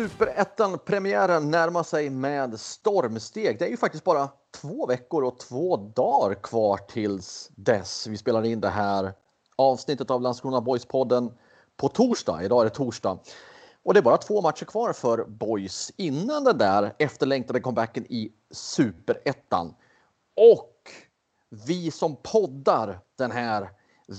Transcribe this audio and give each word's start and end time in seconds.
Superettan-premiären 0.00 1.50
närmar 1.50 1.82
sig 1.82 2.10
med 2.10 2.60
stormsteg. 2.60 3.58
Det 3.58 3.64
är 3.64 3.68
ju 3.68 3.76
faktiskt 3.76 4.04
bara 4.04 4.28
två 4.54 4.86
veckor 4.86 5.24
och 5.24 5.38
två 5.38 5.76
dagar 5.76 6.34
kvar 6.34 6.76
tills 6.76 7.50
dess 7.54 8.06
vi 8.06 8.16
spelar 8.16 8.44
in 8.44 8.60
det 8.60 8.68
här 8.68 9.12
avsnittet 9.56 10.10
av 10.10 10.22
Landskrona 10.22 10.60
Boys-podden 10.60 11.32
på 11.76 11.88
torsdag. 11.88 12.42
Idag 12.44 12.60
är 12.60 12.64
det 12.64 12.70
torsdag. 12.70 13.18
Och 13.82 13.94
det 13.94 14.00
är 14.00 14.02
bara 14.02 14.16
två 14.16 14.40
matcher 14.40 14.64
kvar 14.64 14.92
för 14.92 15.24
Boys 15.24 15.92
innan 15.96 16.44
den 16.44 16.58
där 16.58 16.94
efterlängtade 16.98 17.60
comebacken 17.60 18.06
i 18.08 18.32
Superettan. 18.50 19.74
Och 20.36 20.90
vi 21.66 21.90
som 21.90 22.16
poddar 22.16 23.00
den 23.18 23.30
här 23.30 23.70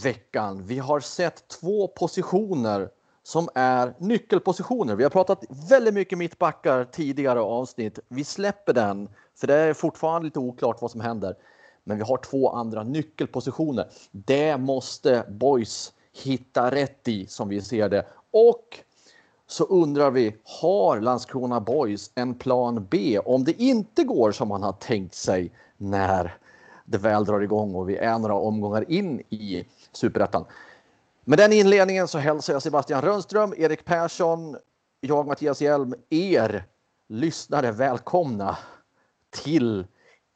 veckan, 0.03 0.65
vi 0.65 0.79
har 0.79 0.99
sett 0.99 1.47
två 1.47 1.87
positioner 1.87 2.89
som 3.23 3.49
är 3.55 3.93
nyckelpositioner. 3.97 4.95
Vi 4.95 5.03
har 5.03 5.09
pratat 5.09 5.43
väldigt 5.69 5.93
mycket 5.93 6.17
mittbackar 6.17 6.85
tidigare 6.85 7.39
avsnitt. 7.39 7.99
Vi 8.07 8.23
släpper 8.23 8.73
den, 8.73 9.09
för 9.35 9.47
det 9.47 9.55
är 9.55 9.73
fortfarande 9.73 10.25
lite 10.25 10.39
oklart 10.39 10.81
vad 10.81 10.91
som 10.91 11.01
händer. 11.01 11.35
Men 11.83 11.97
vi 11.97 12.03
har 12.03 12.17
två 12.17 12.49
andra 12.49 12.83
nyckelpositioner. 12.83 13.89
Det 14.11 14.57
måste 14.57 15.25
Boys 15.29 15.93
hitta 16.23 16.71
rätt 16.71 17.07
i 17.07 17.27
som 17.27 17.49
vi 17.49 17.61
ser 17.61 17.89
det. 17.89 18.05
Och 18.31 18.79
så 19.47 19.63
undrar 19.63 20.11
vi, 20.11 20.35
har 20.61 20.99
Landskrona 20.99 21.59
Boys 21.59 22.11
en 22.15 22.35
plan 22.35 22.87
B 22.91 23.19
om 23.19 23.43
det 23.43 23.61
inte 23.61 24.03
går 24.03 24.31
som 24.31 24.47
man 24.47 24.63
har 24.63 24.73
tänkt 24.73 25.15
sig 25.15 25.51
när 25.77 26.37
det 26.85 26.97
väl 26.97 27.25
drar 27.25 27.39
igång 27.41 27.75
och 27.75 27.89
vi 27.89 27.97
är 27.97 28.19
några 28.19 28.35
omgångar 28.35 28.91
in 28.91 29.19
i 29.19 29.65
superettan? 29.91 30.45
Med 31.25 31.39
den 31.39 31.53
inledningen 31.53 32.07
så 32.07 32.17
hälsar 32.17 32.53
jag 32.53 32.61
Sebastian 32.61 33.01
Rönnström, 33.01 33.53
Erik 33.57 33.85
Persson, 33.85 34.57
jag 35.01 35.27
Mattias 35.27 35.61
Hjelm, 35.61 35.93
er 36.09 36.65
lyssnare 37.09 37.71
välkomna 37.71 38.57
till, 39.29 39.85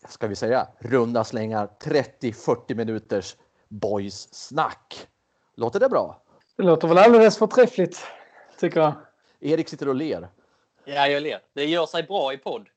ska 0.08 0.28
vi 0.28 0.36
säga, 0.36 0.68
runda 0.80 1.24
slängar 1.24 1.70
30-40 1.84 2.76
minuters 2.76 3.36
boys 3.68 4.34
snack. 4.34 5.08
Låter 5.56 5.80
det 5.80 5.90
bra? 5.90 6.22
Det 6.56 6.64
låter 6.64 6.88
väl 6.88 6.98
alldeles 6.98 7.38
förträffligt, 7.38 8.06
tycker 8.60 8.80
jag. 8.80 8.94
Erik 9.40 9.70
sitter 9.70 9.88
och 9.88 9.96
ler. 9.96 10.30
Ja, 10.86 11.08
jag 11.08 11.24
ler. 11.24 11.40
Det 11.54 11.66
gör 11.66 11.86
sig 11.86 12.04
bra 12.04 12.34
i 12.34 12.38
podd. 12.38 12.68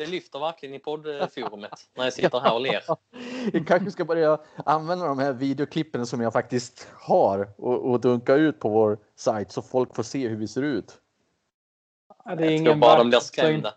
Det 0.00 0.06
lyfter 0.06 0.38
verkligen 0.38 0.74
i 0.74 0.78
poddforumet 0.78 1.88
när 1.96 2.04
jag 2.04 2.12
sitter 2.12 2.40
här 2.40 2.54
och 2.54 2.60
ler. 2.60 2.82
Vi 3.52 3.64
kanske 3.64 3.90
ska 3.90 4.04
börja 4.04 4.38
använda 4.56 5.06
de 5.06 5.18
här 5.18 5.32
videoklippen 5.32 6.06
som 6.06 6.20
jag 6.20 6.32
faktiskt 6.32 6.88
har 6.92 7.52
och, 7.56 7.90
och 7.90 8.00
dunka 8.00 8.34
ut 8.34 8.58
på 8.58 8.68
vår 8.68 8.98
sajt 9.16 9.52
så 9.52 9.62
folk 9.62 9.94
får 9.94 10.02
se 10.02 10.28
hur 10.28 10.36
vi 10.36 10.48
ser 10.48 10.62
ut. 10.62 10.98
Ja, 12.24 12.34
det 12.34 12.42
är 12.42 12.44
jag 12.44 12.52
ingen 12.52 12.64
tror 12.64 12.74
bara 12.74 12.98
de 12.98 13.08
blir 13.08 13.20
skrämda. 13.20 13.74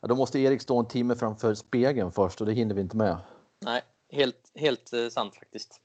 Ja, 0.00 0.08
då 0.08 0.14
måste 0.14 0.38
Erik 0.38 0.62
stå 0.62 0.78
en 0.78 0.88
timme 0.88 1.14
framför 1.14 1.54
spegeln 1.54 2.12
först 2.12 2.40
och 2.40 2.46
det 2.46 2.52
hinner 2.52 2.74
vi 2.74 2.80
inte 2.80 2.96
med. 2.96 3.16
Nej, 3.64 3.82
helt, 4.12 4.52
helt 4.54 4.92
eh, 4.92 5.08
sant 5.08 5.34
faktiskt. 5.34 5.80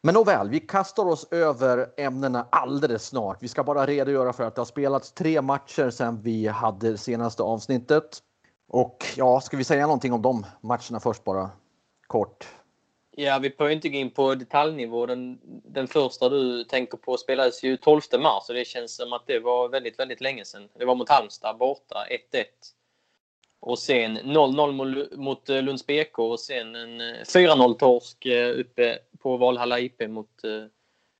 Men 0.00 0.14
nåväl, 0.14 0.48
vi 0.48 0.60
kastar 0.60 1.06
oss 1.06 1.28
över 1.30 1.92
ämnena 1.96 2.46
alldeles 2.50 3.06
snart. 3.06 3.42
Vi 3.42 3.48
ska 3.48 3.64
bara 3.64 3.86
redogöra 3.86 4.32
för 4.32 4.44
att 4.44 4.54
det 4.54 4.60
har 4.60 4.66
spelats 4.66 5.12
tre 5.12 5.42
matcher 5.42 5.90
sedan 5.90 6.22
vi 6.22 6.46
hade 6.46 6.90
det 6.90 6.98
senaste 6.98 7.42
avsnittet. 7.42 8.22
Och 8.72 9.04
ja, 9.16 9.40
ska 9.40 9.56
vi 9.56 9.64
säga 9.64 9.86
någonting 9.86 10.12
om 10.12 10.22
de 10.22 10.46
matcherna 10.60 11.00
först 11.02 11.24
bara? 11.24 11.50
Kort. 12.06 12.46
Ja, 13.10 13.38
vi 13.38 13.50
behöver 13.50 13.74
inte 13.74 13.88
gå 13.88 13.98
in 13.98 14.10
på 14.10 14.34
detaljnivå. 14.34 15.06
Den, 15.06 15.38
den 15.64 15.88
första 15.88 16.28
du 16.28 16.64
tänker 16.64 16.96
på 16.98 17.16
spelades 17.16 17.62
ju 17.62 17.76
12 17.76 18.00
mars 18.18 18.48
och 18.48 18.54
det 18.54 18.64
känns 18.64 18.96
som 18.96 19.12
att 19.12 19.26
det 19.26 19.38
var 19.38 19.68
väldigt, 19.68 19.98
väldigt 19.98 20.20
länge 20.20 20.44
sedan. 20.44 20.68
Det 20.78 20.84
var 20.84 20.94
mot 20.94 21.08
Halmstad 21.08 21.56
borta, 21.56 22.06
1-1. 22.32 22.44
Och 23.60 23.78
sen 23.78 24.18
0-0 24.18 25.16
mot- 25.16 25.48
eh, 25.48 25.62
Lunds 25.62 25.86
BK 25.86 26.18
och 26.18 26.40
sen 26.40 26.74
en 26.74 27.00
eh, 27.00 27.20
4-0 27.24 27.74
torsk 27.74 28.26
eh, 28.26 28.60
uppe 28.60 28.98
på 29.18 29.36
Valhalla 29.36 29.80
IP 29.80 30.08
mot 30.08 30.42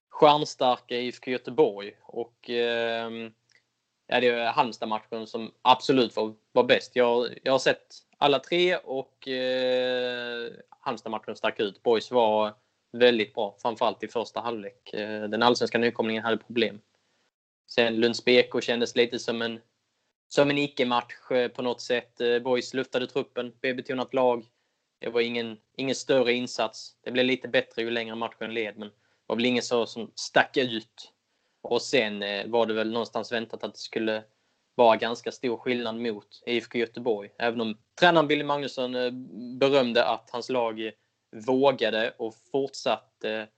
stjärnstarka 0.08 0.96
IFK 0.96 1.30
Göteborg. 1.30 1.92
Och 2.02 2.50
eh, 2.50 3.10
ja, 4.12 4.20
det 4.20 4.28
är 4.28 4.52
Halmstad-matchen 4.52 5.26
som 5.26 5.52
absolut 5.62 6.16
var, 6.16 6.34
var 6.52 6.64
bäst. 6.64 6.96
Jag, 6.96 7.38
jag 7.42 7.52
har 7.52 7.58
sett 7.58 7.86
alla 8.18 8.38
tre 8.38 8.76
och 8.76 9.28
eh, 9.28 10.52
Halmstad-matchen 10.80 11.36
stack 11.36 11.60
ut. 11.60 11.82
Boys 11.82 12.10
var 12.10 12.54
väldigt 12.92 13.34
bra, 13.34 13.56
framförallt 13.62 14.02
i 14.02 14.08
första 14.08 14.40
halvlek. 14.40 14.94
Eh, 14.94 15.22
den 15.22 15.42
allsvenska 15.42 15.78
nykomlingen 15.78 16.24
hade 16.24 16.36
problem. 16.36 16.80
Sen 17.66 17.96
Lunds 17.96 18.24
BK 18.24 18.62
kändes 18.62 18.96
lite 18.96 19.18
som 19.18 19.42
en, 19.42 19.60
som 20.28 20.50
en 20.50 20.58
icke-match 20.58 21.30
eh, 21.30 21.48
på 21.48 21.62
något 21.62 21.80
sätt. 21.80 22.20
Eh, 22.20 22.38
Boys 22.38 22.74
luftade 22.74 23.06
truppen, 23.06 23.52
B-betonat 23.60 24.14
lag. 24.14 24.44
Det 24.98 25.08
var 25.08 25.20
ingen, 25.20 25.56
ingen 25.76 25.94
större 25.94 26.32
insats. 26.32 26.96
Det 27.04 27.10
blev 27.10 27.24
lite 27.24 27.48
bättre 27.48 27.82
ju 27.82 27.90
längre 27.90 28.14
matchen 28.14 28.54
led, 28.54 28.78
men 28.78 28.88
det 28.88 28.94
var 29.26 29.36
väl 29.36 29.46
ingen 29.46 29.62
så 29.62 29.86
som 29.86 30.12
stack 30.14 30.56
ut. 30.56 31.12
Och 31.62 31.82
sen 31.82 32.22
eh, 32.22 32.46
var 32.46 32.66
det 32.66 32.74
väl 32.74 32.92
någonstans 32.92 33.32
väntat 33.32 33.64
att 33.64 33.72
det 33.72 33.80
skulle 33.80 34.24
vara 34.74 34.96
ganska 34.96 35.32
stor 35.32 35.56
skillnad 35.56 35.96
mot 35.96 36.42
IFK 36.46 36.78
Göteborg. 36.78 37.30
Även 37.38 37.60
om 37.60 37.78
tränaren 38.00 38.28
Billy 38.28 38.44
Magnusson 38.44 38.94
eh, 38.94 39.10
berömde 39.58 40.04
att 40.04 40.30
hans 40.32 40.48
lag 40.48 40.86
eh, 40.86 40.92
vågade 41.46 42.14
och 42.18 42.34
fortsatte 42.52 43.48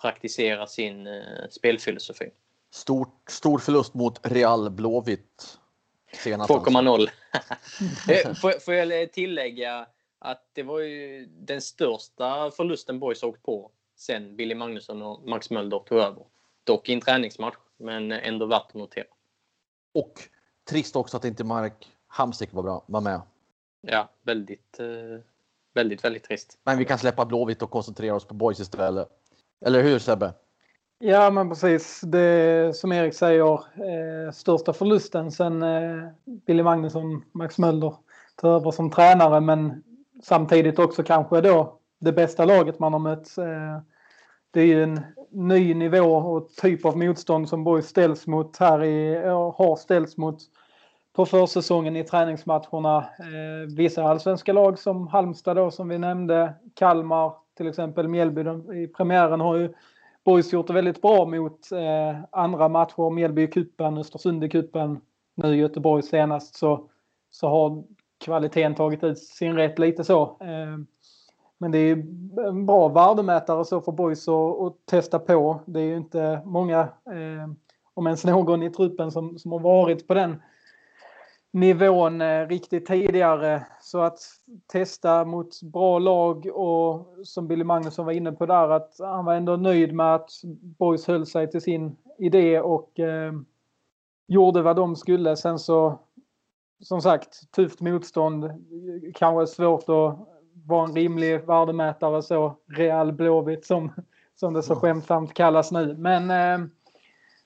praktisera 0.00 0.66
sin 0.66 1.08
spelfilosofi. 1.50 2.30
Stort, 2.70 3.22
stor 3.28 3.58
förlust 3.58 3.94
mot 3.94 4.20
Real 4.22 4.70
Blåvitt. 4.70 5.58
Senast 6.12 6.50
alltså. 6.50 6.70
2,0. 6.70 7.08
Eh, 8.10 8.34
får, 8.34 8.60
får 8.60 8.74
jag 8.74 9.12
tillägga 9.12 9.86
att 10.18 10.50
det 10.52 10.62
var 10.62 10.80
ju 10.80 11.26
den 11.26 11.60
största 11.60 12.50
förlusten 12.50 12.98
Boys 12.98 13.22
åkt 13.22 13.42
på 13.42 13.70
sen 13.96 14.36
Billy 14.36 14.54
Magnusson 14.54 15.02
och 15.02 15.28
Max 15.28 15.50
Mölder 15.50 15.78
tog 15.78 15.98
över. 15.98 16.24
Dock 16.64 16.88
i 16.88 16.92
en 16.92 17.00
träningsmatch, 17.00 17.56
men 17.76 18.12
ändå 18.12 18.46
värt 18.46 18.66
att 18.68 18.74
notera. 18.74 19.04
Och 19.94 20.12
trist 20.70 20.96
också 20.96 21.16
att 21.16 21.24
inte 21.24 21.44
Mark 21.44 21.88
Hamsik 22.06 22.52
var, 22.52 22.62
bra, 22.62 22.84
var 22.86 23.00
med. 23.00 23.20
Ja, 23.80 24.08
väldigt, 24.22 24.80
eh, 24.80 24.86
väldigt, 25.74 26.04
väldigt 26.04 26.24
trist. 26.24 26.58
Men 26.64 26.78
vi 26.78 26.84
kan 26.84 26.98
släppa 26.98 27.24
Blåvitt 27.24 27.62
och 27.62 27.70
koncentrera 27.70 28.14
oss 28.14 28.24
på 28.24 28.34
boys 28.34 28.60
istället. 28.60 29.08
Eller 29.64 29.82
hur 29.82 29.98
Sebbe? 29.98 30.32
Ja, 30.98 31.30
men 31.30 31.48
precis. 31.48 32.00
Det 32.00 32.76
som 32.76 32.92
Erik 32.92 33.14
säger, 33.14 33.52
eh, 33.54 34.32
största 34.32 34.72
förlusten 34.72 35.32
sen 35.32 35.62
eh, 35.62 36.08
Billy 36.24 36.62
Magnusson, 36.62 37.24
Max 37.32 37.58
Mölder 37.58 37.94
tog 38.36 38.50
över 38.50 38.70
som 38.70 38.90
tränare, 38.90 39.40
men 39.40 39.82
samtidigt 40.22 40.78
också 40.78 41.02
kanske 41.02 41.40
då 41.40 41.78
det 41.98 42.12
bästa 42.12 42.44
laget 42.44 42.78
man 42.78 42.92
har 42.92 43.00
mött. 43.00 43.38
Eh, 43.38 43.78
det 44.52 44.60
är 44.60 44.66
ju 44.66 44.82
en 44.82 45.00
ny 45.30 45.74
nivå 45.74 46.14
och 46.14 46.48
typ 46.48 46.84
av 46.84 46.98
motstånd 46.98 47.48
som 47.48 47.64
Borg 47.64 47.82
ställs 47.82 48.26
mot 48.26 48.56
här 48.56 48.84
i, 48.84 49.14
har 49.28 49.76
ställts 49.76 50.16
mot 50.16 50.38
på 51.12 51.26
försäsongen 51.26 51.96
i 51.96 52.04
träningsmatcherna. 52.04 52.98
Eh, 52.98 53.76
vissa 53.76 54.04
allsvenska 54.04 54.52
lag 54.52 54.78
som 54.78 55.08
Halmstad 55.08 55.56
då 55.56 55.70
som 55.70 55.88
vi 55.88 55.98
nämnde, 55.98 56.54
Kalmar 56.74 57.32
till 57.56 57.68
exempel, 57.68 58.08
Mjällby 58.08 58.42
de, 58.42 58.72
i 58.72 58.88
premiären 58.88 59.40
har 59.40 59.56
ju 59.56 59.72
Boys 60.24 60.52
gjort 60.52 60.66
det 60.66 60.72
väldigt 60.72 61.02
bra 61.02 61.24
mot 61.24 61.72
eh, 61.72 62.24
andra 62.30 62.68
matcher, 62.68 63.10
Mjällby 63.10 63.42
i 63.42 63.46
cupen, 63.46 63.98
Östersund 63.98 64.44
i 64.44 64.48
cupen, 64.48 65.00
nu 65.34 65.56
Göteborg 65.56 66.02
senast 66.02 66.56
så, 66.56 66.88
så 67.30 67.48
har 67.48 67.84
kvaliteten 68.24 68.74
tagit 68.74 69.04
ut 69.04 69.18
sin 69.18 69.56
rätt 69.56 69.78
lite 69.78 70.04
så. 70.04 70.22
Eh, 70.22 70.78
men 71.62 71.70
det 71.70 71.78
är 71.78 71.92
en 72.48 72.66
bra 72.66 72.88
värdemätare 72.88 73.64
så 73.64 73.80
för 73.80 73.92
boys 73.92 74.28
att, 74.28 74.86
testa 74.86 75.18
på. 75.18 75.60
Det 75.66 75.80
är 75.80 75.84
ju 75.84 75.96
inte 75.96 76.42
många, 76.44 76.80
eh, 76.80 77.50
om 77.94 78.06
ens 78.06 78.24
någon 78.24 78.62
i 78.62 78.70
truppen 78.70 79.10
som, 79.10 79.38
som 79.38 79.52
har 79.52 79.58
varit 79.58 80.08
på 80.08 80.14
den 80.14 80.42
nivån 81.52 82.20
eh, 82.20 82.46
riktigt 82.48 82.86
tidigare. 82.86 83.66
Så 83.80 84.00
att 84.00 84.18
testa 84.66 85.24
mot 85.24 85.62
bra 85.62 85.98
lag 85.98 86.46
och 86.46 87.06
som 87.24 87.48
Billy 87.48 87.64
Magnusson 87.64 88.06
var 88.06 88.12
inne 88.12 88.32
på 88.32 88.46
där 88.46 88.68
att 88.68 88.96
han 88.98 89.24
var 89.24 89.34
ändå 89.34 89.56
nöjd 89.56 89.94
med 89.94 90.14
att 90.14 90.30
boys 90.78 91.06
höll 91.06 91.26
sig 91.26 91.50
till 91.50 91.60
sin 91.60 91.96
idé 92.18 92.60
och 92.60 93.00
eh, 93.00 93.32
gjorde 94.28 94.62
vad 94.62 94.76
de 94.76 94.96
skulle. 94.96 95.36
Sen 95.36 95.58
så 95.58 95.98
som 96.80 97.02
sagt 97.02 97.52
tufft 97.52 97.80
motstånd. 97.80 98.50
Kanske 99.14 99.54
svårt 99.54 99.88
att 99.88 100.31
vara 100.66 100.88
en 100.88 100.94
rimlig 100.94 101.46
värdemätare 101.46 102.22
så 102.22 102.56
Real 102.66 103.12
Blåvitt 103.12 103.66
som, 103.66 103.92
som 104.34 104.54
det 104.54 104.62
så 104.62 104.76
skämtsamt 104.76 105.34
kallas 105.34 105.72
nu. 105.72 105.96
Men 105.98 106.30
eh, 106.30 106.66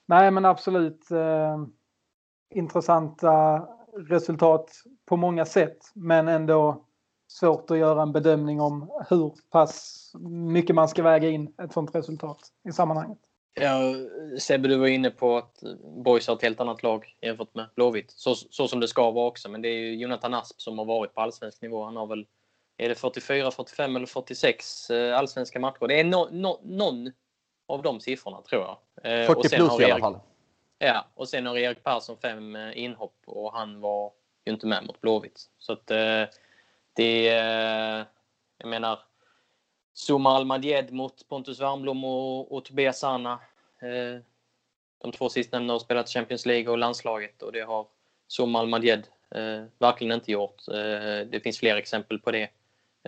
nej 0.07 0.31
men 0.31 0.45
absolut 0.45 1.11
eh, 1.11 1.67
intressanta 2.55 3.67
resultat 3.97 4.71
på 5.07 5.17
många 5.17 5.45
sätt 5.45 5.79
men 5.95 6.29
ändå 6.29 6.85
svårt 7.29 7.71
att 7.71 7.79
göra 7.79 8.03
en 8.03 8.13
bedömning 8.13 8.61
om 8.61 8.91
hur 9.11 9.33
pass 9.51 10.13
mycket 10.29 10.75
man 10.75 10.89
ska 10.89 11.03
väga 11.03 11.29
in 11.29 11.55
ett 11.63 11.73
sånt 11.73 11.95
resultat 11.95 12.39
i 12.69 12.73
sammanhanget. 12.73 13.19
Ja, 13.61 13.95
Sebbe, 14.39 14.69
du 14.69 14.77
var 14.77 14.87
inne 14.87 15.11
på 15.11 15.37
att 15.37 15.63
Boys 16.05 16.29
har 16.29 16.35
ett 16.35 16.43
helt 16.43 16.61
annat 16.61 16.83
lag 16.83 17.17
jämfört 17.23 17.55
med 17.55 17.67
Blåvitt. 17.77 18.11
Så, 18.11 18.35
så 18.35 18.69
som 18.69 18.81
det 18.81 18.89
ska 18.89 19.11
vara 19.11 19.27
också. 19.27 19.49
Men 19.49 19.63
det 19.63 19.69
är 19.69 19.79
ju 19.79 19.97
Jonathan 19.97 20.35
Asp 20.35 20.61
som 20.61 20.79
har 20.79 20.85
varit 20.85 21.15
på 21.15 21.21
allsvensk 21.21 21.63
nivå. 21.63 21.85
Han 21.85 21.97
har 21.97 22.07
väl, 22.07 22.27
är 22.77 22.89
det 22.89 22.95
44, 22.95 23.51
45 23.51 23.97
eller 23.97 24.07
46 24.07 24.91
eh, 24.91 25.19
allsvenska 25.19 25.61
matcher? 25.61 25.87
Det 25.89 26.01
är 26.01 26.05
no, 26.05 26.29
no, 26.31 26.61
någon 26.63 27.13
av 27.67 27.83
de 27.83 28.01
siffrorna 28.01 28.43
tror 28.43 28.63
jag. 28.63 28.79
40 29.27 29.55
eh, 29.55 29.59
plus 29.59 29.81
i 29.81 29.85
alla 29.85 30.01
fall. 30.01 30.19
Ja, 30.79 31.07
och 31.15 31.29
sen 31.29 31.47
har 31.47 31.59
Erik 31.59 31.85
Persson 31.85 32.17
fem 32.23 32.57
eh, 32.57 32.79
inhopp 32.79 33.17
och 33.27 33.53
han 33.53 33.81
var 33.81 34.13
ju 34.45 34.53
inte 34.53 34.67
med 34.67 34.87
mot 34.87 35.01
Blåvitt. 35.01 35.51
Så 35.59 35.73
att 35.73 35.87
det, 36.97 37.25
jag 38.59 38.69
menar, 38.69 38.99
Zuma 39.95 40.31
Almadjed 40.31 40.93
mot 40.93 41.29
Pontus 41.29 41.61
Wernbloom 41.61 42.05
och, 42.05 42.53
och 42.53 42.65
Tobias. 42.65 43.05
Eh, 43.05 43.19
de 45.03 45.13
två 45.13 45.29
sistnämnda 45.29 45.75
har 45.75 45.79
spelat 45.79 46.09
Champions 46.09 46.47
League 46.47 46.69
och 46.69 46.79
landslaget 46.79 47.43
och 47.43 47.53
det 47.53 47.61
har 47.61 47.87
Zuma 48.39 48.59
Almadjed 48.59 49.07
verkligen 49.79 50.13
inte 50.13 50.33
gjort. 50.33 50.63
Det 51.31 51.43
finns 51.43 51.59
fler 51.59 51.77
exempel 51.77 52.19
på 52.19 52.31
det. 52.31 52.51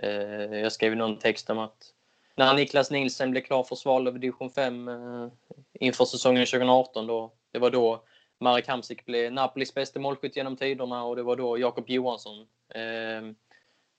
Eh, 0.03 0.59
jag 0.59 0.71
skrev 0.71 0.95
någon 0.95 1.17
text 1.17 1.49
om 1.49 1.59
att 1.59 1.93
när 2.35 2.53
Niklas 2.53 2.91
Nielsen 2.91 3.31
blev 3.31 3.41
klar 3.41 3.63
för 3.63 3.75
Svalöv 3.75 4.19
division 4.19 4.49
5 4.49 4.87
eh, 4.87 5.27
inför 5.73 6.05
säsongen 6.05 6.45
2018, 6.45 7.07
då, 7.07 7.31
det 7.51 7.59
var 7.59 7.69
då 7.69 8.03
Marek 8.39 8.67
Hamsik 8.67 9.05
blev 9.05 9.33
Napolis 9.33 9.73
bästa 9.73 9.99
målskytt 9.99 10.35
genom 10.35 10.57
tiderna 10.57 11.03
och 11.03 11.15
det 11.15 11.23
var 11.23 11.35
då 11.35 11.57
Jakob 11.57 11.89
Johansson 11.89 12.47
eh, 12.69 13.33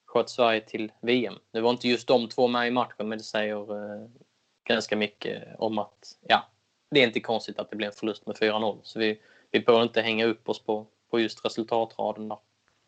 sköt 0.07 0.31
Sverige 0.31 0.61
till 0.61 0.93
VM. 1.03 1.35
Det 1.53 1.61
var 1.61 1.71
inte 1.71 1.89
just 1.89 2.09
de 2.09 2.29
två 2.29 2.49
med 2.49 2.69
i 2.69 2.71
matchen, 2.71 3.09
men 3.09 3.19
det 3.19 3.25
säger 3.25 3.71
eh, 3.75 4.09
ganska 4.65 4.97
mycket 4.97 5.43
om 5.59 5.79
att 5.79 6.19
ja, 6.21 6.47
det 6.91 7.01
är 7.01 7.07
inte 7.07 7.21
konstigt 7.21 7.59
att 7.59 7.71
det 7.71 7.77
blev 7.77 7.89
en 7.91 7.97
förlust 7.97 8.27
med 8.27 8.37
4-0. 8.37 8.79
Så 8.83 8.99
vi, 8.99 9.21
vi 9.51 9.61
behöver 9.61 9.83
inte 9.83 10.03
hänga 10.03 10.27
upp 10.27 10.49
oss 10.49 10.65
på, 10.65 10.87
på 11.11 11.21
just 11.21 11.45
resultatraden 11.45 12.29
där. 12.29 12.39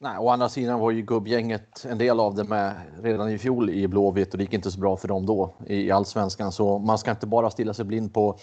Nej, 0.02 0.19
å 0.19 0.28
andra 0.28 0.49
sidan 0.49 0.81
var 0.81 0.90
ju 0.90 1.02
gubbgänget 1.02 1.84
en 1.84 1.99
del 1.99 2.20
av 2.20 2.34
det 2.34 2.44
med 2.44 2.75
redan 3.02 3.31
i 3.31 3.38
fjol 3.38 3.70
i 3.70 3.88
Blåvitt 3.88 4.32
och 4.32 4.38
det 4.38 4.44
gick 4.44 4.52
inte 4.52 4.70
så 4.70 4.81
bra 4.81 4.96
för 4.96 5.08
dem 5.08 5.26
då 5.26 5.54
i 5.66 5.90
allsvenskan. 5.90 6.52
Så 6.52 6.78
man 6.78 6.99
ska 6.99 7.10
inte 7.10 7.26
bara 7.26 7.50
stilla 7.50 7.75
sig 7.75 7.84
blind 7.84 8.14
på 8.14 8.38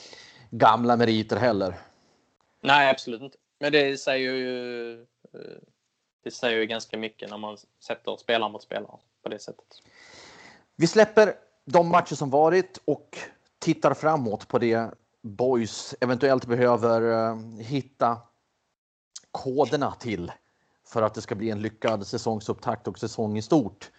gamla 0.50 0.98
meriter 0.98 1.36
heller. 1.36 1.76
Nej, 2.62 2.90
absolut 2.90 3.22
inte. 3.22 3.38
Men 3.60 3.72
det 3.72 4.00
säger 4.00 4.32
ju 4.32 4.94
eh, 5.34 5.40
det 6.24 6.32
säger 6.32 6.60
ju 6.60 6.66
ganska 6.66 6.98
mycket 6.98 7.30
när 7.30 7.38
man 7.38 7.58
sätter 7.84 8.18
spelare 8.18 8.52
mot 8.52 8.64
spelare 8.64 8.98
på 9.24 9.30
det 9.30 9.40
sättet. 9.40 9.82
Vi 10.76 10.88
släpper 10.88 11.34
de 11.66 11.90
matcher 11.90 12.16
som 12.16 12.30
varit 12.30 12.82
och 12.86 13.18
tittar 13.60 13.94
framåt 13.94 14.48
på 14.48 14.60
det 14.60 14.92
Boys 15.22 15.96
eventuellt 16.02 16.46
behöver 16.46 17.02
uh, 17.02 17.60
hitta 17.60 18.18
koderna 19.32 19.92
till 19.92 20.32
för 20.90 21.02
att 21.02 21.14
det 21.14 21.22
ska 21.22 21.36
bli 21.36 21.50
en 21.50 21.62
lyckad 21.62 22.08
säsongsupptakt 22.08 22.88
och 22.88 23.00
säsong 23.00 23.38
i 23.38 23.42
stort. 23.42 23.92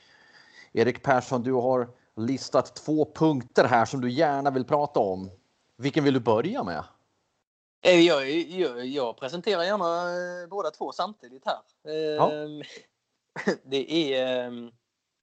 Erik 0.72 1.02
Persson, 1.02 1.42
du 1.42 1.52
har 1.52 1.88
listat 2.16 2.76
två 2.76 3.12
punkter 3.14 3.64
här 3.64 3.84
som 3.84 4.00
du 4.00 4.10
gärna 4.10 4.50
vill 4.50 4.64
prata 4.64 5.00
om. 5.00 5.30
Vilken 5.76 6.04
vill 6.04 6.14
du 6.14 6.20
börja 6.20 6.64
med? 6.64 6.84
Eh, 7.82 8.00
jag, 8.00 8.30
jag, 8.30 8.86
jag 8.86 9.16
presenterar 9.16 9.62
gärna 9.62 10.12
eh, 10.42 10.48
båda 10.48 10.70
två 10.70 10.92
samtidigt 10.92 11.42
här. 11.46 11.58
Ja. 11.92 12.32
Ehm, 12.32 12.62
det 13.64 14.14
är... 14.14 14.46
Ehm, 14.46 14.70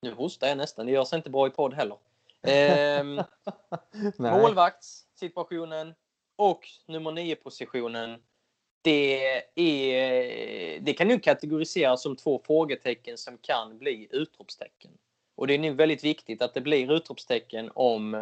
nu 0.02 0.14
hostar 0.14 0.48
jag 0.48 0.58
nästan, 0.58 0.86
det 0.86 0.92
görs 0.92 1.14
inte 1.14 1.30
bra 1.30 1.48
i 1.48 1.50
podd 1.50 1.74
heller. 1.74 1.98
Ehm, 2.42 3.22
målvaktssituationen 4.18 5.94
och 6.36 6.68
nummer 6.88 7.12
nio 7.12 7.36
positionen. 7.36 8.20
Det, 8.82 9.42
är, 9.56 10.80
det 10.80 10.94
kan 10.94 11.10
ju 11.10 11.20
kategoriseras 11.20 12.02
som 12.02 12.16
två 12.16 12.42
frågetecken 12.46 13.18
som 13.18 13.38
kan 13.38 13.78
bli 13.78 14.08
utropstecken. 14.12 14.92
Och 15.36 15.48
det 15.48 15.54
är 15.54 15.60
nu 15.60 15.74
väldigt 15.74 16.04
viktigt 16.04 16.42
att 16.42 16.54
det 16.54 16.62
blir 16.62 16.92
utropstecken 16.92 17.72
om 17.74 18.14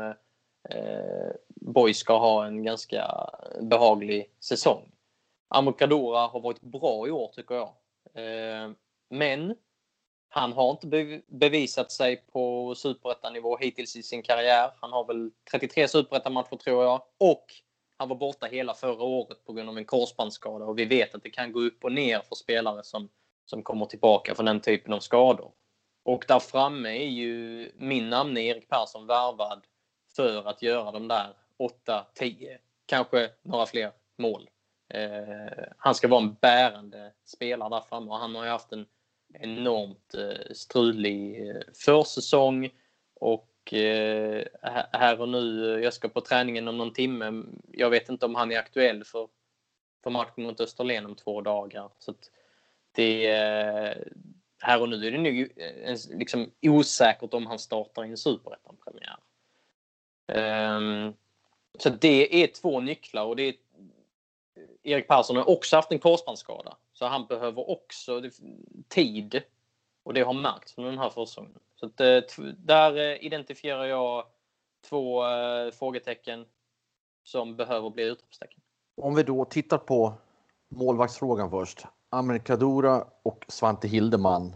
eh, 0.69 1.31
Boy 1.47 1.93
ska 1.93 2.17
ha 2.17 2.45
en 2.45 2.63
ganska 2.63 3.29
behaglig 3.61 4.29
säsong. 4.39 4.91
Amokadora 5.47 6.27
har 6.27 6.39
varit 6.39 6.61
bra 6.61 7.07
i 7.07 7.11
år 7.11 7.27
tycker 7.27 7.55
jag. 7.55 7.73
Eh, 8.13 8.71
men 9.09 9.55
han 10.29 10.53
har 10.53 10.71
inte 10.71 11.21
bevisat 11.27 11.91
sig 11.91 12.15
på 12.15 12.75
superettanivå 12.75 13.57
hittills 13.57 13.95
i 13.95 14.03
sin 14.03 14.23
karriär. 14.23 14.71
Han 14.81 14.91
har 14.91 15.05
väl 15.05 15.31
33 15.51 15.87
superettanmatcher 15.87 16.55
tror 16.55 16.83
jag. 16.83 17.01
Och 17.17 17.45
han 17.97 18.09
var 18.09 18.15
borta 18.15 18.45
hela 18.45 18.73
förra 18.73 19.03
året 19.03 19.45
på 19.45 19.53
grund 19.53 19.69
av 19.69 19.77
en 19.77 19.85
korsbandsskada 19.85 20.65
och 20.65 20.79
vi 20.79 20.85
vet 20.85 21.15
att 21.15 21.23
det 21.23 21.29
kan 21.29 21.51
gå 21.51 21.61
upp 21.61 21.83
och 21.83 21.91
ner 21.91 22.19
för 22.19 22.35
spelare 22.35 22.83
som, 22.83 23.09
som 23.45 23.63
kommer 23.63 23.85
tillbaka 23.85 24.35
från 24.35 24.45
den 24.45 24.61
typen 24.61 24.93
av 24.93 24.99
skador. 24.99 25.51
Och 26.03 26.25
där 26.27 26.39
framme 26.39 26.89
är 26.89 27.09
ju 27.09 27.71
min 27.75 28.09
namne 28.09 28.41
Erik 28.41 28.69
Persson 28.69 29.07
värvad 29.07 29.63
för 30.15 30.47
att 30.47 30.61
göra 30.61 30.91
de 30.91 31.07
där 31.07 31.33
8, 31.57 32.07
10, 32.13 32.59
kanske 32.85 33.29
några 33.41 33.65
fler 33.65 33.91
mål. 34.17 34.49
Eh, 34.89 35.63
han 35.77 35.95
ska 35.95 36.07
vara 36.07 36.21
en 36.21 36.33
bärande 36.33 37.13
spelare 37.25 37.69
där 37.69 37.81
framme 37.81 38.11
och 38.11 38.17
han 38.17 38.35
har 38.35 38.43
ju 38.43 38.49
haft 38.49 38.71
en 38.71 38.85
enormt 39.33 40.13
eh, 40.13 40.53
strulig 40.53 41.49
eh, 41.49 41.61
försäsong 41.85 42.69
och 43.15 43.54
eh, 43.73 44.43
här 44.91 45.21
och 45.21 45.29
nu, 45.29 45.79
jag 45.83 45.93
ska 45.93 46.09
på 46.09 46.21
träningen 46.21 46.67
om 46.67 46.77
någon 46.77 46.93
timme. 46.93 47.43
Jag 47.71 47.89
vet 47.89 48.09
inte 48.09 48.25
om 48.25 48.35
han 48.35 48.51
är 48.51 48.59
aktuell 48.59 49.03
för, 49.03 49.27
för 50.03 50.09
matchen 50.09 50.43
mot 50.43 50.59
Österlen 50.59 51.05
om 51.05 51.15
två 51.15 51.41
dagar. 51.41 51.89
Så 51.99 52.13
det, 52.91 53.31
eh, 53.31 53.97
här 54.59 54.81
och 54.81 54.89
nu 54.89 55.07
är 55.07 55.11
det 55.11 55.17
nog 55.17 55.51
eh, 55.55 55.97
liksom 56.09 56.51
osäkert 56.61 57.33
om 57.33 57.47
han 57.47 57.59
startar 57.59 58.05
i 58.05 58.09
en 58.09 58.17
superettan-premiär. 58.17 59.17
Um, 60.27 61.13
så 61.77 61.89
det 61.89 62.43
är 62.43 62.47
två 62.47 62.79
nycklar 62.79 63.25
och 63.25 63.35
det 63.35 63.43
är 63.43 63.53
eh, 64.55 64.91
Erik 64.91 65.07
Persson 65.07 65.35
har 65.35 65.49
också 65.49 65.75
haft 65.75 65.91
en 65.91 65.99
korsbandsskada. 65.99 66.77
Så 66.93 67.05
han 67.05 67.25
behöver 67.25 67.69
också 67.69 68.23
tid. 68.87 69.43
Och 70.05 70.13
det 70.13 70.21
har 70.21 70.33
märkts 70.33 70.77
under 70.77 70.91
den 70.91 70.99
här 70.99 71.09
försäsongen. 71.09 71.59
Så 71.75 71.85
att, 71.85 72.01
eh, 72.01 72.45
där 72.57 72.97
eh, 72.97 73.25
identifierar 73.25 73.85
jag 73.85 74.23
två 74.89 75.25
äh, 75.25 75.71
frågetecken 75.71 76.45
som 77.23 77.55
behöver 77.55 77.89
bli 77.89 78.03
utropstecken. 78.03 78.59
Om 79.01 79.15
vi 79.15 79.23
då 79.23 79.45
tittar 79.45 79.77
på 79.77 80.13
målvaktsfrågan 80.69 81.49
först. 81.49 81.85
Amir 82.09 82.39
Kadura 82.39 83.07
och 83.23 83.45
Svante 83.47 83.87
Hildeman. 83.87 84.47
Och 84.47 84.55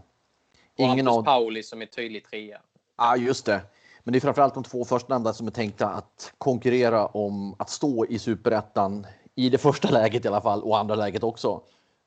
Ingen 0.76 1.06
Hampus 1.06 1.18
av... 1.18 1.22
Pauli 1.22 1.62
som 1.62 1.82
är 1.82 1.86
tydlig 1.86 2.24
trea. 2.24 2.48
Ja, 2.52 2.60
ah, 2.96 3.16
just 3.16 3.46
det. 3.46 3.60
Men 4.04 4.12
det 4.12 4.18
är 4.18 4.20
framförallt 4.20 4.54
de 4.54 4.64
två 4.64 4.84
förstnämnda 4.84 5.32
som 5.32 5.46
är 5.46 5.50
tänkta 5.50 5.88
att 5.88 6.32
konkurrera 6.38 7.06
om 7.06 7.54
att 7.58 7.70
stå 7.70 8.06
i 8.06 8.18
superettan 8.18 9.06
i 9.34 9.48
det 9.48 9.58
första 9.58 9.90
läget 9.90 10.24
i 10.24 10.28
alla 10.28 10.40
fall 10.40 10.62
och 10.62 10.78
andra 10.78 10.94
läget 10.94 11.22
också. 11.22 11.62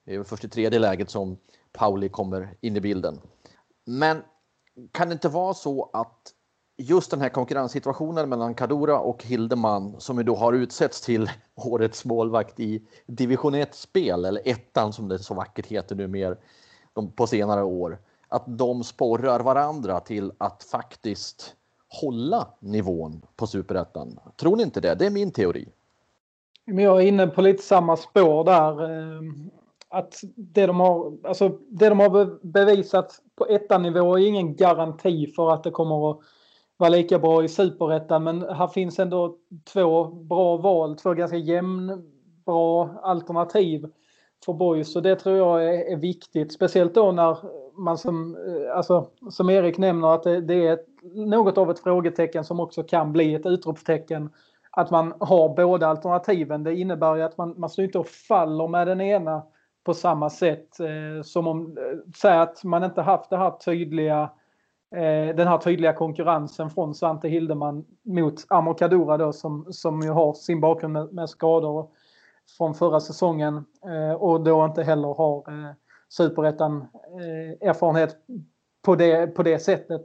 Det 0.06 0.16
är 0.16 0.24
först 0.24 0.44
i 0.44 0.50
tredje 0.50 0.80
läget 0.80 1.10
som 1.10 1.38
Pauli 1.72 2.10
kommer 2.10 2.58
in 2.62 2.78
i 2.78 2.82
bilden. 2.82 3.22
Men 3.86 4.22
kan 4.92 5.10
det 5.10 5.14
inte 5.14 5.30
vara 5.30 5.54
så 5.54 5.90
att 5.94 6.34
just 6.78 7.12
den 7.12 7.22
här 7.22 7.30
konkurrenssituationen 7.30 8.30
mellan 8.30 8.56
Kadura 8.56 9.00
och 9.00 9.24
Hildeman 9.24 9.96
som 10.00 10.18
ju 10.18 10.24
då 10.24 10.36
har 10.36 10.54
utsetts 10.54 11.02
till 11.02 11.30
årets 11.56 12.06
målvakt 12.06 12.60
i 12.60 12.84
division 13.06 13.56
1-spel, 13.56 14.26
eller 14.26 14.42
ettan 14.46 14.94
som 14.94 15.08
det 15.08 15.20
så 15.20 15.34
vackert 15.34 15.66
heter 15.66 15.96
nu 15.96 16.08
mer 16.08 16.38
på 17.16 17.28
senare 17.28 17.64
år, 17.64 18.00
att 18.28 18.44
de 18.48 18.84
sporrar 18.84 19.40
varandra 19.40 20.00
till 20.00 20.32
att 20.38 20.64
faktiskt 20.64 21.56
hålla 21.88 22.48
nivån 22.60 23.22
på 23.36 23.48
superettan. 23.48 24.20
Tror 24.36 24.56
ni 24.56 24.64
inte 24.64 24.82
det? 24.82 24.96
Det 24.96 25.06
är 25.06 25.10
min 25.10 25.32
teori. 25.32 25.70
Men 26.66 26.84
jag 26.84 27.02
är 27.02 27.08
inne 27.08 27.28
på 27.28 27.42
lite 27.42 27.64
samma 27.64 27.98
spår 27.98 28.44
där. 28.44 28.90
Ehm, 28.90 29.52
att 29.94 30.22
det 30.36 30.66
de 30.66 30.80
har, 30.80 31.18
alltså 31.24 31.50
det 31.70 31.90
de 31.90 32.00
har 32.00 32.46
bevisat 32.48 33.22
på 33.36 33.46
ettanivå 33.46 34.18
är 34.18 34.28
ingen 34.28 34.56
garanti 34.56 35.28
för 35.28 35.52
att 35.52 35.64
det 35.64 35.72
kommer 35.72 36.12
att 36.12 36.20
vara 36.78 36.90
lika 36.90 37.20
bra 37.20 37.44
i 37.44 37.48
superettan. 37.48 38.24
Men 38.24 38.42
här 38.42 38.68
finns 38.68 39.00
ändå 39.00 39.38
två 39.74 40.06
bra 40.06 40.58
val, 40.58 40.96
två 40.96 41.14
ganska 41.14 41.38
jämnbra 41.38 42.90
alternativ 43.02 43.86
för 44.46 44.54
boys. 44.54 44.94
Så 44.94 45.00
det 45.00 45.16
tror 45.16 45.38
jag 45.38 45.64
är, 45.64 45.92
är, 45.94 45.98
viktigt. 45.98 46.54
Speciellt 46.54 46.96
då 46.96 47.12
när 47.12 47.38
man 47.82 47.98
som, 47.98 48.36
eh, 48.36 48.78
alltså, 48.78 49.08
som 49.32 49.50
Erik 49.50 49.78
nämner 49.78 50.14
att 50.14 50.24
det, 50.24 50.42
det 50.42 50.68
är 50.68 50.80
något 51.28 51.58
av 51.58 51.72
ett 51.72 51.80
frågetecken 51.80 52.44
som 52.44 52.60
också 52.60 52.84
kan 52.84 53.14
bli 53.14 53.34
ett 53.34 53.46
utropstecken 53.46 54.30
att 54.72 54.92
man 54.92 55.14
har 55.20 55.56
båda 55.56 55.88
alternativen. 55.88 56.64
Det 56.64 56.76
innebär 56.76 57.16
ju 57.16 57.22
att 57.22 57.38
man, 57.38 57.54
man 57.58 57.70
står 57.70 57.86
inte 57.86 58.00
och 58.00 58.08
faller 58.08 58.68
med 58.68 58.88
den 58.88 59.02
ena 59.02 59.44
på 59.84 59.94
samma 59.94 60.30
sätt 60.30 60.80
eh, 60.80 61.24
som 61.24 61.48
om, 61.48 61.78
eh, 61.78 62.12
säg 62.16 62.38
att 62.38 62.64
man 62.64 62.84
inte 62.84 63.02
haft 63.02 63.30
det 63.30 63.38
här 63.38 63.52
tydliga, 63.52 64.22
eh, 64.96 65.36
den 65.36 65.48
här 65.48 65.58
tydliga 65.58 65.94
konkurrensen 65.94 66.70
från 66.70 66.96
Svante 66.96 67.28
Hildeman 67.28 67.86
mot 68.04 68.46
Amor 68.50 68.74
Kadura 68.74 69.18
då 69.18 69.34
som, 69.34 69.66
som 69.70 70.02
ju 70.02 70.10
har 70.10 70.34
sin 70.34 70.62
bakgrund 70.62 70.94
med, 70.94 71.14
med 71.14 71.30
skador 71.30 71.90
från 72.58 72.74
förra 72.74 73.00
säsongen 73.00 73.66
eh, 73.86 74.14
och 74.14 74.44
då 74.44 74.66
inte 74.66 74.84
heller 74.84 75.14
har 75.14 75.38
eh, 75.38 75.72
superettan 76.10 76.88
eh, 77.20 77.70
erfarenhet 77.70 78.18
på 78.82 78.96
det, 78.96 79.28
på 79.28 79.44
det 79.44 79.60
sättet. 79.60 80.02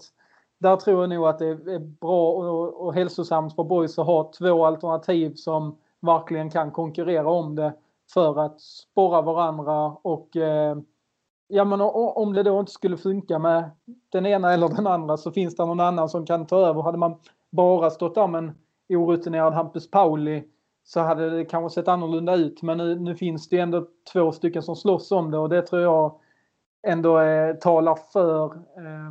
Där 0.58 0.76
tror 0.76 1.00
jag 1.00 1.10
nog 1.10 1.26
att 1.26 1.38
det 1.38 1.46
är 1.46 1.78
bra 1.78 2.32
och, 2.32 2.86
och 2.86 2.94
hälsosamt 2.94 3.54
för 3.54 3.64
boys 3.64 3.98
att 3.98 4.06
ha 4.06 4.32
två 4.38 4.66
alternativ 4.66 5.34
som 5.34 5.78
verkligen 6.00 6.50
kan 6.50 6.70
konkurrera 6.70 7.30
om 7.30 7.54
det 7.54 7.72
för 8.14 8.38
att 8.38 8.60
spåra 8.60 9.22
varandra 9.22 9.86
och 10.02 10.36
eh, 10.36 10.76
ja 11.48 11.64
men 11.64 11.80
om 11.80 12.32
det 12.32 12.42
då 12.42 12.60
inte 12.60 12.72
skulle 12.72 12.96
funka 12.96 13.38
med 13.38 13.70
den 14.08 14.26
ena 14.26 14.52
eller 14.52 14.68
den 14.68 14.86
andra 14.86 15.16
så 15.16 15.30
finns 15.30 15.56
det 15.56 15.66
någon 15.66 15.80
annan 15.80 16.08
som 16.08 16.26
kan 16.26 16.46
ta 16.46 16.58
över. 16.58 16.82
Hade 16.82 16.98
man 16.98 17.14
bara 17.50 17.90
stått 17.90 18.14
där 18.14 18.26
med 18.26 18.38
en 18.38 18.54
orutinerad 18.88 19.52
Hampus 19.52 19.90
Pauli 19.90 20.44
så 20.84 21.00
hade 21.00 21.30
det 21.30 21.44
kanske 21.44 21.74
sett 21.74 21.88
annorlunda 21.88 22.34
ut. 22.34 22.62
Men 22.62 22.78
nu, 22.78 22.98
nu 23.00 23.14
finns 23.14 23.48
det 23.48 23.58
ändå 23.58 23.86
två 24.12 24.32
stycken 24.32 24.62
som 24.62 24.76
slåss 24.76 25.12
om 25.12 25.30
det 25.30 25.38
och 25.38 25.48
det 25.48 25.62
tror 25.62 25.82
jag 25.82 26.20
ändå 26.86 27.20
eh, 27.20 27.54
talar 27.54 27.98
för 28.12 28.44
eh, 28.54 29.10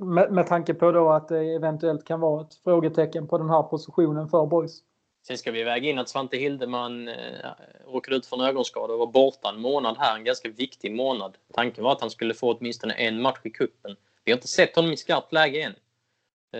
med, 0.00 0.32
med 0.32 0.46
tanke 0.46 0.74
på 0.74 0.92
då 0.92 1.10
att 1.10 1.28
det 1.28 1.54
eventuellt 1.54 2.04
kan 2.04 2.20
vara 2.20 2.40
ett 2.40 2.54
frågetecken 2.54 3.28
på 3.28 3.38
den 3.38 3.50
här 3.50 3.62
positionen 3.62 4.28
för 4.28 4.46
boys. 4.46 4.80
Sen 5.26 5.38
ska 5.38 5.50
vi 5.50 5.62
väga 5.62 5.90
in 5.90 5.98
att 5.98 6.08
Svante 6.08 6.36
Hildeman 6.36 7.08
eh, 7.08 7.50
råkade 7.86 8.16
ut 8.16 8.26
för 8.26 8.36
en 8.36 8.44
ögonskada 8.44 8.92
och 8.92 8.98
var 8.98 9.06
borta 9.06 9.48
en 9.48 9.60
månad 9.60 9.96
här, 9.98 10.16
en 10.16 10.24
ganska 10.24 10.48
viktig 10.48 10.92
månad. 10.92 11.36
Tanken 11.52 11.84
var 11.84 11.92
att 11.92 12.00
han 12.00 12.10
skulle 12.10 12.34
få 12.34 12.54
åtminstone 12.54 12.94
en 12.94 13.22
match 13.22 13.40
i 13.42 13.50
kuppen. 13.50 13.96
Vi 14.24 14.32
har 14.32 14.36
inte 14.36 14.48
sett 14.48 14.76
honom 14.76 14.92
i 14.92 14.96
skarpt 14.96 15.32
läge 15.32 15.62
än. 15.62 15.74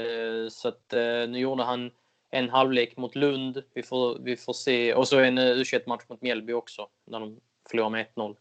Eh, 0.00 0.48
så 0.48 0.68
att 0.68 0.92
eh, 0.92 1.28
nu 1.28 1.38
gjorde 1.38 1.62
han 1.62 1.90
en 2.30 2.48
halvlek 2.48 2.96
mot 2.96 3.14
Lund. 3.14 3.62
Vi 3.74 3.82
får, 3.82 4.18
vi 4.18 4.36
får 4.36 4.52
se. 4.52 4.94
Och 4.94 5.08
så 5.08 5.18
en 5.18 5.38
eh, 5.38 5.44
u 5.44 5.64
match 5.86 6.04
mot 6.08 6.22
Mjällby 6.22 6.52
också, 6.52 6.88
när 7.06 7.20
de 7.20 7.40
förlorar 7.70 7.90
med 7.90 8.06
1-0. 8.14 8.36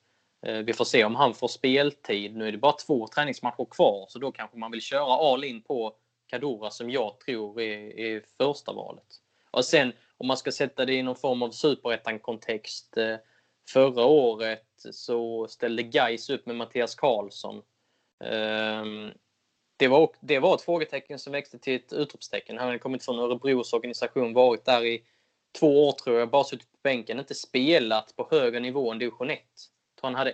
Eh, 0.46 0.58
vi 0.58 0.74
får 0.74 0.86
se 0.86 1.03
om 1.03 1.15
han 1.15 1.34
får 1.34 1.48
speltid. 1.48 2.36
Nu 2.36 2.48
är 2.48 2.51
det 2.51 2.58
bara 2.58 2.72
två 2.74 3.08
träningsmatcher 3.08 3.65
kvar 3.72 4.06
så 4.10 4.20
då 4.20 4.32
kanske 4.32 4.58
man 4.58 4.72
vill 4.72 4.82
köra 4.82 5.34
all 5.34 5.44
in 5.44 5.62
på 5.62 5.96
Kadura 6.27 6.70
som 6.70 6.89
jag 6.89 7.20
tror 7.20 7.62
är, 7.62 8.00
är 8.00 8.24
första 8.38 8.74
valet. 8.74 9.23
Och 9.53 9.65
sen 9.65 9.93
om 10.17 10.27
man 10.27 10.38
ska 10.38 10.51
sätta 10.51 10.86
det 10.86 10.93
i 10.93 11.03
någon 11.03 11.15
form 11.15 11.43
av 11.43 11.51
superettan-kontext. 11.51 12.98
Eh, 12.98 13.17
förra 13.69 14.05
året 14.05 14.67
så 14.91 15.48
ställde 15.48 15.83
Gais 15.83 16.29
upp 16.29 16.45
med 16.45 16.55
Mattias 16.55 16.95
Karlsson. 16.95 17.62
Ehm, 18.24 19.12
det 19.77 19.88
var, 19.88 20.10
det 20.22 20.39
var 20.39 20.55
ett 20.55 20.62
frågetecken 20.62 21.19
som 21.19 21.33
växte 21.33 21.60
till 21.60 21.75
ett 21.75 21.93
utropstecken. 21.93 22.57
Han 22.57 22.67
hade 22.67 22.79
kommit 22.79 23.05
från 23.05 23.19
Örebros 23.19 23.74
organisation, 23.74 24.33
varit 24.33 24.65
där 24.65 24.86
i 24.86 25.03
två 25.60 25.88
år 25.88 25.91
tror 25.91 26.19
jag, 26.19 26.29
bara 26.29 26.43
suttit 26.43 26.72
på 26.72 26.77
bänken, 26.83 27.19
inte 27.19 27.36
spelat 27.36 28.15
på 28.15 28.27
högre 28.31 28.60
nivå 28.60 28.91
än 28.91 29.00
division 29.00 29.29
1 29.29 29.39
han 30.03 30.15
hade 30.15 30.31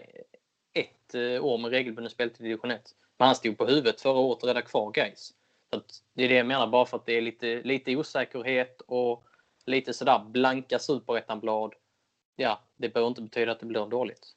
ett 0.74 1.16
eh, 1.16 1.46
år 1.46 1.58
med 1.58 1.72
regelbunden 1.72 2.12
speltid 2.12 2.46
i 2.46 2.50
division 2.50 2.72
1. 2.72 2.82
Men 3.18 3.26
han 3.26 3.36
stod 3.36 3.58
på 3.58 3.66
huvudet 3.66 4.02
förra 4.02 4.20
året 4.20 4.44
och 4.44 4.48
räddade 4.48 4.66
kvar 4.66 4.92
Gais. 4.92 5.34
Så 5.74 5.82
det 6.14 6.24
är 6.24 6.30
det 6.30 6.36
jag 6.36 6.48
menar, 6.48 6.68
bara 6.68 6.86
för 6.86 6.98
att 6.98 7.06
det 7.06 7.18
är 7.18 7.22
lite, 7.22 7.62
lite 7.64 7.96
osäkerhet 7.96 8.82
och 8.88 9.24
lite 9.66 9.94
sådär 9.94 10.26
blanka 10.28 10.80
superettanblad. 10.80 11.74
Ja, 12.36 12.60
det 12.78 12.90
behöver 12.90 13.08
inte 13.08 13.22
betyda 13.22 13.52
att 13.52 13.60
det 13.60 13.66
blir 13.66 13.86
dåligt. 13.86 14.28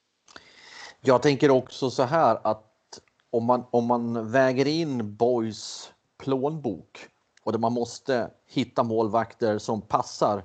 Jag 1.01 1.21
tänker 1.21 1.51
också 1.51 1.89
så 1.89 2.03
här 2.03 2.39
att 2.43 2.69
om 3.29 3.45
man, 3.45 3.65
om 3.71 3.85
man 3.85 4.31
väger 4.31 4.67
in 4.67 5.15
Boys 5.15 5.93
plånbok 6.17 7.07
och 7.43 7.51
där 7.51 7.59
man 7.59 7.73
måste 7.73 8.31
hitta 8.45 8.83
målvakter 8.83 9.57
som 9.57 9.81
passar 9.81 10.43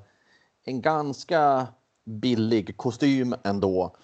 en 0.64 0.80
ganska 0.80 1.66
billig 2.04 2.76
kostym 2.76 3.34
ändå 3.44 3.96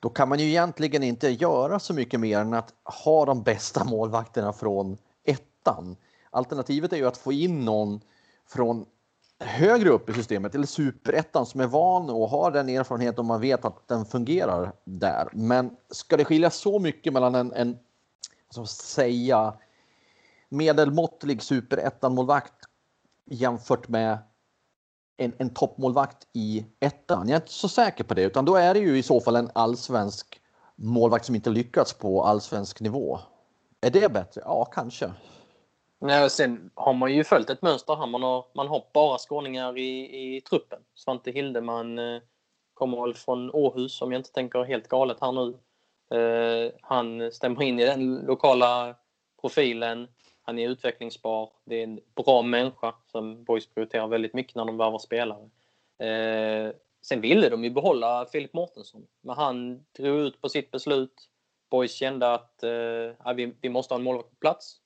då 0.00 0.08
kan 0.08 0.28
man 0.28 0.38
ju 0.38 0.46
egentligen 0.46 1.02
inte 1.02 1.28
göra 1.28 1.78
så 1.78 1.94
mycket 1.94 2.20
mer 2.20 2.38
än 2.38 2.54
att 2.54 2.74
ha 3.04 3.24
de 3.24 3.42
bästa 3.42 3.84
målvakterna 3.84 4.52
från 4.52 4.98
ettan. 5.66 5.96
Alternativet 6.30 6.92
är 6.92 6.96
ju 6.96 7.06
att 7.06 7.16
få 7.16 7.32
in 7.32 7.64
någon 7.64 8.00
från 8.48 8.86
högre 9.38 9.88
upp 9.88 10.10
i 10.10 10.12
systemet 10.12 10.54
eller 10.54 10.66
superettan 10.66 11.46
som 11.46 11.60
är 11.60 11.66
van 11.66 12.10
och 12.10 12.28
har 12.28 12.50
den 12.50 12.68
erfarenheten 12.68 13.18
och 13.18 13.24
man 13.24 13.40
vet 13.40 13.64
att 13.64 13.88
den 13.88 14.04
fungerar 14.04 14.72
där. 14.84 15.28
Men 15.32 15.76
ska 15.90 16.16
det 16.16 16.24
skilja 16.24 16.50
så 16.50 16.78
mycket 16.78 17.12
mellan 17.12 17.34
en, 17.34 17.52
en 17.52 17.78
så 18.50 18.66
säga 18.66 19.54
medelmåttlig 20.48 21.42
superettan 21.42 22.14
målvakt 22.14 22.54
jämfört 23.30 23.88
med 23.88 24.18
en, 25.16 25.32
en 25.38 25.50
toppmålvakt 25.50 26.26
i 26.32 26.66
ettan. 26.80 27.28
Jag 27.28 27.36
är 27.36 27.40
inte 27.40 27.52
så 27.52 27.68
säker 27.68 28.04
på 28.04 28.14
det, 28.14 28.22
utan 28.22 28.44
då 28.44 28.56
är 28.56 28.74
det 28.74 28.80
ju 28.80 28.98
i 28.98 29.02
så 29.02 29.20
fall 29.20 29.36
en 29.36 29.50
allsvensk 29.54 30.40
målvakt 30.76 31.24
som 31.24 31.34
inte 31.34 31.50
lyckats 31.50 31.92
på 31.92 32.24
allsvensk 32.24 32.80
nivå. 32.80 33.18
Är 33.80 33.90
det 33.90 34.12
bättre? 34.12 34.42
Ja, 34.44 34.64
kanske. 34.64 35.12
Nej, 35.98 36.30
sen 36.30 36.70
har 36.74 36.92
man 36.92 37.14
ju 37.14 37.24
följt 37.24 37.50
ett 37.50 37.62
mönster 37.62 37.96
här. 37.96 38.06
Man 38.06 38.22
har, 38.22 38.44
man 38.54 38.68
har 38.68 38.84
bara 38.94 39.18
skåningar 39.18 39.78
i, 39.78 40.36
i 40.36 40.40
truppen. 40.40 40.78
Svante 40.94 41.30
Hildeman 41.30 41.98
eh, 41.98 42.20
kommer 42.74 43.02
väl 43.02 43.14
från 43.14 43.50
Åhus 43.50 44.02
om 44.02 44.12
jag 44.12 44.18
inte 44.18 44.32
tänker 44.32 44.64
helt 44.64 44.88
galet 44.88 45.20
här 45.20 45.32
nu. 45.32 45.58
Eh, 46.18 46.72
han 46.82 47.32
stämmer 47.32 47.62
in 47.62 47.80
i 47.80 47.84
den 47.84 48.14
lokala 48.14 48.96
profilen. 49.40 50.08
Han 50.42 50.58
är 50.58 50.68
utvecklingsbar. 50.68 51.52
Det 51.64 51.76
är 51.76 51.84
en 51.84 52.00
bra 52.14 52.42
människa 52.42 52.94
som 53.06 53.44
Boys 53.44 53.66
prioriterar 53.66 54.06
väldigt 54.06 54.34
mycket 54.34 54.54
när 54.54 54.64
de 54.64 54.76
värvar 54.76 54.98
spelare. 54.98 55.50
Eh, 55.98 56.72
sen 57.02 57.20
ville 57.20 57.48
de 57.48 57.64
ju 57.64 57.70
behålla 57.70 58.26
Filip 58.32 58.52
Mårtensson, 58.52 59.06
men 59.20 59.36
han 59.36 59.84
drog 59.98 60.18
ut 60.18 60.40
på 60.40 60.48
sitt 60.48 60.70
beslut. 60.70 61.28
Boys 61.70 61.92
kände 61.92 62.34
att 62.34 62.62
eh, 62.62 63.34
vi, 63.34 63.54
vi 63.60 63.68
måste 63.68 63.94
ha 63.94 63.98
en 63.98 64.04
målvakt 64.04 64.30
på 64.30 64.36
plats. 64.36 64.80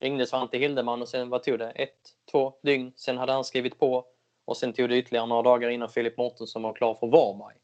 Ringde 0.00 0.26
Svante 0.26 0.58
Hildeman 0.58 1.02
och 1.02 1.08
sen 1.08 1.30
vad 1.30 1.42
tog 1.42 1.58
det? 1.58 1.70
Ett, 1.70 2.14
två 2.30 2.54
dygn. 2.62 2.92
Sen 2.96 3.18
hade 3.18 3.32
han 3.32 3.44
skrivit 3.44 3.78
på 3.78 4.04
och 4.44 4.56
sen 4.56 4.72
tog 4.72 4.88
det 4.88 4.96
ytterligare 4.96 5.26
några 5.26 5.42
dagar 5.42 5.70
innan 5.70 5.88
Filip 5.88 6.16
Mårtensson 6.16 6.62
var 6.62 6.72
klar 6.72 6.94
för 6.94 7.06
Varberg. 7.06 7.56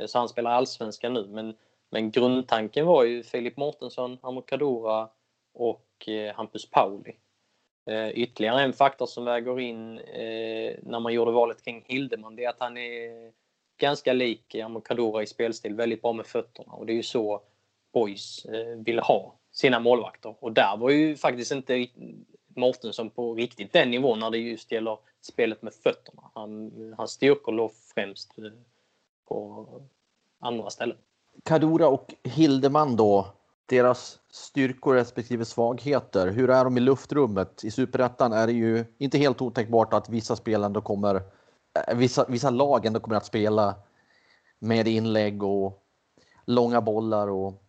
Eh, 0.00 0.06
så 0.06 0.18
han 0.18 0.28
spelar 0.28 0.50
allsvenskan 0.50 1.14
nu. 1.14 1.26
Men, 1.26 1.56
men 1.90 2.10
grundtanken 2.10 2.86
var 2.86 3.04
ju 3.04 3.22
Filip 3.22 3.56
Mårtensson, 3.56 4.18
Amor 4.22 4.42
Kadura 4.42 5.08
och 5.54 6.08
eh, 6.08 6.34
Hampus 6.34 6.70
Pauli. 6.70 7.16
Eh, 7.86 8.08
ytterligare 8.10 8.62
en 8.62 8.72
faktor 8.72 9.06
som 9.06 9.24
väger 9.24 9.60
in 9.60 9.98
eh, 9.98 10.74
när 10.82 11.00
man 11.00 11.12
gjorde 11.12 11.30
valet 11.30 11.64
kring 11.64 11.84
Hildeman 11.86 12.36
det 12.36 12.44
är 12.44 12.48
att 12.48 12.60
han 12.60 12.76
är 12.76 13.32
ganska 13.80 14.12
lik 14.12 14.54
Amokadora 14.54 15.22
i 15.22 15.26
spelstil, 15.26 15.74
väldigt 15.74 16.02
bra 16.02 16.12
med 16.12 16.26
fötterna 16.26 16.72
och 16.72 16.86
det 16.86 16.92
är 16.92 16.94
ju 16.94 17.02
så 17.02 17.42
Boys 17.92 18.44
eh, 18.44 18.76
vill 18.76 18.98
ha 18.98 19.39
sina 19.52 19.80
målvakter. 19.80 20.34
Och 20.40 20.52
där 20.52 20.76
var 20.76 20.90
ju 20.90 21.16
faktiskt 21.16 21.52
inte 21.52 21.86
Mårtensson 22.56 23.10
på 23.10 23.34
riktigt 23.34 23.72
den 23.72 23.90
nivån 23.90 24.18
när 24.18 24.30
det 24.30 24.38
just 24.38 24.72
gäller 24.72 24.98
spelet 25.20 25.62
med 25.62 25.74
fötterna. 25.74 26.22
Han, 26.34 26.72
hans 26.98 27.10
styrkor 27.10 27.52
låg 27.52 27.70
främst 27.94 28.38
eh, 28.38 28.44
på 29.28 29.66
andra 30.40 30.70
ställen. 30.70 30.96
Kadura 31.44 31.88
och 31.88 32.14
Hildeman 32.24 32.96
då, 32.96 33.26
deras 33.66 34.18
styrkor 34.30 34.94
respektive 34.94 35.44
svagheter. 35.44 36.26
Hur 36.26 36.50
är 36.50 36.64
de 36.64 36.76
i 36.76 36.80
luftrummet? 36.80 37.64
I 37.64 37.70
superettan 37.70 38.32
är 38.32 38.46
det 38.46 38.52
ju 38.52 38.84
inte 38.98 39.18
helt 39.18 39.42
otänkbart 39.42 39.94
att 39.94 40.08
vissa 40.08 40.36
spelare 40.36 40.80
kommer, 40.80 41.14
eh, 41.14 41.96
vissa, 41.96 42.26
vissa 42.28 42.50
lag 42.50 42.86
ändå 42.86 43.00
kommer 43.00 43.16
att 43.16 43.26
spela 43.26 43.74
med 44.58 44.88
inlägg 44.88 45.42
och 45.42 45.82
långa 46.46 46.80
bollar 46.80 47.28
och 47.28 47.62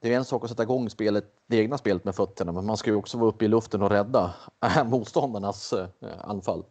det 0.00 0.12
är 0.12 0.16
en 0.16 0.24
sak 0.24 0.44
att 0.44 0.50
sätta 0.50 0.62
igång 0.62 0.90
spelet, 0.90 1.24
det 1.46 1.56
egna 1.56 1.78
spelet 1.78 2.04
med 2.04 2.14
fötterna, 2.14 2.52
men 2.52 2.66
man 2.66 2.76
ska 2.76 2.90
ju 2.90 2.96
också 2.96 3.18
vara 3.18 3.28
uppe 3.28 3.44
i 3.44 3.48
luften 3.48 3.82
och 3.82 3.90
rädda 3.90 4.34
motståndarnas 4.84 5.72
eh, 5.72 5.88
anfall. 6.20 6.64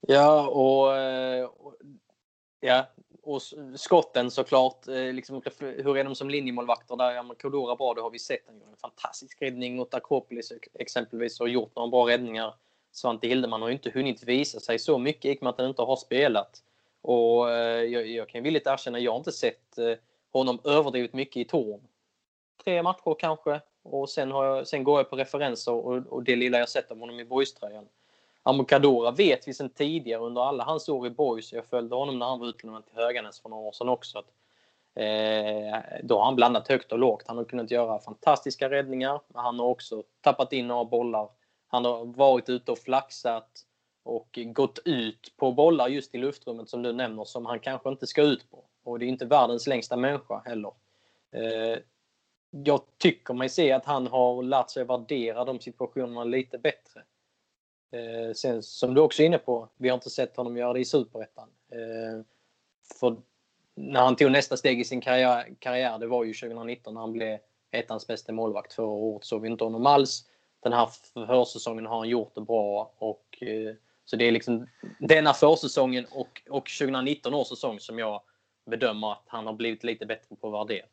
Ja, 0.00 0.48
och, 0.48 0.96
eh, 0.96 1.48
ja, 2.60 2.86
och 3.22 3.42
skotten 3.76 4.30
såklart. 4.30 4.88
Eh, 4.88 5.12
liksom, 5.12 5.42
hur 5.58 5.96
är 5.96 6.04
de 6.04 6.14
som 6.14 6.30
linjemålvakter 6.30 6.96
där? 6.96 7.10
är 7.10 7.34
Kodora 7.34 7.76
bra, 7.76 7.94
det 7.94 8.00
har 8.00 8.10
vi 8.10 8.18
sett. 8.18 8.42
Han 8.46 8.54
gjorde 8.54 8.70
en 8.70 8.76
fantastisk 8.76 9.42
räddning 9.42 9.76
mot 9.76 9.94
Akropolis 9.94 10.52
exempelvis 10.74 11.40
och 11.40 11.48
gjort 11.48 11.76
några 11.76 11.88
bra 11.88 12.08
räddningar. 12.08 12.54
Svante 12.92 13.28
Hildeman 13.28 13.62
har 13.62 13.68
ju 13.68 13.74
inte 13.74 13.90
hunnit 13.90 14.22
visa 14.22 14.60
sig 14.60 14.78
så 14.78 14.98
mycket 14.98 15.24
i 15.24 15.38
och 15.38 15.42
med 15.42 15.50
att 15.50 15.58
han 15.58 15.68
inte 15.68 15.82
har 15.82 15.96
spelat. 15.96 16.62
Och 17.02 17.50
jag, 17.50 18.06
jag 18.06 18.28
kan 18.28 18.42
villigt 18.42 18.66
erkänna, 18.66 18.98
jag 18.98 19.12
har 19.12 19.18
inte 19.18 19.32
sett 19.32 19.78
honom 20.32 20.60
överdrivet 20.64 21.12
mycket 21.12 21.36
i 21.36 21.44
torn. 21.44 21.80
Tre 22.64 22.82
matcher 22.82 23.16
kanske. 23.18 23.60
Och 23.82 24.10
sen, 24.10 24.30
har 24.30 24.44
jag, 24.44 24.66
sen 24.66 24.84
går 24.84 24.98
jag 24.98 25.10
på 25.10 25.16
referenser 25.16 25.72
och, 25.72 26.06
och 26.06 26.22
det 26.22 26.36
lilla 26.36 26.58
jag 26.58 26.68
sett 26.68 26.90
av 26.90 26.98
honom 26.98 27.20
i 27.20 27.24
boyströjan. 27.24 27.88
Amokadora 28.42 29.10
vet 29.10 29.48
vi 29.48 29.54
sen 29.54 29.70
tidigare 29.70 30.22
under 30.22 30.42
alla 30.42 30.64
hans 30.64 30.88
år 30.88 31.06
i 31.06 31.10
Boys. 31.10 31.52
Jag 31.52 31.66
följde 31.66 31.96
honom 31.96 32.18
när 32.18 32.26
han 32.26 32.40
var 32.40 32.46
utlånad 32.46 32.86
till 32.86 32.96
Höganäs 32.96 33.40
för 33.40 33.48
några 33.48 33.62
år 33.62 33.72
sedan 33.72 33.88
också. 33.88 34.18
Att, 34.18 34.32
eh, 34.94 36.00
då 36.02 36.18
har 36.18 36.24
han 36.24 36.36
blandat 36.36 36.68
högt 36.68 36.92
och 36.92 36.98
lågt. 36.98 37.24
Han 37.26 37.36
har 37.36 37.44
kunnat 37.44 37.70
göra 37.70 37.98
fantastiska 37.98 38.70
räddningar. 38.70 39.20
Men 39.28 39.42
han 39.42 39.58
har 39.58 39.66
också 39.66 40.02
tappat 40.20 40.52
in 40.52 40.66
några 40.66 40.84
bollar. 40.84 41.28
Han 41.68 41.84
har 41.84 42.04
varit 42.04 42.48
ute 42.48 42.72
och 42.72 42.78
flaxat 42.78 43.64
och 44.02 44.38
gått 44.46 44.78
ut 44.84 45.32
på 45.36 45.52
bollar 45.52 45.88
just 45.88 46.14
i 46.14 46.18
luftrummet 46.18 46.68
som 46.68 46.82
du 46.82 46.92
nämner 46.92 47.24
som 47.24 47.46
han 47.46 47.60
kanske 47.60 47.88
inte 47.88 48.06
ska 48.06 48.22
ut 48.22 48.50
på. 48.50 48.64
Och 48.84 48.98
det 48.98 49.04
är 49.04 49.08
inte 49.08 49.26
världens 49.26 49.66
längsta 49.66 49.96
människa 49.96 50.42
heller. 50.44 50.72
Eh, 51.32 51.78
jag 52.50 52.80
tycker 52.98 53.34
mig 53.34 53.48
se 53.48 53.72
att 53.72 53.84
han 53.84 54.06
har 54.06 54.42
lärt 54.42 54.70
sig 54.70 54.84
värdera 54.84 55.44
de 55.44 55.60
situationerna 55.60 56.24
lite 56.24 56.58
bättre. 56.58 57.02
Eh, 57.92 58.34
sen 58.34 58.62
som 58.62 58.94
du 58.94 59.00
också 59.00 59.22
är 59.22 59.26
inne 59.26 59.38
på, 59.38 59.68
vi 59.76 59.88
har 59.88 59.94
inte 59.94 60.10
sett 60.10 60.36
honom 60.36 60.56
göra 60.56 60.72
det 60.72 60.80
i 60.80 60.84
Superettan. 60.84 61.48
Eh, 61.72 62.24
för 63.00 63.16
när 63.74 64.00
han 64.00 64.16
tog 64.16 64.30
nästa 64.30 64.56
steg 64.56 64.80
i 64.80 64.84
sin 64.84 65.00
karriär, 65.00 65.54
karriär, 65.58 65.98
det 65.98 66.06
var 66.06 66.24
ju 66.24 66.34
2019 66.34 66.94
när 66.94 67.00
han 67.00 67.12
blev 67.12 67.38
ettans 67.70 68.06
bästa 68.06 68.32
målvakt. 68.32 68.72
Förra 68.72 68.86
året 68.86 69.24
såg 69.24 69.42
vi 69.42 69.48
inte 69.48 69.64
honom 69.64 69.86
alls. 69.86 70.28
Den 70.62 70.72
här 70.72 70.88
försäsongen 71.26 71.86
har 71.86 71.98
han 71.98 72.08
gjort 72.08 72.34
det 72.34 72.40
bra. 72.40 72.94
Och, 72.98 73.42
eh, 73.42 73.74
så 74.04 74.16
det 74.16 74.24
är 74.24 74.32
liksom 74.32 74.66
denna 74.98 75.34
försäsongen 75.34 76.06
och, 76.10 76.42
och 76.50 76.70
2019 76.78 77.34
års 77.34 77.48
säsong 77.48 77.80
som 77.80 77.98
jag 77.98 78.22
bedömer 78.66 79.12
att 79.12 79.24
han 79.26 79.46
har 79.46 79.52
blivit 79.52 79.84
lite 79.84 80.06
bättre 80.06 80.36
på 80.36 80.46
att 80.46 80.52
värdera. 80.52 80.86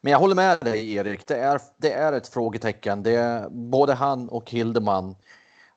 Men 0.00 0.12
jag 0.12 0.18
håller 0.18 0.34
med 0.34 0.58
dig 0.60 0.94
Erik, 0.94 1.26
det 1.26 1.36
är, 1.36 1.60
det 1.76 1.92
är 1.92 2.12
ett 2.12 2.28
frågetecken. 2.28 3.02
Det 3.02 3.14
är 3.14 3.48
både 3.48 3.94
han 3.94 4.28
och 4.28 4.50
Hildeman 4.50 5.14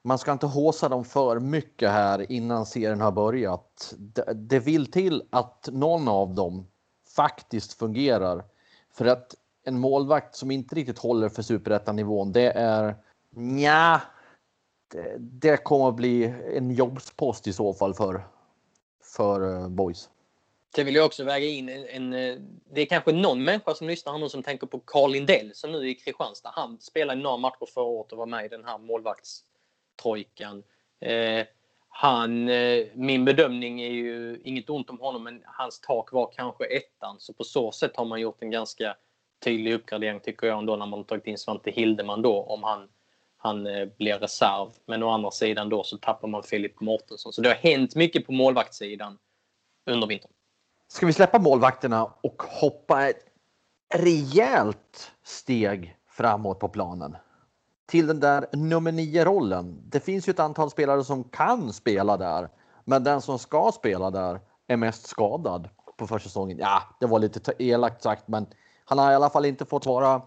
man 0.04 0.20
ska 0.20 0.32
inte 0.32 0.46
håsa 0.46 0.90
dem 0.90 1.06
för 1.06 1.40
mycket 1.40 1.90
här 1.90 2.32
innan 2.32 2.66
serien 2.66 3.02
har 3.02 3.12
börjat. 3.12 3.94
Det, 3.98 4.34
det 4.34 4.60
vill 4.60 4.92
till 4.92 5.24
att 5.30 5.70
någon 5.72 6.08
av 6.08 6.36
dem 6.36 6.68
faktiskt 7.16 7.74
fungerar. 7.74 8.46
För 8.94 9.06
att 9.06 9.36
en 9.64 9.80
målvakt 9.80 10.36
som 10.36 10.52
inte 10.52 10.76
riktigt 10.76 11.00
håller 11.00 11.30
för 11.30 11.42
superettanivån, 11.42 12.32
det 12.32 12.52
är 12.52 12.96
nja, 13.30 14.02
det, 14.92 15.16
det 15.20 15.58
kommer 15.58 15.90
att 15.90 15.96
bli 15.96 16.34
en 16.56 16.72
jobbspost 16.72 17.48
i 17.48 17.54
så 17.54 17.74
fall 17.74 17.94
för, 17.94 18.28
för 19.04 19.56
eh, 19.56 19.70
boys. 19.70 20.10
Det 20.76 20.84
vill 20.84 20.96
jag 20.96 21.06
också 21.06 21.24
väga 21.24 21.46
in. 21.46 21.70
En, 21.70 21.86
en, 21.86 22.14
eh, 22.14 22.38
det 22.74 22.82
är 22.82 22.86
kanske 22.86 23.12
någon 23.12 23.44
människa 23.44 23.74
som 23.74 23.88
lyssnar 23.88 24.18
nu 24.18 24.30
som 24.30 24.44
tänker 24.44 24.68
på 24.68 24.80
Carl 24.80 25.12
Lindell 25.12 25.52
som 25.54 25.72
nu 25.72 25.78
är 25.78 25.86
i 25.86 25.96
Kristianstad. 25.96 26.52
Han 26.56 26.80
spelade 26.80 27.22
några 27.22 27.38
matcher 27.38 27.66
förra 27.74 27.84
året 27.84 28.12
och 28.12 28.18
var 28.18 28.26
med 28.26 28.46
i 28.46 28.48
den 28.48 28.66
här 28.66 28.78
målvaktstrojkan. 28.78 30.64
Eh, 31.00 31.46
han, 31.90 32.50
eh, 32.50 32.86
min 32.94 33.26
bedömning 33.26 33.82
är 33.82 33.92
ju 33.92 34.42
inget 34.44 34.70
ont 34.70 34.90
om 34.90 35.00
honom, 35.00 35.24
men 35.24 35.42
hans 35.46 35.80
tak 35.80 36.12
var 36.12 36.32
kanske 36.36 36.66
ettan. 36.66 37.16
Så 37.20 37.34
på 37.34 37.44
så 37.44 37.72
sätt 37.72 37.96
har 37.96 38.06
man 38.06 38.22
gjort 38.22 38.42
en 38.42 38.52
ganska 38.52 38.96
tydlig 39.44 39.74
uppgradering 39.74 40.20
tycker 40.20 40.48
jag 40.48 40.60
ändå 40.60 40.76
när 40.76 40.86
man 40.86 41.04
tagit 41.04 41.28
in 41.28 41.38
Svante 41.38 41.72
Hildeman 41.72 42.22
då 42.22 42.44
om 42.44 42.64
han, 42.64 42.90
han 43.38 43.68
eh, 43.68 43.86
blir 43.98 44.20
reserv. 44.20 44.70
Men 44.86 45.04
å 45.04 45.10
andra 45.10 45.32
sidan 45.32 45.70
då 45.70 45.84
så 45.84 45.98
tappar 45.98 46.28
man 46.28 46.44
Filip 46.44 46.80
Mårtensson. 46.80 47.34
Så 47.34 47.42
det 47.42 47.50
har 47.50 47.56
hänt 47.56 47.96
mycket 47.96 48.26
på 48.26 48.32
målvaktssidan 48.32 49.18
under 49.86 50.08
vintern. 50.08 50.32
Ska 50.94 51.06
vi 51.06 51.14
släppa 51.14 51.40
målvakterna 51.40 52.04
och 52.22 52.44
hoppa 52.44 53.08
ett 53.08 53.26
rejält 53.96 55.12
steg 55.24 55.98
framåt 56.10 56.60
på 56.60 56.70
planen? 56.70 57.16
till 57.86 58.08
den 58.08 58.20
där 58.20 58.46
nummer 58.52 58.92
nio 58.92 59.26
rollen. 59.26 59.82
Det 59.86 60.00
finns 60.00 60.28
ju 60.28 60.32
ett 60.32 60.40
antal 60.40 60.70
spelare 60.70 61.04
som 61.04 61.24
kan 61.24 61.74
spela 61.74 62.18
där, 62.18 62.50
men 62.86 63.04
den 63.04 63.22
som 63.22 63.40
ska 63.40 63.72
spela 63.74 64.12
där 64.12 64.40
är 64.68 64.78
mest 64.78 65.08
skadad 65.08 65.70
på 65.98 66.08
försäsongen. 66.08 66.58
Ja, 66.58 66.82
det 67.00 67.06
var 67.06 67.20
lite 67.20 67.54
elakt 67.60 68.04
sagt, 68.04 68.28
men 68.28 68.48
han 68.86 68.98
har 68.98 69.12
i 69.12 69.16
alla 69.16 69.30
fall 69.30 69.46
inte 69.46 69.66
fått 69.66 69.86
vara 69.86 70.22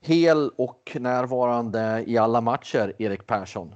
hel 0.00 0.50
och 0.58 0.96
närvarande 1.00 2.04
i 2.06 2.18
alla 2.18 2.40
matcher, 2.40 2.92
Erik 2.98 3.26
Persson. 3.26 3.74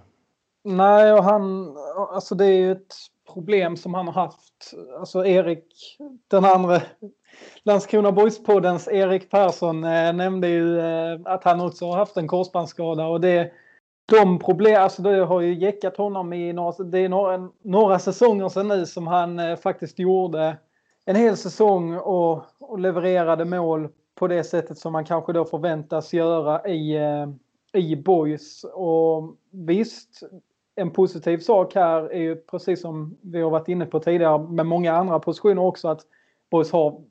Nej, 0.65 1.13
och 1.13 1.25
han, 1.25 1.77
alltså 1.97 2.35
det 2.35 2.47
är 2.47 2.59
ju 2.59 2.73
ett 2.73 2.95
problem 3.33 3.77
som 3.77 3.95
han 3.95 4.07
har 4.07 4.15
haft. 4.15 4.75
Alltså 4.99 5.27
Erik, 5.27 5.97
den 6.29 6.45
andra 6.45 6.81
Landskrona 7.63 8.11
Boys-poddens 8.11 8.89
Erik 8.93 9.31
Persson 9.31 9.85
eh, 9.85 10.13
nämnde 10.13 10.49
ju 10.49 10.81
eh, 10.81 11.21
att 11.25 11.45
han 11.45 11.61
också 11.61 11.87
har 11.87 11.97
haft 11.97 12.17
en 12.17 12.29
korsbandsskada 12.29 13.07
och 13.07 13.21
det 13.21 13.53
de 14.11 14.39
problem, 14.39 14.83
alltså 14.83 15.03
det 15.03 15.25
har 15.25 15.41
ju 15.41 15.55
jäckat 15.55 15.97
honom 15.97 16.33
i 16.33 16.53
några, 16.53 16.85
det 16.85 16.99
är 16.99 17.09
några, 17.09 17.49
några 17.63 17.99
säsonger 17.99 18.49
sedan 18.49 18.69
nu 18.69 18.87
som 18.87 19.07
han 19.07 19.39
eh, 19.39 19.57
faktiskt 19.57 19.99
gjorde 19.99 20.57
en 21.05 21.17
hel 21.17 21.37
säsong 21.37 21.97
och, 21.97 22.45
och, 22.59 22.79
levererade 22.79 23.45
mål 23.45 23.89
på 24.15 24.29
det 24.29 24.45
sättet 24.45 24.79
som 24.79 24.93
man 24.93 25.05
kanske 25.05 25.33
då 25.33 25.45
förväntas 25.45 26.13
göra 26.13 26.69
i, 26.69 26.97
eh, 26.97 27.29
i 27.73 27.97
Boys. 27.97 28.65
Och 28.65 29.37
visst, 29.51 30.23
en 30.81 30.91
positiv 30.91 31.39
sak 31.39 31.75
här 31.75 32.13
är 32.13 32.19
ju 32.19 32.37
precis 32.37 32.81
som 32.81 33.17
vi 33.21 33.41
har 33.41 33.51
varit 33.51 33.69
inne 33.69 33.87
på 33.87 34.01
tidigare 34.01 34.39
med 34.39 34.67
många 34.67 34.93
andra 34.93 35.19
positioner 35.19 35.63
också 35.63 35.89
att 35.89 36.01
Boys 36.51 36.73
har 36.73 37.03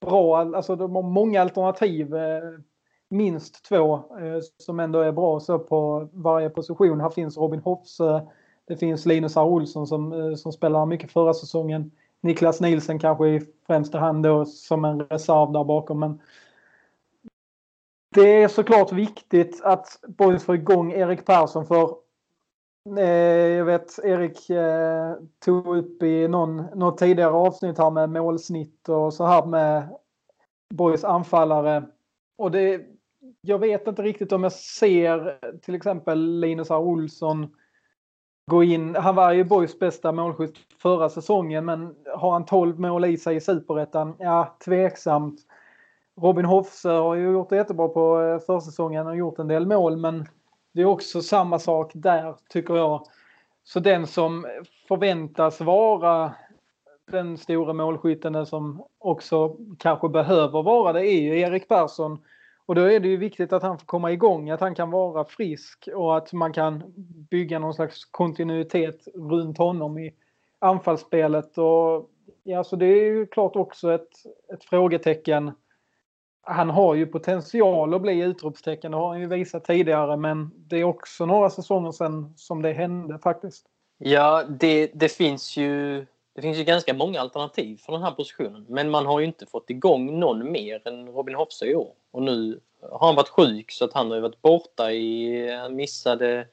bra, 0.00 0.38
alltså 0.38 0.76
de 0.76 0.94
har 0.94 1.02
många 1.02 1.40
alternativ. 1.40 2.14
Eh, 2.14 2.42
minst 3.08 3.64
två 3.64 3.94
eh, 3.94 4.40
som 4.56 4.80
ändå 4.80 5.00
är 5.00 5.12
bra 5.12 5.40
så 5.40 5.58
på 5.58 6.08
varje 6.12 6.50
position. 6.50 7.00
Här 7.00 7.10
finns 7.10 7.36
Robin 7.36 7.60
Hofse, 7.60 8.04
eh, 8.04 8.22
det 8.64 8.76
finns 8.76 9.06
Linus 9.06 9.36
R. 9.36 9.44
Olsson 9.44 9.86
som, 9.86 10.36
som 10.36 10.52
spelar 10.52 10.86
mycket 10.86 11.12
förra 11.12 11.34
säsongen. 11.34 11.90
Niklas 12.20 12.60
Nielsen 12.60 12.98
kanske 12.98 13.28
i 13.28 13.40
främsta 13.66 13.98
hand 13.98 14.22
då 14.22 14.44
som 14.44 14.84
en 14.84 15.00
reserv 15.00 15.52
där 15.52 15.64
bakom. 15.64 16.00
Men 16.00 16.20
det 18.14 18.42
är 18.42 18.48
såklart 18.48 18.92
viktigt 18.92 19.60
att 19.64 19.86
Boys 20.08 20.44
får 20.44 20.54
igång 20.54 20.92
Erik 20.92 21.26
Persson 21.26 21.66
för 21.66 22.05
Eh, 22.98 23.04
jag 23.48 23.64
vet 23.64 23.98
Erik 24.04 24.50
eh, 24.50 25.14
tog 25.44 25.76
upp 25.76 26.02
i 26.02 26.28
någon, 26.28 26.56
något 26.56 26.98
tidigare 26.98 27.32
avsnitt 27.32 27.78
här 27.78 27.90
med 27.90 28.10
målsnitt 28.10 28.88
och 28.88 29.14
så 29.14 29.26
här 29.26 29.46
med 29.46 29.88
Borgs 30.74 31.04
anfallare. 31.04 31.84
Och 32.38 32.50
det, 32.50 32.82
jag 33.40 33.58
vet 33.58 33.86
inte 33.86 34.02
riktigt 34.02 34.32
om 34.32 34.42
jag 34.42 34.52
ser 34.52 35.38
till 35.62 35.74
exempel 35.74 36.40
Linus 36.40 36.70
R. 36.70 36.78
Olsson 36.78 37.54
gå 38.50 38.62
in. 38.62 38.94
Han 38.94 39.14
var 39.14 39.32
ju 39.32 39.44
Borgs 39.44 39.78
bästa 39.78 40.12
målskytt 40.12 40.56
förra 40.82 41.08
säsongen 41.08 41.64
men 41.64 41.94
har 42.16 42.32
han 42.32 42.44
12 42.44 42.80
mål 42.80 43.04
i 43.04 43.16
sig 43.16 43.36
i 43.36 43.40
superettan? 43.40 44.16
Ja, 44.18 44.56
tveksamt. 44.64 45.40
Robin 46.20 46.44
Hofse 46.44 46.88
har 46.88 47.14
ju 47.14 47.32
gjort 47.32 47.48
det 47.48 47.56
jättebra 47.56 47.88
på 47.88 48.22
eh, 48.22 48.38
försäsongen 48.38 49.06
och 49.06 49.16
gjort 49.16 49.38
en 49.38 49.48
del 49.48 49.66
mål 49.66 49.96
men 49.96 50.26
det 50.76 50.82
är 50.82 50.86
också 50.86 51.22
samma 51.22 51.58
sak 51.58 51.90
där 51.94 52.34
tycker 52.48 52.76
jag. 52.76 53.06
Så 53.64 53.80
den 53.80 54.06
som 54.06 54.46
förväntas 54.88 55.60
vara 55.60 56.34
den 57.10 57.38
stora 57.38 57.72
målskytten 57.72 58.46
som 58.46 58.84
också 58.98 59.56
kanske 59.78 60.08
behöver 60.08 60.62
vara 60.62 60.92
det 60.92 61.06
är 61.06 61.20
ju 61.20 61.40
Erik 61.40 61.68
Persson. 61.68 62.18
Och 62.66 62.74
då 62.74 62.80
är 62.80 63.00
det 63.00 63.08
ju 63.08 63.16
viktigt 63.16 63.52
att 63.52 63.62
han 63.62 63.78
får 63.78 63.86
komma 63.86 64.12
igång, 64.12 64.50
att 64.50 64.60
han 64.60 64.74
kan 64.74 64.90
vara 64.90 65.24
frisk 65.24 65.88
och 65.94 66.16
att 66.16 66.32
man 66.32 66.52
kan 66.52 66.82
bygga 67.30 67.58
någon 67.58 67.74
slags 67.74 68.04
kontinuitet 68.04 69.08
runt 69.14 69.58
honom 69.58 69.98
i 69.98 70.14
anfallsspelet. 70.58 71.58
Och, 71.58 72.10
ja, 72.42 72.64
så 72.64 72.76
det 72.76 72.86
är 72.86 73.04
ju 73.04 73.26
klart 73.26 73.56
också 73.56 73.92
ett, 73.92 74.10
ett 74.54 74.64
frågetecken. 74.64 75.52
Han 76.48 76.70
har 76.70 76.94
ju 76.94 77.06
potential 77.06 77.94
att 77.94 78.02
bli 78.02 78.20
utropstecken, 78.20 78.90
det 78.90 78.96
har 78.96 79.08
han 79.08 79.20
ju 79.20 79.26
visat 79.26 79.64
tidigare, 79.64 80.16
men 80.16 80.50
det 80.56 80.76
är 80.76 80.84
också 80.84 81.26
några 81.26 81.50
säsonger 81.50 81.92
sedan 81.92 82.34
som 82.36 82.62
det 82.62 82.72
hände 82.72 83.18
faktiskt. 83.18 83.66
Ja, 83.98 84.44
det, 84.48 84.90
det 84.94 85.08
finns 85.08 85.56
ju 85.56 86.06
det 86.34 86.42
finns 86.42 86.58
ju 86.58 86.64
ganska 86.64 86.94
många 86.94 87.20
alternativ 87.20 87.76
för 87.76 87.92
den 87.92 88.02
här 88.02 88.10
positionen 88.10 88.66
men 88.68 88.90
man 88.90 89.06
har 89.06 89.20
ju 89.20 89.26
inte 89.26 89.46
fått 89.46 89.70
igång 89.70 90.20
någon 90.20 90.52
mer 90.52 90.88
än 90.88 91.08
Robin 91.08 91.34
Hofse 91.34 91.66
i 91.66 91.74
år. 91.74 91.92
och 92.10 92.22
nu 92.22 92.60
har 92.82 93.06
han 93.06 93.14
varit 93.16 93.28
sjuk 93.28 93.70
så 93.70 93.84
att 93.84 93.92
han 93.92 94.10
har 94.10 94.20
varit 94.20 94.42
borta 94.42 94.92
i, 94.92 95.50
han 95.56 95.76
missade, 95.76 96.46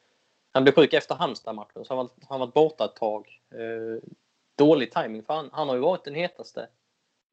han 0.52 0.64
blev 0.64 0.74
sjuk 0.74 0.94
efter 0.94 1.16
Halmstad-matchen 1.16 1.86
så 1.86 1.96
han 1.96 2.10
har 2.30 2.40
varit 2.40 2.54
borta 2.54 2.86
ett 2.86 2.96
tag. 2.96 3.28
Eh, 3.52 4.10
dålig 4.56 4.92
timing 4.92 5.24
för 5.24 5.34
han, 5.34 5.50
han 5.52 5.68
har 5.68 5.76
ju 5.76 5.82
varit 5.82 6.04
den 6.04 6.16
hetaste 6.16 6.68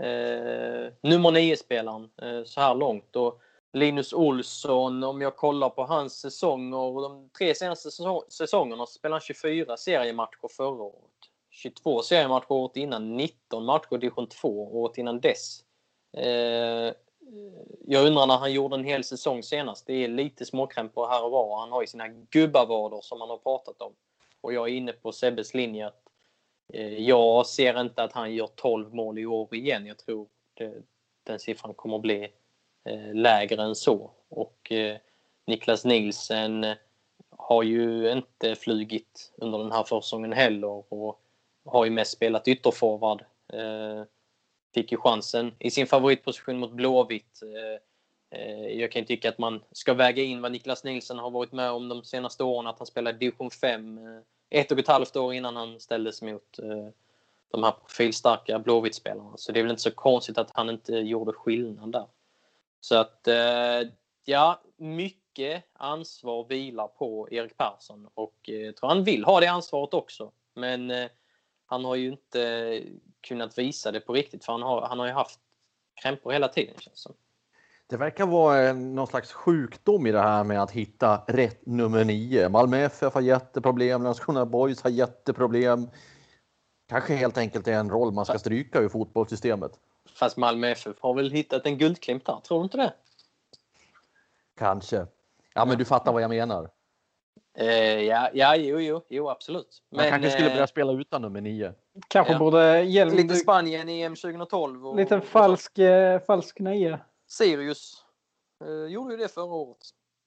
eh, 0.00 0.92
nummer 1.00 1.30
9-spelaren 1.30 2.10
eh, 2.22 2.44
så 2.44 2.60
här 2.60 2.74
långt. 2.74 3.16
Och 3.16 3.40
Linus 3.72 4.12
Olsson, 4.12 5.04
om 5.04 5.20
jag 5.20 5.36
kollar 5.36 5.68
på 5.68 5.84
hans 5.84 6.20
säsonger, 6.20 7.02
de 7.02 7.30
tre 7.38 7.54
senaste 7.54 7.90
säsongerna 8.28 8.86
spelade 8.86 9.14
han 9.14 9.20
24 9.20 9.76
seriematcher 9.76 10.48
förra 10.56 10.82
året. 10.82 11.10
22 11.50 12.02
seriematcher 12.02 12.52
året 12.52 12.76
innan, 12.76 13.16
19 13.16 13.64
matcher 13.64 13.94
i 13.94 13.98
division 13.98 14.26
2 14.26 14.80
året 14.82 14.98
innan 14.98 15.20
dess. 15.20 15.60
Eh, 16.16 16.94
jag 17.86 18.06
undrar 18.06 18.26
när 18.26 18.38
han 18.38 18.52
gjorde 18.52 18.76
en 18.76 18.84
hel 18.84 19.04
säsong 19.04 19.42
senast. 19.42 19.86
Det 19.86 20.04
är 20.04 20.08
lite 20.08 20.44
småkrämpor 20.44 21.06
här 21.06 21.24
och 21.24 21.30
var. 21.30 21.60
Han 21.60 21.72
har 21.72 21.80
ju 21.80 21.86
sina 21.86 22.08
gubbavader 22.08 23.00
som 23.02 23.20
han 23.20 23.30
har 23.30 23.38
pratat 23.38 23.82
om. 23.82 23.92
Och 24.40 24.52
jag 24.52 24.68
är 24.68 24.72
inne 24.72 24.92
på 24.92 25.12
Sebbes 25.12 25.54
linje 25.54 25.86
att 25.86 26.02
Eh, 26.72 26.98
jag 26.98 27.46
ser 27.46 27.80
inte 27.80 28.02
att 28.02 28.12
han 28.12 28.34
gör 28.34 28.46
12 28.46 28.94
mål 28.94 29.18
i 29.18 29.26
år 29.26 29.54
igen. 29.54 29.86
Jag 29.86 29.98
tror 29.98 30.28
det, 30.54 30.74
den 31.24 31.38
siffran 31.38 31.74
kommer 31.74 31.96
att 31.96 32.02
bli 32.02 32.28
eh, 32.84 33.14
lägre 33.14 33.62
än 33.62 33.74
så. 33.74 34.10
Och 34.28 34.72
eh, 34.72 34.96
Niklas 35.46 35.84
Nielsen 35.84 36.66
har 37.30 37.62
ju 37.62 38.12
inte 38.12 38.54
flugit 38.54 39.32
under 39.36 39.58
den 39.58 39.72
här 39.72 39.84
försäsongen 39.84 40.32
heller 40.32 40.92
och 40.94 41.20
har 41.64 41.84
ju 41.84 41.90
mest 41.90 42.12
spelat 42.12 42.48
ytterforward. 42.48 43.24
Fick 44.74 44.92
ju 44.92 44.98
chansen 44.98 45.54
i 45.58 45.70
sin 45.70 45.86
favoritposition 45.86 46.58
mot 46.58 46.72
Blåvitt. 46.72 47.40
Jag 48.70 48.92
kan 48.92 49.04
tycka 49.04 49.28
att 49.28 49.38
man 49.38 49.62
ska 49.72 49.94
väga 49.94 50.22
in 50.22 50.42
vad 50.42 50.52
Niklas 50.52 50.84
Nielsen 50.84 51.18
har 51.18 51.30
varit 51.30 51.52
med 51.52 51.70
om 51.70 51.88
de 51.88 52.04
senaste 52.04 52.44
åren, 52.44 52.66
att 52.66 52.78
han 52.78 52.86
spelar 52.86 53.12
division 53.12 53.50
5 53.50 54.00
ett 54.50 54.72
och 54.72 54.78
ett 54.78 54.88
halvt 54.88 55.16
år 55.16 55.34
innan 55.34 55.56
han 55.56 55.80
ställdes 55.80 56.22
mot 56.22 56.58
eh, 56.58 56.88
de 57.50 57.62
här 57.62 57.72
profilstarka 57.72 58.58
Blåvitt-spelarna. 58.58 59.36
Så 59.36 59.52
det 59.52 59.60
är 59.60 59.62
väl 59.62 59.70
inte 59.70 59.82
så 59.82 59.90
konstigt 59.90 60.38
att 60.38 60.50
han 60.54 60.70
inte 60.70 60.92
gjorde 60.92 61.32
skillnad 61.32 61.92
där. 61.92 62.06
Så 62.80 62.96
att, 62.96 63.28
eh, 63.28 63.88
ja, 64.24 64.62
mycket 64.76 65.64
ansvar 65.72 66.46
vilar 66.48 66.86
på 66.86 67.28
Erik 67.30 67.56
Persson 67.56 68.08
och 68.14 68.36
eh, 68.48 68.54
jag 68.54 68.76
tror 68.76 68.88
han 68.88 69.04
vill 69.04 69.24
ha 69.24 69.40
det 69.40 69.46
ansvaret 69.46 69.94
också. 69.94 70.32
Men 70.54 71.08
han 71.66 71.84
har 71.84 71.94
ju 71.94 72.08
inte 72.10 72.82
kunnat 73.20 73.58
visa 73.58 73.92
det 73.92 74.00
på 74.00 74.12
riktigt 74.12 74.44
för 74.44 74.52
han 74.52 74.62
har, 74.62 74.82
han 74.82 74.98
har 74.98 75.06
ju 75.06 75.12
haft 75.12 75.40
krämpor 76.02 76.32
hela 76.32 76.48
tiden 76.48 76.74
känns 76.78 76.94
det 76.94 77.00
som. 77.00 77.14
Det 77.90 77.96
verkar 77.96 78.26
vara 78.26 78.72
någon 78.72 79.06
slags 79.06 79.32
sjukdom 79.32 80.06
i 80.06 80.12
det 80.12 80.20
här 80.20 80.44
med 80.44 80.62
att 80.62 80.70
hitta 80.70 81.22
rätt 81.26 81.66
nummer 81.66 82.04
nio. 82.04 82.48
Malmö 82.48 82.78
FF 82.78 83.14
har 83.14 83.20
jätteproblem, 83.20 84.02
Landskrona 84.02 84.46
Boys 84.46 84.82
har 84.82 84.90
jätteproblem. 84.90 85.88
Kanske 86.88 87.14
helt 87.14 87.38
enkelt 87.38 87.68
är 87.68 87.72
en 87.72 87.90
roll 87.90 88.12
man 88.12 88.24
ska 88.24 88.38
stryka 88.38 88.80
ur 88.80 88.88
fotbollssystemet. 88.88 89.72
Fast 90.14 90.36
Malmö 90.36 90.68
FF 90.68 90.96
har 91.00 91.14
väl 91.14 91.30
hittat 91.30 91.66
en 91.66 91.78
guldklimp 91.78 92.26
där, 92.26 92.40
tror 92.40 92.58
du 92.58 92.64
inte 92.64 92.76
det? 92.76 92.92
Kanske. 94.58 95.06
Ja, 95.54 95.64
men 95.64 95.78
du 95.78 95.84
fattar 95.84 96.12
vad 96.12 96.22
jag 96.22 96.30
menar. 96.30 96.70
Eh, 97.58 98.02
ja, 98.02 98.30
ja 98.32 98.56
jo, 98.56 98.80
jo, 98.80 99.02
jo, 99.08 99.28
absolut. 99.28 99.82
Man 99.90 100.02
Men, 100.02 100.10
kanske 100.10 100.30
skulle 100.30 100.48
börja 100.48 100.62
eh, 100.62 100.66
spela 100.66 100.92
utan 100.92 101.22
nummer 101.22 101.40
nio. 101.40 101.72
Kanske 102.08 102.32
ja. 102.32 102.38
borde 102.38 102.82
Hjelm... 102.82 103.16
Lite 103.16 103.34
Spanien 103.34 103.88
i 103.88 104.00
EM 104.00 104.16
2012. 104.16 104.86
Och, 104.86 104.96
lite 104.96 105.20
falsk, 105.20 105.78
eh, 105.78 106.20
falsk 106.20 106.58
nio. 106.58 106.98
Sirius 107.30 108.04
eh, 108.64 108.92
gjorde 108.92 109.14
ju 109.14 109.20
det 109.20 109.28
förra 109.28 109.54
året. 109.54 109.78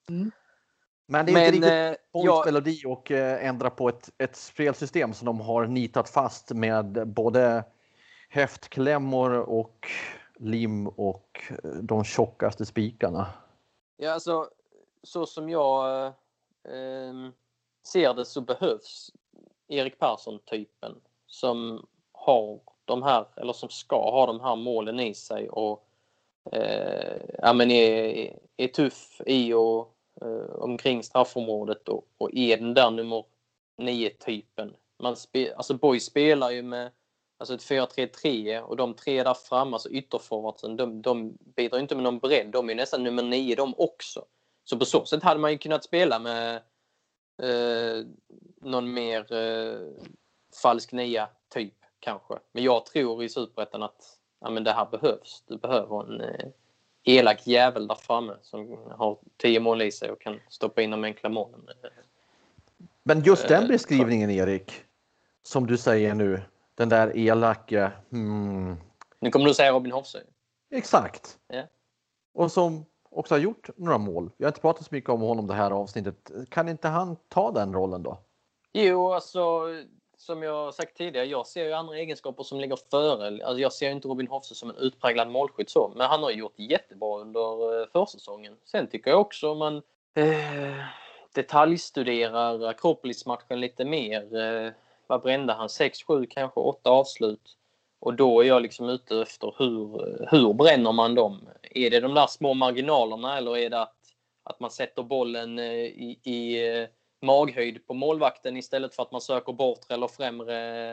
Mm. 0.08 0.30
Men 1.06 1.26
det 1.26 1.32
är 1.32 1.34
Men, 1.34 1.54
inte 1.54 1.90
riktigt 1.90 2.14
eh, 2.14 2.44
melodi 2.44 2.82
och 2.86 3.10
eh, 3.10 3.46
ändra 3.46 3.70
på 3.70 3.88
ett, 3.88 4.10
ett 4.18 4.36
spelsystem 4.36 5.14
som 5.14 5.26
de 5.26 5.40
har 5.40 5.66
nitat 5.66 6.08
fast 6.08 6.50
med 6.50 7.08
både 7.08 7.64
häftklämmor 8.28 9.32
och 9.32 9.88
lim 10.36 10.88
och 10.88 11.42
eh, 11.50 11.70
de 11.70 12.04
tjockaste 12.04 12.66
spikarna. 12.66 13.26
Ja, 13.96 14.12
alltså 14.12 14.48
så 15.02 15.26
som 15.26 15.48
jag 15.48 16.06
eh, 16.64 17.30
ser 17.86 18.14
det 18.14 18.24
så 18.24 18.40
behövs 18.40 19.10
Erik 19.68 19.98
Persson-typen 19.98 21.00
som 21.26 21.86
har 22.12 22.60
de 22.84 23.02
här, 23.02 23.26
eller 23.36 23.52
som 23.52 23.68
ska 23.68 24.10
ha 24.10 24.26
de 24.26 24.40
här 24.40 24.56
målen 24.56 25.00
i 25.00 25.14
sig 25.14 25.48
och 25.48 25.88
eh, 26.52 27.16
ja, 27.38 27.52
men 27.52 27.70
är, 27.70 28.38
är 28.56 28.68
tuff 28.68 29.20
i 29.26 29.52
och 29.52 29.94
eh, 30.20 30.54
omkring 30.58 31.02
straffområdet 31.02 31.88
och, 31.88 32.06
och 32.18 32.30
är 32.34 32.56
den 32.56 32.74
där 32.74 32.90
nummer 32.90 33.24
9-typen. 33.82 34.76
Spe, 35.16 35.54
alltså 35.54 35.74
Boys 35.74 36.04
spelar 36.04 36.50
ju 36.50 36.62
med 36.62 36.90
alltså 37.38 37.54
ett 37.54 37.88
4-3-3 37.96 38.60
och 38.60 38.76
de 38.76 38.94
tre 38.94 39.22
där 39.22 39.34
framme, 39.34 39.74
alltså 39.74 39.90
ytterforwardsen, 39.90 40.76
de, 40.76 41.02
de 41.02 41.36
bidrar 41.56 41.78
inte 41.78 41.94
med 41.94 42.04
någon 42.04 42.18
bredd. 42.18 42.46
De 42.46 42.70
är 42.70 42.74
nästan 42.74 43.02
nummer 43.02 43.22
9 43.22 43.54
de 43.56 43.74
också. 43.78 44.24
Så 44.64 44.78
på 44.78 44.84
så 44.84 45.04
sätt 45.04 45.22
hade 45.22 45.40
man 45.40 45.52
ju 45.52 45.58
kunnat 45.58 45.84
spela 45.84 46.18
med 46.18 46.56
eh, 47.42 48.06
någon 48.60 48.92
mer 48.92 49.32
eh, 49.32 49.78
falsk 50.62 50.92
nia 50.92 51.28
typ 51.48 51.74
kanske. 52.00 52.34
Men 52.52 52.64
jag 52.64 52.86
tror 52.86 53.24
i 53.24 53.28
Superettan 53.28 53.82
att 53.82 54.18
ja, 54.44 54.50
men 54.50 54.64
det 54.64 54.72
här 54.72 54.86
behövs. 54.90 55.42
Du 55.46 55.58
behöver 55.58 56.12
en 56.12 56.20
eh, 56.20 56.46
elak 57.04 57.46
jävel 57.46 57.88
där 57.88 57.94
framme 57.94 58.36
som 58.42 58.78
har 58.90 59.18
tio 59.36 59.60
mål 59.60 59.82
i 59.82 59.92
sig 59.92 60.10
och 60.10 60.20
kan 60.20 60.40
stoppa 60.48 60.82
in 60.82 60.90
de 60.90 61.04
enkla 61.04 61.28
målen. 61.28 61.60
Men 63.02 63.22
just 63.22 63.48
den 63.48 63.62
eh, 63.62 63.68
beskrivningen 63.68 64.30
Erik, 64.30 64.72
som 65.42 65.66
du 65.66 65.76
säger 65.76 66.14
nu, 66.14 66.42
den 66.74 66.88
där 66.88 67.16
elaka... 67.16 67.92
Hmm. 68.10 68.76
Nu 69.20 69.30
kommer 69.30 69.46
du 69.46 69.54
säga 69.54 69.72
Robin 69.72 69.92
Hoffsö. 69.92 70.18
Exakt. 70.70 71.38
Ja. 71.48 71.62
Och 72.34 72.52
som 72.52 72.84
också 73.10 73.34
har 73.34 73.40
gjort 73.40 73.70
några 73.76 73.98
mål. 73.98 74.30
Vi 74.36 74.44
har 74.44 74.50
inte 74.50 74.60
pratat 74.60 74.86
så 74.86 74.94
mycket 74.94 75.10
om 75.10 75.20
honom 75.20 75.46
det 75.46 75.54
här 75.54 75.70
avsnittet. 75.70 76.30
Kan 76.48 76.68
inte 76.68 76.88
han 76.88 77.16
ta 77.28 77.52
den 77.52 77.74
rollen 77.74 78.02
då? 78.02 78.18
Jo, 78.72 79.12
alltså 79.12 79.68
som 80.16 80.42
jag 80.42 80.74
sagt 80.74 80.96
tidigare, 80.96 81.26
jag 81.26 81.46
ser 81.46 81.64
ju 81.64 81.72
andra 81.72 81.98
egenskaper 81.98 82.42
som 82.42 82.60
ligger 82.60 82.78
före. 82.90 83.26
Alltså, 83.46 83.60
jag 83.60 83.72
ser 83.72 83.90
inte 83.90 84.08
Robin 84.08 84.28
Hoffse 84.28 84.54
som 84.54 84.70
en 84.70 84.76
utpräglad 84.76 85.28
målskytt 85.28 85.70
så, 85.70 85.92
men 85.96 86.06
han 86.06 86.22
har 86.22 86.30
gjort 86.30 86.58
jättebra 86.58 87.20
under 87.20 87.80
eh, 87.80 87.88
försäsongen. 87.92 88.56
Sen 88.64 88.86
tycker 88.86 89.10
jag 89.10 89.20
också 89.20 89.50
om 89.50 89.58
man 89.58 89.76
eh, 90.14 90.84
detaljstuderar 91.34 92.68
Akropolis-matchen 92.68 93.60
lite 93.60 93.84
mer. 93.84 94.36
Eh, 94.36 94.72
vad 95.06 95.22
brände 95.22 95.52
han? 95.52 95.68
6-7, 95.68 96.26
kanske 96.30 96.60
8 96.60 96.90
avslut. 96.90 97.56
Och 98.00 98.14
då 98.14 98.40
är 98.40 98.44
jag 98.44 98.62
liksom 98.62 98.88
ute 98.88 99.22
efter 99.22 99.54
hur, 99.58 100.26
hur 100.30 100.52
bränner 100.52 100.92
man 100.92 101.14
dem? 101.14 101.48
Är 101.62 101.90
det 101.90 102.00
de 102.00 102.14
där 102.14 102.26
små 102.26 102.54
marginalerna 102.54 103.38
eller 103.38 103.56
är 103.56 103.70
det 103.70 103.80
att, 103.82 103.96
att 104.42 104.60
man 104.60 104.70
sätter 104.70 105.02
bollen 105.02 105.58
eh, 105.58 105.74
i, 105.74 106.18
i 106.22 106.68
eh, 106.68 106.88
maghöjd 107.24 107.86
på 107.86 107.94
målvakten 107.94 108.56
istället 108.56 108.94
för 108.94 109.02
att 109.02 109.12
man 109.12 109.20
söker 109.20 109.52
bortre 109.52 109.94
eller 109.94 110.08
främre 110.08 110.90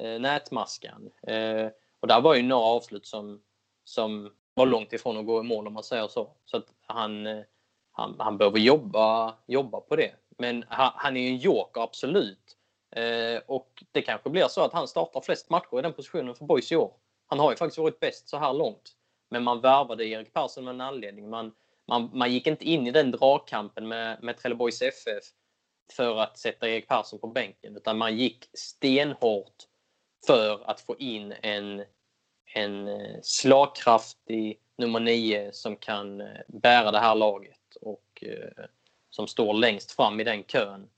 eh, 0.00 0.20
nätmaskan? 0.20 1.10
Eh, 1.26 1.68
och 2.00 2.08
där 2.08 2.20
var 2.20 2.34
ju 2.34 2.42
några 2.42 2.64
avslut 2.64 3.06
som, 3.06 3.40
som 3.84 4.30
var 4.54 4.66
långt 4.66 4.92
ifrån 4.92 5.16
att 5.16 5.26
gå 5.26 5.40
i 5.40 5.42
mål 5.42 5.66
om 5.66 5.72
man 5.72 5.84
säger 5.84 6.08
så. 6.08 6.30
Så 6.44 6.56
att 6.56 6.66
han, 6.86 7.26
eh, 7.26 7.42
han, 7.92 8.16
han 8.18 8.38
behöver 8.38 8.58
jobba, 8.58 9.34
jobba 9.46 9.80
på 9.80 9.96
det. 9.96 10.12
Men 10.38 10.64
han, 10.68 10.92
han 10.94 11.16
är 11.16 11.20
ju 11.20 11.28
en 11.28 11.36
joker, 11.36 11.80
absolut. 11.80 12.56
Eh, 12.96 13.40
och 13.46 13.84
det 13.92 14.02
kanske 14.02 14.30
blir 14.30 14.48
så 14.48 14.64
att 14.64 14.72
han 14.72 14.88
startar 14.88 15.20
flest 15.20 15.50
matcher 15.50 15.78
i 15.78 15.82
den 15.82 15.92
positionen 15.92 16.34
för 16.34 16.44
Boys 16.44 16.72
i 16.72 16.76
år. 16.76 16.92
Han 17.26 17.38
har 17.38 17.50
ju 17.50 17.56
faktiskt 17.56 17.78
varit 17.78 18.00
bäst 18.00 18.28
så 18.28 18.36
här 18.36 18.52
långt. 18.52 18.92
Men 19.30 19.44
man 19.44 19.60
värvade 19.60 20.06
Erik 20.06 20.32
Persson 20.32 20.64
med 20.64 20.74
en 20.74 20.80
anledning. 20.80 21.30
Man, 21.30 21.52
man, 21.86 22.10
man 22.12 22.32
gick 22.32 22.46
inte 22.46 22.64
in 22.64 22.86
i 22.86 22.90
den 22.90 23.10
dragkampen 23.10 23.88
med, 23.88 24.22
med 24.22 24.36
Trelleborgs 24.36 24.82
FF 24.82 25.24
för 25.92 26.16
att 26.16 26.38
sätta 26.38 26.68
Erik 26.68 26.88
Persson 26.88 27.18
på 27.18 27.26
bänken. 27.26 27.76
Utan 27.76 27.98
man 27.98 28.16
gick 28.16 28.50
stenhårt 28.54 29.54
för 30.26 30.70
att 30.70 30.80
få 30.80 30.96
in 30.96 31.34
en, 31.42 31.84
en 32.54 32.88
eh, 32.88 33.16
slagkraftig 33.22 34.60
nummer 34.78 35.00
nio 35.00 35.52
som 35.52 35.76
kan 35.76 36.20
eh, 36.20 36.26
bära 36.48 36.90
det 36.90 36.98
här 36.98 37.14
laget 37.14 37.76
och 37.80 38.22
eh, 38.22 38.64
som 39.10 39.26
står 39.26 39.54
längst 39.54 39.92
fram 39.92 40.20
i 40.20 40.24
den 40.24 40.44
kön 40.44 40.88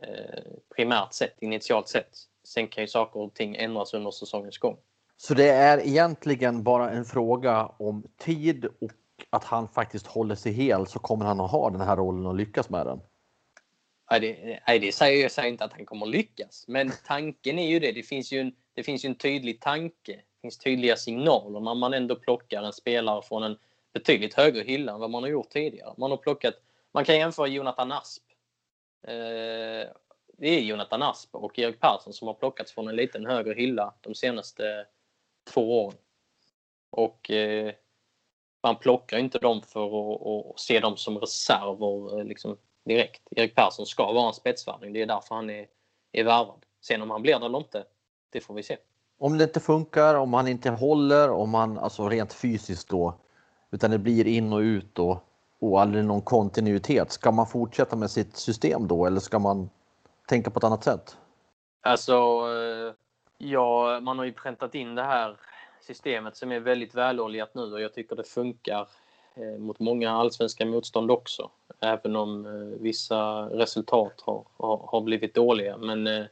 Eh, 0.00 0.42
primärt 0.76 1.12
sett, 1.12 1.42
initialt 1.42 1.88
sett. 1.88 2.16
Sen 2.44 2.68
kan 2.68 2.84
ju 2.84 2.88
saker 2.88 3.20
och 3.20 3.34
ting 3.34 3.56
ändras 3.56 3.94
under 3.94 4.10
säsongens 4.10 4.58
gång. 4.58 4.76
Så 5.16 5.34
det 5.34 5.48
är 5.48 5.78
egentligen 5.78 6.62
bara 6.62 6.90
en 6.90 7.04
fråga 7.04 7.66
om 7.66 8.04
tid 8.18 8.64
och 8.64 8.92
att 9.30 9.44
han 9.44 9.68
faktiskt 9.68 10.06
håller 10.06 10.34
sig 10.34 10.52
hel 10.52 10.86
så 10.86 10.98
kommer 10.98 11.24
han 11.24 11.40
att 11.40 11.50
ha 11.50 11.70
den 11.70 11.80
här 11.80 11.96
rollen 11.96 12.26
och 12.26 12.34
lyckas 12.34 12.70
med 12.70 12.86
den? 12.86 13.00
Nej, 14.12 14.20
det, 14.20 14.60
nej, 14.66 14.78
det 14.78 14.92
säger 14.92 15.22
jag 15.22 15.30
säger 15.30 15.48
inte 15.48 15.64
att 15.64 15.72
han 15.72 15.86
kommer 15.86 16.06
lyckas. 16.06 16.64
Men 16.68 16.92
tanken 17.06 17.58
är 17.58 17.66
ju 17.66 17.78
det. 17.78 17.92
Det 17.92 18.02
finns 18.02 18.32
ju 18.32 18.40
en, 18.40 18.54
det 18.74 18.82
finns 18.82 19.04
ju 19.04 19.06
en 19.06 19.14
tydlig 19.14 19.60
tanke. 19.60 20.12
Det 20.12 20.40
finns 20.42 20.58
tydliga 20.58 20.96
signaler 20.96 21.60
när 21.60 21.74
man 21.74 21.94
ändå 21.94 22.16
plockar 22.16 22.62
en 22.62 22.72
spelare 22.72 23.22
från 23.22 23.42
en 23.42 23.58
betydligt 23.92 24.34
högre 24.34 24.62
hylla 24.62 24.92
än 24.92 25.00
vad 25.00 25.10
man 25.10 25.22
har 25.22 25.30
gjort 25.30 25.50
tidigare. 25.50 25.94
Man 25.98 26.10
har 26.10 26.18
plockat, 26.18 26.54
man 26.92 27.04
kan 27.04 27.16
jämföra 27.16 27.46
Jonathan 27.46 27.92
Asp. 27.92 28.22
Eh, 29.02 29.88
det 30.38 30.48
är 30.48 30.60
Jonathan 30.60 31.02
Asp 31.02 31.34
och 31.34 31.58
Erik 31.58 31.80
Persson 31.80 32.12
som 32.12 32.28
har 32.28 32.34
plockats 32.34 32.72
från 32.72 32.88
en 32.88 32.96
liten 32.96 33.26
högre 33.26 33.54
hylla 33.54 33.94
de 34.00 34.14
senaste 34.14 34.86
två 35.52 35.84
åren. 35.84 35.98
Och 36.90 37.30
eh, 37.30 37.74
man 38.62 38.76
plockar 38.76 39.18
inte 39.18 39.38
dem 39.38 39.62
för 39.62 39.84
att, 39.84 40.54
att 40.54 40.60
se 40.60 40.80
dem 40.80 40.96
som 40.96 41.18
reserver 41.18 42.24
liksom, 42.24 42.58
direkt. 42.84 43.22
Erik 43.30 43.54
Persson 43.54 43.86
ska 43.86 44.12
vara 44.12 44.28
en 44.28 44.34
spetsvärvning. 44.34 44.92
Det 44.92 45.02
är 45.02 45.06
därför 45.06 45.34
han 45.34 45.50
är, 45.50 45.66
är 46.12 46.24
värvad. 46.24 46.64
Sen 46.80 47.02
om 47.02 47.10
han 47.10 47.22
blir 47.22 47.38
det 47.38 47.46
eller 47.46 47.58
inte, 47.58 47.84
det 48.30 48.40
får 48.40 48.54
vi 48.54 48.62
se. 48.62 48.76
Om 49.18 49.38
det 49.38 49.44
inte 49.44 49.60
funkar, 49.60 50.14
om 50.14 50.34
han 50.34 50.48
inte 50.48 50.70
håller, 50.70 51.30
om 51.30 51.54
han 51.54 51.78
alltså 51.78 52.08
rent 52.08 52.32
fysiskt 52.32 52.88
då, 52.88 53.14
utan 53.70 53.90
det 53.90 53.98
blir 53.98 54.26
in 54.26 54.52
och 54.52 54.58
ut 54.58 54.94
då 54.94 55.20
och 55.58 55.80
aldrig 55.80 56.04
någon 56.04 56.22
kontinuitet. 56.22 57.12
Ska 57.12 57.30
man 57.30 57.46
fortsätta 57.46 57.96
med 57.96 58.10
sitt 58.10 58.36
system 58.36 58.88
då 58.88 59.06
eller 59.06 59.20
ska 59.20 59.38
man 59.38 59.70
tänka 60.28 60.50
på 60.50 60.58
ett 60.58 60.64
annat 60.64 60.84
sätt? 60.84 61.16
Alltså, 61.80 62.12
eh, 62.12 62.94
ja, 63.38 64.00
man 64.00 64.18
har 64.18 64.24
ju 64.24 64.32
präntat 64.32 64.74
in 64.74 64.94
det 64.94 65.02
här 65.02 65.36
systemet 65.80 66.36
som 66.36 66.52
är 66.52 66.60
väldigt 66.60 66.94
väloljat 66.94 67.54
nu 67.54 67.72
och 67.72 67.80
jag 67.80 67.94
tycker 67.94 68.16
det 68.16 68.24
funkar 68.24 68.88
eh, 69.34 69.58
mot 69.58 69.78
många 69.78 70.10
allsvenska 70.10 70.66
motstånd 70.66 71.10
också. 71.10 71.50
Även 71.82 72.16
om 72.16 72.46
eh, 72.46 72.80
vissa 72.80 73.42
resultat 73.42 74.20
har, 74.20 74.46
har, 74.56 74.88
har 74.92 75.00
blivit 75.00 75.34
dåliga. 75.34 75.76
Men 75.76 76.06
eh, 76.06 76.24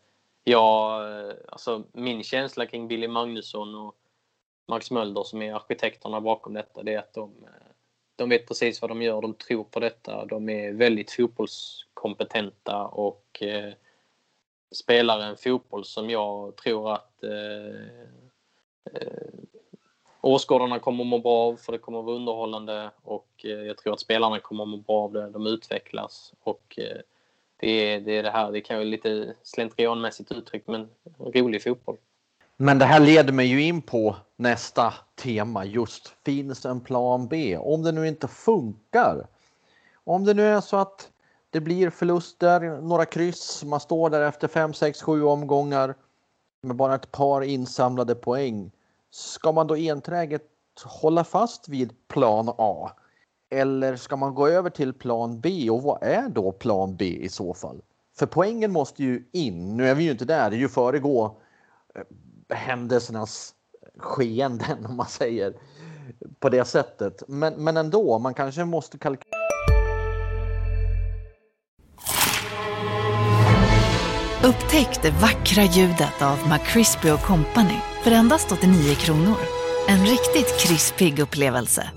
ja, 0.45 1.01
eh, 1.09 1.35
alltså 1.49 1.85
min 1.93 2.23
känsla 2.23 2.67
kring 2.67 2.89
Billy 2.89 3.09
Magnusson 3.09 3.75
och 3.75 3.97
Max 4.69 4.91
Mölder 4.91 5.23
som 5.23 5.43
är 5.43 5.55
arkitekterna 5.55 6.21
bakom 6.21 6.53
detta, 6.53 6.83
det 6.83 6.95
är 6.95 6.99
att 6.99 7.15
de, 7.15 7.31
eh, 7.43 7.73
de 8.17 8.29
vet 8.29 8.49
precis 8.49 8.83
vad 8.83 8.91
de 8.91 9.03
gör, 9.03 9.23
de 9.23 9.35
tror 9.35 9.65
på 9.65 9.81
detta, 9.81 10.25
de 10.25 10.49
är 10.49 10.73
väldigt 10.73 11.13
fotbollskompetenta 11.13 12.87
och 12.87 13.43
eh, 13.43 13.73
spelar 14.75 15.21
en 15.21 15.37
fotboll 15.37 15.85
som 15.85 16.11
jag 16.11 16.57
tror 16.57 16.93
att 16.93 17.23
eh, 17.23 18.11
åskådarna 20.21 20.79
kommer 20.79 21.05
att 21.05 21.09
må 21.09 21.19
bra 21.19 21.33
av 21.33 21.57
för 21.57 21.73
det 21.73 21.79
kommer 21.79 21.99
att 21.99 22.05
vara 22.05 22.17
underhållande 22.17 22.91
och 23.03 23.29
eh, 23.45 23.51
jag 23.51 23.79
tror 23.79 23.93
att 23.93 24.01
spelarna 24.01 24.41
kommer 24.41 24.63
att 24.63 24.69
må 24.69 24.77
bra 24.77 24.97
av 24.97 25.13
det. 25.13 25.31
De 25.31 25.47
utvecklas 25.47 26.33
och 26.43 26.79
eh, 26.79 27.01
det 27.61 27.69
är, 27.69 28.01
det 28.01 28.13
är 28.13 28.23
det 28.23 28.31
här, 28.31 28.53
det 28.53 28.61
kan 28.61 28.79
ju 28.79 28.85
lite 28.85 29.35
slentrianmässigt 29.43 30.33
uttryckt 30.33 30.69
men 30.69 30.89
rolig 31.19 31.63
fotboll. 31.63 31.97
Men 32.57 32.79
det 32.79 32.85
här 32.85 33.01
leder 33.01 33.33
mig 33.33 33.47
ju 33.47 33.63
in 33.63 33.83
på 33.83 34.17
nästa 34.37 34.95
tema 35.15 35.65
just 35.65 36.15
finns 36.25 36.67
en 36.67 36.81
plan 36.81 37.29
B? 37.29 37.57
Om 37.57 37.83
det 37.83 37.93
nu 37.93 38.09
inte 38.09 38.29
funkar. 38.29 39.27
Om 40.05 40.25
det 40.25 40.35
nu 40.35 40.47
är 40.47 40.61
så 40.61 40.77
att 40.77 41.09
det 41.51 41.61
blir 41.61 41.91
förluster, 41.91 42.81
några 42.81 43.05
kryss, 43.05 43.65
man 43.65 43.81
står 43.81 44.11
där 44.11 44.29
efter 44.29 44.49
5, 44.49 44.75
6, 44.75 45.03
7 45.03 45.25
omgångar 45.25 45.95
med 46.63 46.77
bara 46.77 46.95
ett 46.95 47.13
par 47.13 47.43
insamlade 47.43 48.15
poäng. 48.15 48.71
Ska 49.11 49.53
man 49.53 49.67
då 49.67 49.77
enträget 49.77 50.43
hålla 50.85 51.25
fast 51.25 51.69
vid 51.69 52.09
plan 52.09 52.55
A? 52.59 52.91
Eller 53.51 53.97
ska 53.97 54.17
man 54.17 54.35
gå 54.35 54.49
över 54.49 54.71
till 54.71 54.93
plan 54.93 55.41
B 55.41 55.71
och 55.71 55.83
vad 55.83 56.03
är 56.03 56.29
då 56.29 56.53
plan 56.53 56.97
B 56.97 57.05
i 57.05 57.29
så 57.29 57.55
fall? 57.55 57.83
För 58.19 58.27
poängen 58.27 58.73
måste 58.73 59.03
ju 59.03 59.29
in. 59.33 59.77
Nu 59.77 59.89
är 59.89 59.95
vi 59.95 60.05
ju 60.05 60.11
inte 60.11 60.25
där, 60.25 60.51
det 60.51 60.57
är 60.57 60.61
ju 60.61 60.69
föregå 60.69 61.41
eh, 61.95 62.57
händelsernas 62.57 63.55
skeenden 63.97 64.87
om 64.89 64.97
man 64.97 65.07
säger 65.07 65.55
på 66.39 66.49
det 66.49 66.65
sättet. 66.65 67.23
Men, 67.29 67.55
men 67.65 67.77
ändå, 67.77 68.19
man 68.19 68.35
kanske 68.35 68.65
måste 68.65 68.99
kalkylera. 68.99 69.80
Upptäck 74.45 75.03
det 75.03 75.11
vackra 75.11 75.65
ljudet 75.65 76.23
av 76.23 76.39
McCrispy 76.49 77.09
Company 77.09 77.75
för 78.05 78.11
endast 78.11 78.53
89 78.53 78.95
kronor. 78.95 79.37
En 79.89 80.01
riktigt 80.07 80.61
krispig 80.61 81.19
upplevelse. 81.19 81.91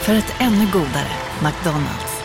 För 0.00 0.14
ett 0.14 0.34
ännu 0.38 0.66
godare 0.72 1.12
McDonalds. 1.42 2.22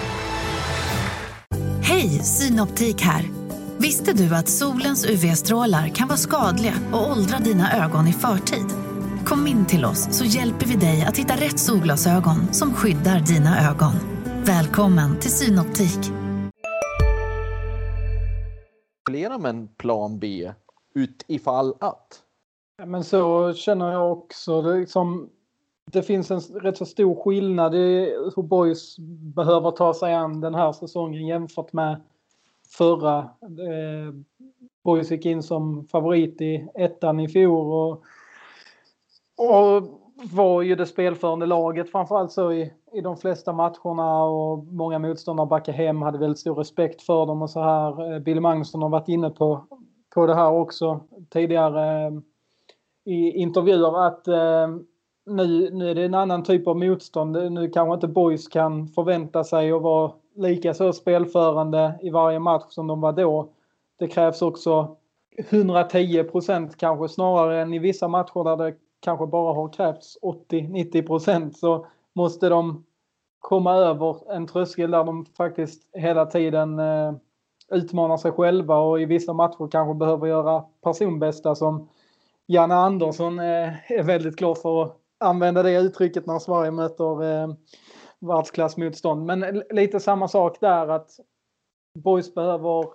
Hej, 1.82 2.10
Synoptik 2.10 3.02
här. 3.02 3.30
Visste 3.78 4.14
du 4.14 4.36
att 4.36 4.50
solens 4.50 5.06
UV-strålar 5.06 5.88
kan 5.88 6.08
vara 6.08 6.18
skadliga 6.18 6.74
och 6.92 7.12
åldra 7.12 7.40
dina 7.40 7.86
ögon 7.86 8.08
i 8.08 8.14
förtid? 8.14 8.66
Kom 9.26 9.48
in 9.48 9.66
till 9.66 9.86
oss 9.86 10.08
så 10.12 10.26
hjälper 10.26 10.66
vi 10.66 10.76
dig 10.76 11.06
att 11.06 11.18
hitta 11.18 11.36
rätt 11.36 11.60
solglasögon 11.60 12.54
som 12.54 12.74
skyddar 12.74 13.20
dina 13.20 13.70
ögon. 13.70 13.94
Välkommen 14.44 15.20
till 15.20 15.32
Synoptik 15.32 16.19
kalkylera 19.10 19.38
med 19.38 19.50
en 19.50 19.68
plan 19.68 20.20
B 20.20 20.52
utifall 20.96 21.74
att? 21.80 22.24
Ja, 22.78 22.86
men 22.86 23.04
så 23.04 23.54
känner 23.54 23.92
jag 23.92 24.12
också. 24.12 24.62
Det, 24.62 24.80
liksom, 24.80 25.30
det 25.92 26.04
finns 26.04 26.32
en 26.32 26.40
rätt 26.40 26.78
så 26.78 26.86
stor 26.86 27.24
skillnad 27.24 27.76
i 27.76 28.16
hur 28.36 28.44
Boys 28.44 28.96
behöver 29.36 29.72
ta 29.72 29.94
sig 29.94 30.14
an 30.14 30.42
den 30.42 30.56
här 30.56 30.72
säsongen 30.72 31.28
jämfört 31.28 31.74
med 31.74 32.02
förra. 32.78 33.20
Eh, 33.20 34.14
Boys 34.84 35.12
gick 35.12 35.26
in 35.26 35.44
som 35.44 35.86
favorit 35.86 36.42
i 36.42 36.68
ettan 36.76 37.20
i 37.20 37.30
fjol 37.30 37.72
och, 37.72 38.04
och 39.48 39.84
var 40.32 40.62
ju 40.62 40.76
det 40.76 40.86
spelförande 40.86 41.46
laget 41.46 41.92
framförallt 41.92 42.32
så 42.32 42.54
i, 42.54 42.74
i 42.94 43.02
de 43.02 43.18
flesta 43.18 43.54
matcherna 43.54 44.24
och 44.24 44.66
många 44.66 45.00
motståndare 45.00 45.48
backade 45.48 45.78
hem, 45.78 46.02
hade 46.02 46.18
väldigt 46.18 46.40
stor 46.40 46.56
respekt 46.56 47.02
för 47.02 47.26
dem 47.26 47.42
och 47.42 47.50
så 47.50 47.62
här. 47.62 48.14
Eh, 48.14 48.20
Bill 48.20 48.42
Magnusson 48.42 48.82
har 48.82 48.90
varit 48.90 49.08
inne 49.08 49.30
på, 49.30 49.66
på 50.16 50.26
det 50.26 50.36
här 50.36 50.52
också 50.52 51.00
tidigare 51.30 52.08
eh, 52.08 52.12
i 53.06 53.32
intervjuer 53.32 54.08
att 54.08 54.28
eh, 54.28 54.68
nu, 55.26 55.70
nu 55.72 55.90
är 55.90 55.96
det 55.96 56.06
en 56.06 56.14
annan 56.14 56.44
typ 56.44 56.68
av 56.68 56.78
motstånd. 56.78 57.54
Nu 57.54 57.70
kanske 57.70 57.94
inte 57.94 58.08
Boys 58.08 58.48
kan 58.48 58.88
förvänta 58.88 59.44
sig 59.44 59.72
att 59.72 59.82
vara 59.82 60.12
lika 60.36 60.74
så 60.74 60.94
spelförande 60.94 62.00
i 62.02 62.10
varje 62.10 62.40
match 62.40 62.66
som 62.70 62.88
de 62.88 63.02
var 63.02 63.12
då. 63.12 63.50
Det 64.00 64.08
krävs 64.08 64.42
också 64.42 64.96
110 65.38 66.24
procent 66.24 66.78
kanske 66.78 67.08
snarare 67.08 67.62
än 67.62 67.74
i 67.74 67.80
vissa 67.80 68.08
matcher 68.08 68.44
där 68.44 68.66
det 68.66 68.76
kanske 69.00 69.28
bara 69.28 69.54
har 69.54 69.74
krävts 69.74 70.18
80-90 70.22 71.08
procent 71.08 71.58
så 71.58 71.86
måste 72.16 72.50
de 72.50 72.86
komma 73.40 73.76
över 73.76 74.34
en 74.36 74.48
tröskel 74.48 74.92
där 74.92 75.04
de 75.04 75.26
faktiskt 75.26 75.90
hela 75.94 76.26
tiden 76.26 76.80
eh, 76.80 77.14
utmanar 77.72 78.18
sig 78.18 78.32
själva 78.32 78.78
och 78.78 79.02
i 79.02 79.06
vissa 79.06 79.34
matcher 79.34 79.68
kanske 79.72 79.94
behöver 79.94 80.28
göra 80.28 80.64
personbästa 80.84 81.56
som 81.56 81.90
Janne 82.48 82.76
Andersson 82.76 83.40
eh, 83.40 83.92
är 83.92 84.04
väldigt 84.04 84.36
glad 84.36 84.58
för 84.58 84.84
att 84.84 84.98
använda 85.18 85.64
det 85.64 85.82
uttrycket 85.82 86.26
när 86.26 86.40
Sverige 86.40 86.72
möter 86.72 87.24
eh, 87.24 87.50
världsklassmotstånd. 88.20 89.26
Men 89.26 89.64
lite 89.70 90.00
samma 90.00 90.28
sak 90.28 90.60
där 90.60 90.88
att 90.88 91.10
Boys 92.04 92.34
behöver 92.34 92.86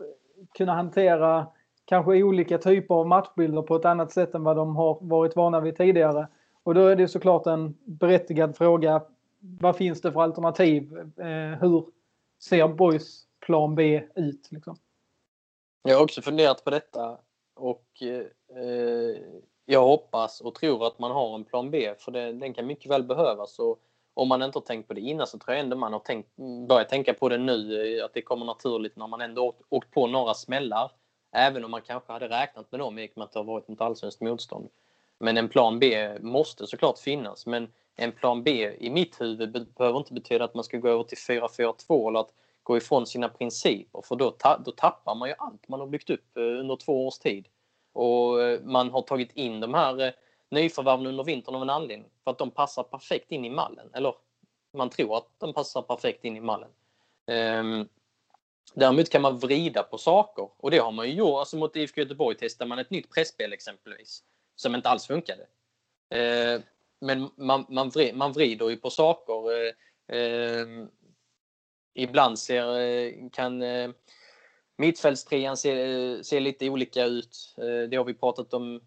kunna 0.57 0.74
hantera 0.74 1.46
kanske 1.85 2.22
olika 2.22 2.59
typer 2.59 2.94
av 2.94 3.07
matchbilder 3.07 3.62
på 3.62 3.77
ett 3.77 3.85
annat 3.85 4.12
sätt 4.12 4.35
än 4.35 4.44
vad 4.44 4.57
de 4.57 4.77
har 4.77 4.98
varit 5.00 5.37
vana 5.37 5.61
vid 5.61 5.77
tidigare. 5.77 6.29
Och 6.64 6.74
då 6.74 6.87
är 6.87 6.96
det 6.96 7.09
såklart 7.09 7.46
en 7.46 7.77
berättigad 7.85 8.57
fråga. 8.57 9.03
Vad 9.40 9.77
finns 9.77 10.00
det 10.00 10.12
för 10.12 10.20
alternativ? 10.20 10.98
Eh, 11.16 11.61
hur 11.61 11.87
ser 12.42 12.68
Boys 12.68 13.27
plan 13.46 13.74
B 13.74 14.03
ut? 14.14 14.48
Liksom? 14.50 14.77
Jag 15.83 15.96
har 15.96 16.05
också 16.05 16.22
funderat 16.22 16.64
på 16.64 16.70
detta 16.70 17.18
och 17.55 18.03
eh, 18.03 19.16
jag 19.64 19.83
hoppas 19.83 20.40
och 20.40 20.55
tror 20.55 20.87
att 20.87 20.98
man 20.98 21.11
har 21.11 21.35
en 21.35 21.44
plan 21.44 21.70
B 21.70 21.94
för 21.98 22.12
det, 22.12 22.33
den 22.33 22.55
kan 22.55 22.66
mycket 22.66 22.90
väl 22.90 23.03
behövas. 23.03 23.59
Och 23.59 23.79
om 24.14 24.29
man 24.29 24.42
inte 24.42 24.59
har 24.59 24.64
tänkt 24.64 24.88
på 24.88 24.94
det 24.94 25.00
innan 25.00 25.27
så 25.27 25.38
tror 25.38 25.55
jag 25.55 25.64
ändå 25.64 25.77
man 25.77 25.92
har 25.92 26.00
tänkt, 26.00 26.29
börjat 26.68 26.88
tänka 26.88 27.14
på 27.14 27.29
det 27.29 27.38
nu, 27.38 27.87
eh, 27.98 28.05
att 28.05 28.14
det 28.14 28.22
kommer 28.22 28.46
naturligt 28.46 28.96
när 28.96 29.07
man 29.07 29.20
ändå 29.20 29.42
åkt, 29.42 29.62
åkt 29.68 29.90
på 29.90 30.07
några 30.07 30.35
smällar 30.35 30.90
Även 31.37 31.64
om 31.64 31.70
man 31.70 31.83
kanske 31.83 32.12
hade 32.12 32.29
räknat 32.29 32.72
med 32.72 32.81
dem 32.81 32.98
i 32.98 33.07
och 33.07 33.11
med 33.16 33.24
att 33.24 33.33
det 33.33 33.38
har 33.38 33.44
varit 33.44 33.68
ett 33.68 33.81
allsvenskt 33.81 34.20
motstånd. 34.20 34.68
Men 35.18 35.37
en 35.37 35.48
plan 35.48 35.79
B 35.79 36.18
måste 36.20 36.66
såklart 36.66 36.98
finnas. 36.98 37.46
Men 37.46 37.72
en 37.96 38.12
plan 38.12 38.42
B 38.42 38.77
i 38.79 38.90
mitt 38.90 39.20
huvud 39.20 39.72
behöver 39.74 39.98
inte 39.98 40.12
betyda 40.12 40.44
att 40.44 40.55
man 40.55 40.64
ska 40.64 40.79
gå 40.79 40.88
över 40.88 41.03
till 41.03 41.18
4-4-2 41.18 42.09
eller 42.09 42.20
att 42.20 42.33
gå 42.62 42.77
ifrån 42.77 43.07
sina 43.07 43.29
principer. 43.29 44.03
För 44.03 44.16
då, 44.16 44.31
ta 44.31 44.59
då 44.59 44.70
tappar 44.70 45.14
man 45.14 45.29
ju 45.29 45.35
allt 45.38 45.68
man 45.68 45.81
har 45.81 45.87
byggt 45.87 46.11
upp 46.11 46.37
eh, 46.37 46.42
under 46.42 46.77
två 46.77 47.07
års 47.07 47.18
tid. 47.18 47.48
Och 47.92 48.42
eh, 48.42 48.61
man 48.61 48.90
har 48.90 49.03
tagit 49.03 49.33
in 49.33 49.61
de 49.61 49.74
här 49.74 50.07
eh, 50.07 50.12
nyförvärven 50.50 51.07
under 51.07 51.24
vintern 51.24 51.55
av 51.55 51.62
en 51.62 51.70
anledning. 51.70 52.11
För 52.24 52.31
att 52.31 52.38
de 52.38 52.50
passar 52.50 52.83
perfekt 52.83 53.33
in 53.33 53.44
i 53.44 53.50
mallen. 53.50 53.90
Eller 53.94 54.14
man 54.72 54.90
tror 54.90 55.16
att 55.16 55.29
de 55.38 55.53
passar 55.53 55.83
perfekt 55.83 56.24
in 56.24 56.37
i 56.37 56.40
mallen. 56.40 56.70
Um, 57.27 57.88
Däremot 58.74 59.11
kan 59.11 59.22
man 59.22 59.38
vrida 59.38 59.83
på 59.83 59.98
saker 59.98 60.48
och 60.57 60.70
det 60.70 60.79
har 60.79 60.92
man 60.92 61.09
ju 61.09 61.14
gjort. 61.14 61.38
Alltså 61.38 61.57
mot 61.57 61.77
IFK 61.77 62.00
Göteborg 62.00 62.37
testar 62.40 62.66
man 62.66 62.79
ett 62.79 62.90
nytt 62.90 63.14
pressspel 63.14 63.53
exempelvis 63.53 64.22
som 64.57 64.75
inte 64.75 64.88
alls 64.88 65.07
funkade. 65.07 65.47
Eh, 66.11 66.61
men 67.01 67.31
man, 67.37 67.67
man, 67.69 67.90
vred, 67.90 68.17
man 68.17 68.33
vrider 68.33 68.69
ju 68.69 68.77
på 68.77 68.90
saker. 68.90 69.53
Eh, 69.53 70.19
eh, 70.19 70.67
ibland 71.95 72.38
ser, 72.38 72.81
eh, 72.81 73.12
kan 73.33 73.62
eh, 73.62 73.90
mittfältstrean 74.77 75.57
se, 75.57 75.83
eh, 75.83 76.21
se 76.21 76.40
lite 76.40 76.69
olika 76.69 77.05
ut. 77.05 77.55
Eh, 77.59 77.88
det 77.88 77.97
har 77.97 78.05
vi 78.05 78.14
pratat 78.14 78.55
om 78.55 78.81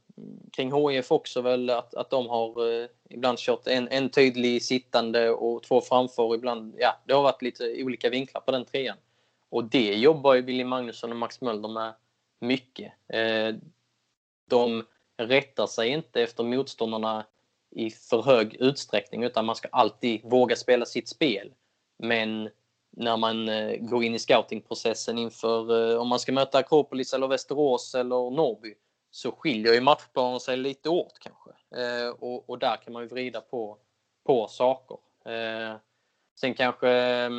kring 0.51 0.89
HIF 0.89 1.12
också 1.12 1.41
väl 1.41 1.69
att, 1.69 1.95
att 1.95 2.10
de 2.10 2.27
har 2.27 2.82
eh, 2.82 2.88
ibland 3.10 3.38
kört 3.39 3.67
en, 3.67 3.88
en 3.88 4.10
tydlig 4.10 4.63
sittande 4.63 5.30
och 5.30 5.63
två 5.63 5.82
framför. 5.82 6.36
Ibland, 6.36 6.75
ja, 6.77 6.99
det 7.06 7.13
har 7.13 7.23
varit 7.23 7.41
lite 7.41 7.84
olika 7.84 8.10
vinklar 8.10 8.41
på 8.41 8.51
den 8.51 8.65
trean. 8.65 8.97
Och 9.49 9.63
det 9.63 9.95
jobbar 9.95 10.34
ju 10.34 10.41
Willy 10.41 10.63
Magnusson 10.63 11.12
och 11.12 11.17
Max 11.17 11.41
Mölder 11.41 11.69
med 11.69 11.93
mycket. 12.39 12.93
Eh, 13.08 13.56
de 14.49 14.86
rättar 15.17 15.67
sig 15.67 15.89
inte 15.89 16.21
efter 16.21 16.43
motståndarna 16.43 17.25
i 17.71 17.89
för 17.89 18.21
hög 18.21 18.56
utsträckning 18.56 19.23
utan 19.23 19.45
man 19.45 19.56
ska 19.56 19.67
alltid 19.71 20.21
våga 20.23 20.56
spela 20.56 20.86
sitt 20.86 21.10
spel. 21.10 21.53
Men 21.99 22.49
när 22.91 23.17
man 23.17 23.49
eh, 23.49 23.75
går 23.77 24.03
in 24.03 24.15
i 24.15 24.19
scoutingprocessen 24.19 25.17
inför 25.17 25.91
eh, 25.91 26.01
om 26.01 26.08
man 26.08 26.19
ska 26.19 26.32
möta 26.32 26.58
Akropolis 26.58 27.13
eller 27.13 27.27
Västerås 27.27 27.95
eller 27.95 28.32
Norrby 28.32 28.75
så 29.12 29.32
skiljer 29.32 29.73
ju 29.73 29.82
matchplanen 29.82 30.39
sig 30.39 30.58
lite 30.58 30.89
åt 30.89 31.19
kanske. 31.19 31.49
Eh, 31.82 32.10
och, 32.10 32.49
och, 32.49 32.60
där 32.60 32.77
kan 32.77 32.93
man 32.93 33.01
ju 33.01 33.08
vrida 33.08 33.41
på, 33.41 33.77
på 34.25 34.47
saker. 34.47 34.97
Eh, 35.25 35.75
sen 36.39 36.53
kanske 36.53 36.89
eh, 36.89 37.30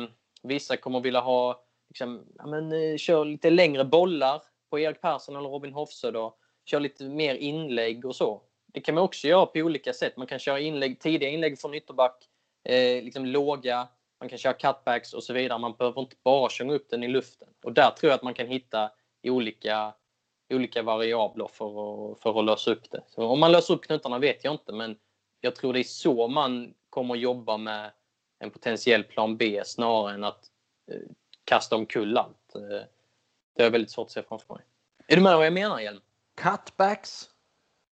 vissa 0.43 0.77
kommer 0.77 0.99
vilja 0.99 1.19
ha, 1.19 1.63
liksom, 1.89 2.25
ja, 2.37 2.47
men, 2.47 2.71
eh, 2.71 2.97
kör 2.97 3.25
lite 3.25 3.49
längre 3.49 3.85
bollar 3.85 4.41
på 4.69 4.79
Erik 4.79 5.01
Persson 5.01 5.35
eller 5.35 5.49
Robin 5.49 5.73
Hofsö 5.73 6.11
då. 6.11 6.35
Kör 6.69 6.79
lite 6.79 7.03
mer 7.03 7.35
inlägg 7.35 8.05
och 8.05 8.15
så. 8.15 8.41
Det 8.73 8.81
kan 8.81 8.95
man 8.95 9.03
också 9.03 9.27
göra 9.27 9.45
på 9.45 9.59
olika 9.59 9.93
sätt. 9.93 10.17
Man 10.17 10.27
kan 10.27 10.39
köra 10.39 10.59
inlägg, 10.59 10.99
tidiga 10.99 11.29
inlägg 11.29 11.59
från 11.59 11.73
ytterback, 11.73 12.29
eh, 12.63 13.03
liksom 13.03 13.25
låga, 13.25 13.87
man 14.19 14.29
kan 14.29 14.37
köra 14.37 14.53
cutbacks 14.53 15.13
och 15.13 15.23
så 15.23 15.33
vidare. 15.33 15.59
Man 15.59 15.73
behöver 15.73 16.01
inte 16.01 16.15
bara 16.23 16.49
sjunga 16.49 16.73
upp 16.73 16.89
den 16.89 17.03
i 17.03 17.07
luften. 17.07 17.47
Och 17.63 17.73
där 17.73 17.91
tror 17.91 18.09
jag 18.09 18.17
att 18.17 18.23
man 18.23 18.33
kan 18.33 18.47
hitta 18.47 18.91
olika 19.23 19.93
olika 20.53 20.81
variabler 20.83 21.47
för 21.47 21.65
att, 21.65 22.19
för 22.19 22.39
att 22.39 22.45
lösa 22.45 22.71
upp 22.71 22.91
det. 22.91 23.03
Så 23.07 23.25
om 23.25 23.39
man 23.39 23.51
löser 23.51 23.73
upp 23.73 23.85
knutarna 23.85 24.19
vet 24.19 24.43
jag 24.43 24.53
inte, 24.53 24.73
men 24.73 24.97
jag 25.41 25.55
tror 25.55 25.73
det 25.73 25.79
är 25.79 25.83
så 25.83 26.27
man 26.27 26.73
kommer 26.89 27.15
jobba 27.15 27.57
med 27.57 27.91
en 28.39 28.51
potentiell 28.51 29.03
plan 29.03 29.37
B 29.37 29.61
snarare 29.65 30.13
än 30.13 30.23
att 30.23 30.45
eh, 30.91 31.01
kasta 31.43 31.75
omkull 31.75 32.17
allt. 32.17 32.55
Eh, 32.55 32.81
det 33.55 33.63
är 33.63 33.69
väldigt 33.69 33.91
svårt 33.91 34.05
att 34.05 34.11
se 34.11 34.23
framför 34.23 34.53
mig. 34.53 34.63
Är 35.07 35.15
du 35.15 35.21
med 35.21 35.37
vad 35.37 35.45
jag 35.45 35.53
menar, 35.53 35.79
Hjelm? 35.79 36.01
Cutbacks? 36.39 37.29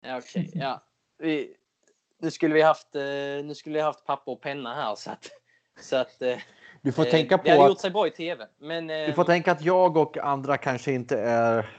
Ja, 0.01 0.19
okej. 0.19 0.49
Okay, 0.49 0.61
ja. 0.63 0.83
Vi, 1.19 1.57
nu 2.19 2.31
skulle 2.31 2.55
vi 2.55 2.63
haft, 2.63 2.95
eh, 2.95 3.03
nu 3.45 3.55
skulle 3.55 3.75
vi 3.75 3.81
haft 3.81 4.07
papper 4.07 4.33
och 4.33 4.41
penna 4.41 4.75
här 4.75 4.95
så 4.95 5.11
att, 5.11 5.31
så 5.81 5.97
att 5.97 6.23
eh, 6.23 6.39
du 6.83 6.93
får 6.93 7.05
tänka 7.05 7.39
på 7.39 7.45
det 7.45 7.51
hade 7.51 7.65
att, 7.65 7.71
gjort 7.71 7.81
sig 7.81 7.91
bra 7.91 8.07
i 8.07 8.11
TV. 8.11 8.47
Men, 8.59 8.87
du 8.87 9.13
får 9.13 9.25
tänka 9.25 9.53
att 9.53 9.63
jag 9.63 9.97
och 9.97 10.19
andra 10.19 10.57
kanske 10.57 10.93
inte 10.93 11.19
är 11.19 11.71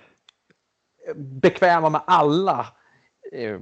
bekväma 1.16 1.90
med 1.90 2.02
alla 2.08 2.68
eh, 3.32 3.60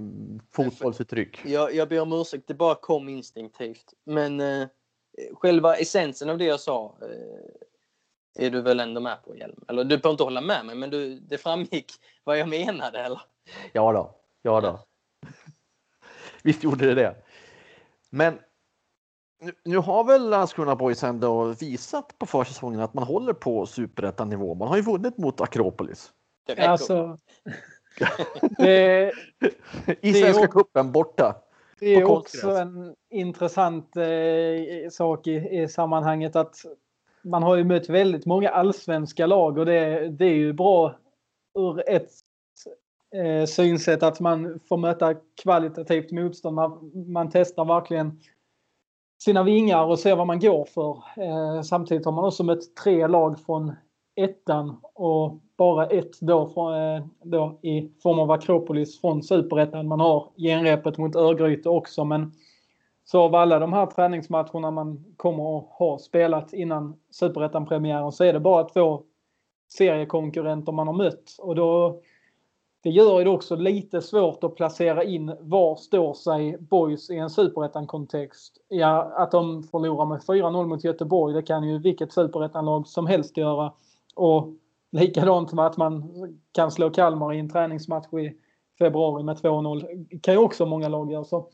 fotbollsuttryck. 0.51 1.45
Jag, 1.45 1.75
jag 1.75 1.89
ber 1.89 1.99
om 1.99 2.13
ursäkt, 2.13 2.47
det 2.47 2.53
bara 2.53 2.75
kom 2.75 3.09
instinktivt. 3.09 3.93
Men 4.03 4.39
eh, 4.39 4.67
själva 5.33 5.75
essensen 5.75 6.29
av 6.29 6.37
det 6.37 6.45
jag 6.45 6.59
sa 6.59 6.97
eh, 7.01 7.07
är 8.39 8.49
du 8.49 8.61
väl 8.61 8.79
ändå 8.79 9.01
med 9.01 9.23
på, 9.23 9.35
Hjelm? 9.35 9.63
Eller 9.67 9.83
du 9.83 9.97
behöver 9.97 10.11
inte 10.11 10.23
hålla 10.23 10.41
med 10.41 10.65
mig, 10.65 10.75
men 10.75 10.89
du, 10.89 11.19
det 11.19 11.37
framgick 11.37 11.91
vad 12.23 12.39
jag 12.39 12.49
menade, 12.49 12.99
eller? 12.99 13.21
Ja 13.73 13.91
då, 13.91 14.15
ja 14.41 14.61
då. 14.61 14.79
Visst 16.43 16.63
gjorde 16.63 16.85
det 16.85 16.95
det. 16.95 17.15
Men 18.09 18.39
nu, 19.41 19.51
nu 19.63 19.77
har 19.77 20.03
väl 20.03 20.29
Landskrona 20.29 20.75
Boys 20.75 21.03
ändå 21.03 21.43
visat 21.43 22.17
på 22.17 22.25
försäsongen 22.25 22.79
att 22.79 22.93
man 22.93 23.03
håller 23.03 23.33
på 23.33 23.65
superettanivå. 23.65 24.55
Man 24.55 24.67
har 24.67 24.75
ju 24.75 24.81
vunnit 24.81 25.17
mot 25.17 25.41
Akropolis. 25.41 26.11
Alltså, 26.57 27.17
det, 28.57 29.11
I 30.01 30.13
Svenska 30.13 30.47
cupen 30.47 30.91
borta. 30.91 31.35
Det 31.79 31.95
är 31.95 32.03
också 32.03 32.49
en 32.49 32.95
intressant 33.09 33.97
eh, 33.97 34.89
sak 34.91 35.27
i, 35.27 35.61
i, 35.61 35.67
sammanhanget 35.67 36.35
att 36.35 36.65
man 37.23 37.43
har 37.43 37.55
ju 37.55 37.63
mött 37.63 37.89
väldigt 37.89 38.25
många 38.25 38.49
allsvenska 38.49 39.25
lag 39.25 39.57
och 39.57 39.65
det, 39.65 40.09
det 40.09 40.25
är 40.25 40.35
ju 40.35 40.53
bra 40.53 40.95
ur 41.59 41.89
ett 41.89 42.09
eh, 43.15 43.45
synsätt 43.45 44.03
att 44.03 44.19
man 44.19 44.59
får 44.69 44.77
möta 44.77 45.15
kvalitativt 45.43 46.11
motstånd. 46.11 46.55
Man, 46.55 46.91
man 47.07 47.29
testar 47.33 47.65
verkligen 47.65 48.19
sina 49.23 49.43
vingar 49.43 49.85
och 49.85 49.99
ser 49.99 50.15
vad 50.15 50.27
man 50.27 50.39
går 50.39 50.65
för. 50.65 51.03
Eh, 51.17 51.61
samtidigt 51.61 52.05
har 52.05 52.11
man 52.11 52.25
också 52.25 52.43
mött 52.43 52.75
tre 52.75 53.07
lag 53.07 53.39
från 53.39 53.75
ettan 54.15 54.77
och 54.93 55.39
bara 55.57 55.87
ett 55.87 56.19
då, 56.19 56.47
från, 56.47 56.73
eh, 56.73 57.05
då 57.23 57.59
i 57.61 57.91
form 58.03 58.19
av 58.19 58.31
Akropolis 58.31 59.01
från 59.01 59.23
superettan. 59.23 59.87
Man 59.87 59.99
har 59.99 60.29
genrepet 60.37 60.97
mot 60.97 61.15
Örgryte 61.15 61.69
också 61.69 62.05
men 62.05 62.31
så 63.03 63.21
av 63.21 63.35
alla 63.35 63.59
de 63.59 63.73
här 63.73 63.85
träningsmatcherna 63.85 64.71
man 64.71 65.05
kommer 65.17 65.57
att 65.57 65.65
ha 65.69 65.99
spelat 65.99 66.53
innan 66.53 66.95
superettan-premiären 67.11 68.11
så 68.11 68.23
är 68.23 68.33
det 68.33 68.39
bara 68.39 68.63
två 68.63 69.03
seriekonkurrenter 69.67 70.71
man 70.71 70.87
har 70.87 70.93
mött. 70.93 71.35
Och 71.39 71.55
då, 71.55 72.01
det 72.83 72.89
gör 72.89 73.23
det 73.23 73.29
också 73.29 73.55
lite 73.55 74.01
svårt 74.01 74.43
att 74.43 74.55
placera 74.55 75.03
in 75.03 75.35
var 75.39 75.75
står 75.75 76.13
sig 76.13 76.57
Boys 76.57 77.09
i 77.09 77.17
en 77.17 77.29
superettan-kontext. 77.29 78.57
Ja, 78.67 79.13
att 79.15 79.31
de 79.31 79.63
förlorar 79.63 80.05
med 80.05 80.19
4-0 80.19 80.65
mot 80.65 80.83
Göteborg, 80.83 81.33
det 81.33 81.41
kan 81.41 81.63
ju 81.63 81.79
vilket 81.79 82.13
Superettan-lag 82.13 82.87
som 82.87 83.07
helst 83.07 83.37
göra. 83.37 83.73
Och 84.15 84.47
likadant 84.91 85.53
med 85.53 85.65
att 85.65 85.77
man 85.77 86.03
kan 86.51 86.71
slå 86.71 86.89
Kalmar 86.89 87.33
i 87.33 87.39
en 87.39 87.49
träningsmatch 87.49 88.13
i 88.13 88.37
februari 88.79 89.23
med 89.23 89.37
2-0. 89.37 90.19
kan 90.21 90.33
ju 90.33 90.39
också 90.39 90.65
många 90.65 90.87
lag 90.87 91.11
göra. 91.11 91.23
Så 91.23 91.47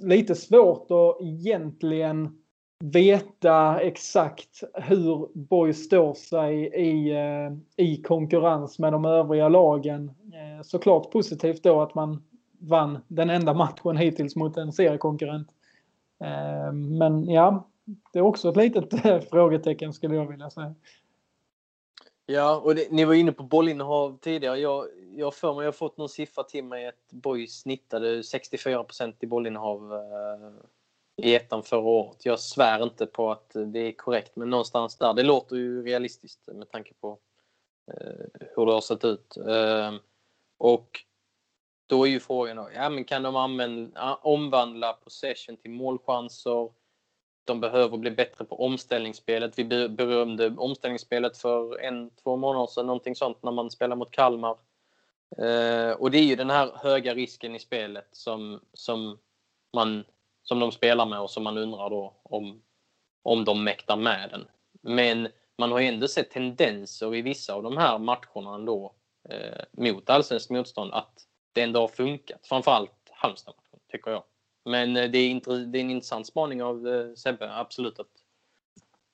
lite 0.00 0.34
svårt 0.34 0.90
att 0.90 1.22
egentligen 1.22 2.40
veta 2.84 3.80
exakt 3.80 4.62
hur 4.74 5.28
Boys 5.34 5.84
står 5.84 6.14
sig 6.14 6.64
i, 6.64 7.10
eh, 7.10 7.84
i 7.86 8.02
konkurrens 8.02 8.78
med 8.78 8.92
de 8.92 9.04
övriga 9.04 9.48
lagen. 9.48 10.08
Eh, 10.08 10.62
såklart 10.62 11.10
positivt 11.10 11.62
då 11.62 11.82
att 11.82 11.94
man 11.94 12.22
vann 12.58 12.98
den 13.08 13.30
enda 13.30 13.54
matchen 13.54 13.96
hittills 13.96 14.36
mot 14.36 14.56
en 14.56 14.72
seriekonkurrent. 14.72 15.48
Eh, 16.20 16.72
men 16.72 17.28
ja, 17.28 17.68
det 18.12 18.18
är 18.18 18.22
också 18.22 18.48
ett 18.48 18.56
litet 18.56 19.30
frågetecken 19.30 19.92
skulle 19.92 20.14
jag 20.16 20.26
vilja 20.26 20.50
säga. 20.50 20.74
Ja, 22.30 22.56
och 22.56 22.74
det, 22.74 22.90
ni 22.90 23.04
var 23.04 23.14
inne 23.14 23.32
på 23.32 23.42
bollinnehav 23.42 24.18
tidigare. 24.20 24.58
Jag, 24.58 24.86
jag 25.16 25.34
för 25.34 25.54
mig 25.54 25.62
jag 25.62 25.66
har 25.66 25.72
fått 25.72 25.96
någon 25.96 26.08
siffra 26.08 26.44
till 26.44 26.64
mig 26.64 26.86
att 26.86 27.10
Boys 27.10 27.60
snittade 27.60 28.22
64% 28.22 29.14
i 29.20 29.26
bollinnehav 29.26 29.94
eh, 29.94 31.26
i 31.26 31.34
ettan 31.34 31.62
förra 31.62 31.80
året. 31.80 32.26
Jag 32.26 32.40
svär 32.40 32.82
inte 32.82 33.06
på 33.06 33.30
att 33.30 33.50
det 33.66 33.78
är 33.78 33.92
korrekt, 33.92 34.36
men 34.36 34.50
någonstans 34.50 34.96
där. 34.96 35.14
Det 35.14 35.22
låter 35.22 35.56
ju 35.56 35.82
realistiskt 35.82 36.46
med 36.46 36.70
tanke 36.70 36.94
på 37.00 37.18
eh, 37.92 38.42
hur 38.56 38.66
det 38.66 38.72
har 38.72 38.80
sett 38.80 39.04
ut. 39.04 39.36
Eh, 39.36 39.94
och 40.58 41.00
då 41.86 42.06
är 42.06 42.10
ju 42.10 42.20
frågan 42.20 42.56
då, 42.56 42.68
ja, 42.74 42.90
men 42.90 43.04
kan 43.04 43.22
de 43.22 43.36
använda, 43.36 44.14
omvandla 44.14 44.92
possession 44.92 45.56
till 45.56 45.70
målchanser? 45.70 46.70
De 47.50 47.60
behöver 47.60 47.98
bli 47.98 48.10
bättre 48.10 48.44
på 48.44 48.64
omställningsspelet. 48.64 49.58
Vi 49.58 49.88
berömde 49.88 50.54
omställningsspelet 50.56 51.36
för 51.36 51.80
en, 51.80 52.10
två 52.10 52.36
månader 52.36 52.66
sedan, 52.66 52.86
någonting 52.86 53.16
sånt, 53.16 53.42
när 53.42 53.52
man 53.52 53.70
spelar 53.70 53.96
mot 53.96 54.10
Kalmar. 54.10 54.56
Eh, 55.38 55.90
och 55.90 56.10
det 56.10 56.18
är 56.18 56.22
ju 56.22 56.36
den 56.36 56.50
här 56.50 56.72
höga 56.74 57.14
risken 57.14 57.56
i 57.56 57.58
spelet 57.58 58.08
som, 58.12 58.60
som, 58.72 59.18
man, 59.76 60.04
som 60.42 60.58
de 60.58 60.72
spelar 60.72 61.06
med 61.06 61.20
och 61.20 61.30
som 61.30 61.42
man 61.42 61.58
undrar 61.58 61.90
då 61.90 62.14
om, 62.22 62.62
om 63.22 63.44
de 63.44 63.64
mäktar 63.64 63.96
med 63.96 64.30
den. 64.30 64.46
Men 64.82 65.28
man 65.58 65.72
har 65.72 65.80
ju 65.80 65.86
ändå 65.86 66.08
sett 66.08 66.30
tendenser 66.30 67.14
i 67.14 67.22
vissa 67.22 67.54
av 67.54 67.62
de 67.62 67.76
här 67.76 67.98
matcherna 67.98 68.54
ändå 68.54 68.94
eh, 69.28 69.64
mot 69.72 70.10
allsvenskt 70.10 70.50
motstånd 70.50 70.92
att 70.92 71.26
det 71.52 71.62
ändå 71.62 71.80
har 71.80 71.88
funkat. 71.88 72.46
Framförallt 72.46 73.10
Halmstad-matchen, 73.10 73.80
tycker 73.92 74.10
jag. 74.10 74.22
Men 74.70 74.96
eh, 74.96 75.10
det 75.10 75.18
är, 75.18 75.66
det 75.66 75.78
är 75.78 75.80
en 75.80 75.90
intressant 75.90 76.26
spaning 76.26 76.62
av 76.62 76.88
eh, 76.88 77.14
Sebbe, 77.14 77.54
absolut. 77.54 77.98
att 77.98 78.06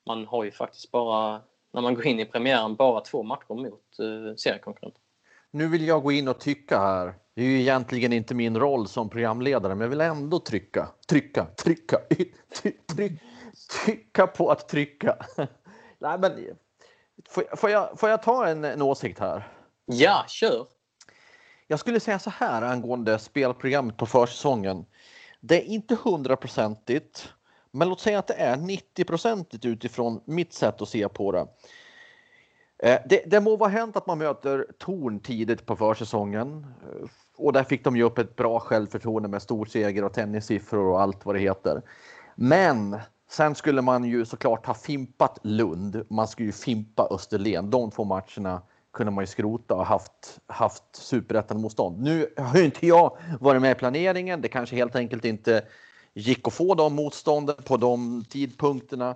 Man 0.05 0.25
har 0.25 0.43
ju 0.43 0.51
faktiskt 0.51 0.91
bara, 0.91 1.41
när 1.73 1.81
man 1.81 1.93
går 1.93 2.07
in 2.07 2.19
i 2.19 2.25
premiären, 2.25 2.75
bara 2.75 3.01
två 3.01 3.23
matcher 3.23 3.53
mot 3.53 3.99
eh, 3.99 4.35
seriekonkurrenter. 4.35 5.01
Nu 5.51 5.67
vill 5.67 5.87
jag 5.87 6.03
gå 6.03 6.11
in 6.11 6.27
och 6.27 6.39
tycka 6.39 6.79
här. 6.79 7.13
Det 7.35 7.41
är 7.41 7.45
ju 7.45 7.59
egentligen 7.59 8.13
inte 8.13 8.35
min 8.35 8.57
roll 8.57 8.87
som 8.87 9.09
programledare, 9.09 9.75
men 9.75 9.81
jag 9.81 9.89
vill 9.89 10.01
ändå 10.01 10.39
trycka, 10.39 10.89
trycka, 11.07 11.45
trycka, 11.45 11.97
trycka, 12.61 13.13
trycka 13.85 14.27
på 14.27 14.51
att 14.51 14.69
trycka. 14.69 15.17
Nej, 15.99 16.19
men 16.19 16.31
får, 17.29 17.55
får, 17.55 17.69
jag, 17.69 17.99
får 17.99 18.09
jag 18.09 18.23
ta 18.23 18.47
en, 18.47 18.65
en 18.65 18.81
åsikt 18.81 19.19
här? 19.19 19.47
Ja, 19.85 20.25
kör! 20.27 20.65
Jag 21.67 21.79
skulle 21.79 21.99
säga 21.99 22.19
så 22.19 22.29
här 22.29 22.61
angående 22.61 23.19
spelprogrammet 23.19 23.97
på 23.97 24.05
försäsongen. 24.05 24.85
Det 25.39 25.55
är 25.55 25.65
inte 25.65 25.97
hundraprocentigt, 26.03 27.33
men 27.71 27.89
låt 27.89 27.99
säga 27.99 28.19
att 28.19 28.27
det 28.27 28.33
är 28.33 28.57
90 28.57 29.05
procentigt 29.05 29.65
utifrån 29.65 30.21
mitt 30.25 30.53
sätt 30.53 30.81
att 30.81 30.89
se 30.89 31.09
på 31.09 31.31
det. 31.31 31.47
Eh, 32.79 32.99
det, 33.09 33.23
det 33.25 33.39
må 33.39 33.55
vara 33.55 33.69
hänt 33.69 33.97
att 33.97 34.07
man 34.07 34.17
möter 34.17 34.67
Torn 34.77 35.19
tidigt 35.19 35.65
på 35.65 35.75
försäsongen 35.75 36.67
eh, 36.83 37.09
och 37.37 37.53
där 37.53 37.63
fick 37.63 37.83
de 37.83 37.97
ju 37.97 38.03
upp 38.03 38.17
ett 38.17 38.35
bra 38.35 38.59
självförtroende 38.59 39.29
med 39.29 39.41
storseger 39.41 40.03
och 40.03 40.13
tennissiffror 40.13 40.85
och 40.85 41.01
allt 41.01 41.25
vad 41.25 41.35
det 41.35 41.39
heter. 41.39 41.81
Men 42.35 42.99
sen 43.29 43.55
skulle 43.55 43.81
man 43.81 44.03
ju 44.03 44.25
såklart 44.25 44.65
ha 44.65 44.73
fimpat 44.73 45.39
Lund. 45.43 46.05
Man 46.09 46.27
skulle 46.27 46.45
ju 46.45 46.51
fimpa 46.51 47.07
Österlen. 47.11 47.69
De 47.69 47.91
två 47.91 48.03
matcherna 48.03 48.61
kunde 48.97 49.11
man 49.11 49.21
ju 49.21 49.27
skrota 49.27 49.75
och 49.75 49.85
haft, 49.85 50.39
haft 50.47 50.83
superettan-motstånd. 50.95 52.01
Nu 52.01 52.33
har 52.37 52.57
ju 52.57 52.65
inte 52.65 52.87
jag 52.87 53.17
varit 53.39 53.61
med 53.61 53.71
i 53.71 53.75
planeringen. 53.75 54.41
Det 54.41 54.47
kanske 54.47 54.75
helt 54.75 54.95
enkelt 54.95 55.25
inte 55.25 55.65
gick 56.13 56.47
att 56.47 56.53
få 56.53 56.75
de 56.75 56.95
motstånden 56.95 57.55
på 57.65 57.77
de 57.77 58.25
tidpunkterna 58.29 59.15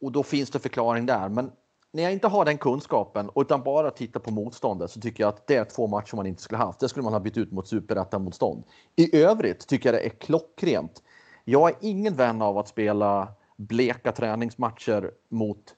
och 0.00 0.12
då 0.12 0.22
finns 0.22 0.50
det 0.50 0.58
förklaring 0.58 1.06
där. 1.06 1.28
Men 1.28 1.50
när 1.92 2.02
jag 2.02 2.12
inte 2.12 2.28
har 2.28 2.44
den 2.44 2.58
kunskapen 2.58 3.30
utan 3.34 3.62
bara 3.62 3.90
tittar 3.90 4.20
på 4.20 4.30
motståndet 4.30 4.90
så 4.90 5.00
tycker 5.00 5.24
jag 5.24 5.28
att 5.28 5.46
det 5.46 5.56
är 5.56 5.64
två 5.64 5.86
matcher 5.86 6.16
man 6.16 6.26
inte 6.26 6.42
skulle 6.42 6.58
haft. 6.58 6.80
Det 6.80 6.88
skulle 6.88 7.04
man 7.04 7.12
ha 7.12 7.20
bytt 7.20 7.36
ut 7.36 7.52
mot 7.52 7.68
superettan-motstånd. 7.68 8.64
I 8.96 9.16
övrigt 9.16 9.66
tycker 9.66 9.92
jag 9.92 10.02
det 10.02 10.06
är 10.06 10.10
klockrent. 10.10 11.02
Jag 11.44 11.68
är 11.68 11.76
ingen 11.80 12.14
vän 12.14 12.42
av 12.42 12.58
att 12.58 12.68
spela 12.68 13.28
bleka 13.56 14.12
träningsmatcher 14.12 15.10
mot 15.28 15.74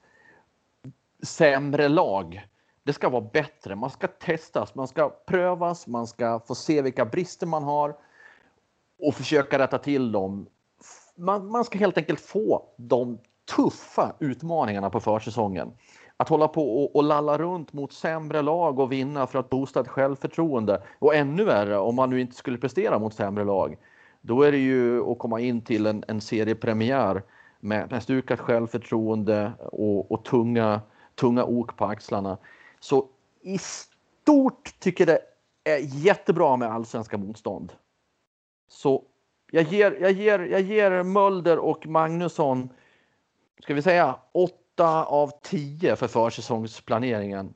sämre 1.23 1.87
lag. 1.87 2.50
Det 2.83 2.93
ska 2.93 3.09
vara 3.09 3.29
bättre. 3.33 3.75
Man 3.75 3.89
ska 3.89 4.07
testas, 4.07 4.75
man 4.75 4.87
ska 4.87 5.09
prövas, 5.09 5.87
man 5.87 6.07
ska 6.07 6.39
få 6.39 6.55
se 6.55 6.81
vilka 6.81 7.05
brister 7.05 7.47
man 7.47 7.63
har 7.63 7.95
och 8.99 9.13
försöka 9.13 9.59
rätta 9.59 9.77
till 9.77 10.11
dem. 10.11 10.47
Man, 11.15 11.47
man 11.47 11.65
ska 11.65 11.79
helt 11.79 11.97
enkelt 11.97 12.19
få 12.19 12.63
de 12.77 13.17
tuffa 13.55 14.15
utmaningarna 14.19 14.89
på 14.89 14.99
försäsongen. 14.99 15.71
Att 16.17 16.29
hålla 16.29 16.47
på 16.47 16.83
och, 16.83 16.95
och 16.95 17.03
lalla 17.03 17.37
runt 17.37 17.73
mot 17.73 17.93
sämre 17.93 18.41
lag 18.41 18.79
och 18.79 18.91
vinna 18.91 19.27
för 19.27 19.39
att 19.39 19.49
boosta 19.49 19.79
ett 19.79 19.87
självförtroende. 19.87 20.83
Och 20.99 21.15
ännu 21.15 21.43
värre 21.43 21.77
om 21.77 21.95
man 21.95 22.09
nu 22.09 22.21
inte 22.21 22.35
skulle 22.35 22.57
prestera 22.57 22.99
mot 22.99 23.13
sämre 23.13 23.43
lag. 23.43 23.77
Då 24.21 24.41
är 24.43 24.51
det 24.51 24.57
ju 24.57 25.11
att 25.11 25.19
komma 25.19 25.39
in 25.39 25.61
till 25.61 25.85
en, 25.85 26.03
en 26.07 26.21
seriepremiär 26.21 27.23
med, 27.59 27.91
med 27.91 28.03
stukat 28.03 28.39
självförtroende 28.39 29.51
och, 29.59 30.11
och 30.11 30.25
tunga, 30.25 30.81
tunga 31.15 31.43
ok 31.43 31.77
på 31.77 31.85
axlarna. 31.85 32.37
Så 32.83 33.07
i 33.41 33.57
stort 33.57 34.79
tycker 34.79 35.05
det 35.05 35.19
är 35.63 35.77
jättebra 35.77 36.57
med 36.57 36.71
allsvenska 36.71 37.17
motstånd. 37.17 37.73
Så 38.67 39.03
jag 39.51 39.63
ger, 39.63 39.97
jag 40.01 40.11
ger, 40.11 40.39
jag 40.39 40.61
ger 40.61 41.03
Mölder 41.03 41.57
och 41.57 41.87
Magnusson, 41.87 42.69
ska 43.63 43.73
vi 43.73 43.81
säga 43.81 44.19
8 44.31 45.05
av 45.05 45.31
10 45.41 45.95
för 45.95 46.07
försäsongsplaneringen. 46.07 47.53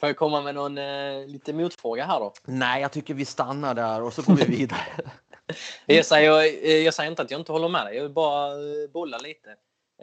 Får 0.00 0.08
jag 0.08 0.16
komma 0.16 0.40
med 0.40 0.54
någon 0.54 0.78
eh, 0.78 1.26
lite 1.26 1.52
motfråga 1.52 2.04
här 2.04 2.20
då? 2.20 2.32
Nej, 2.44 2.82
jag 2.82 2.92
tycker 2.92 3.14
vi 3.14 3.24
stannar 3.24 3.74
där 3.74 4.02
och 4.02 4.12
så 4.12 4.22
går 4.22 4.34
vi 4.34 4.44
vidare. 4.56 5.10
jag, 5.86 6.06
säger, 6.06 6.64
eh, 6.64 6.76
jag 6.76 6.94
säger 6.94 7.10
inte 7.10 7.22
att 7.22 7.30
jag 7.30 7.40
inte 7.40 7.52
håller 7.52 7.68
med 7.68 7.86
dig, 7.86 7.96
jag 7.96 8.02
vill 8.02 8.12
bara 8.12 8.52
eh, 8.52 8.90
bolla 8.92 9.18
lite. 9.18 9.48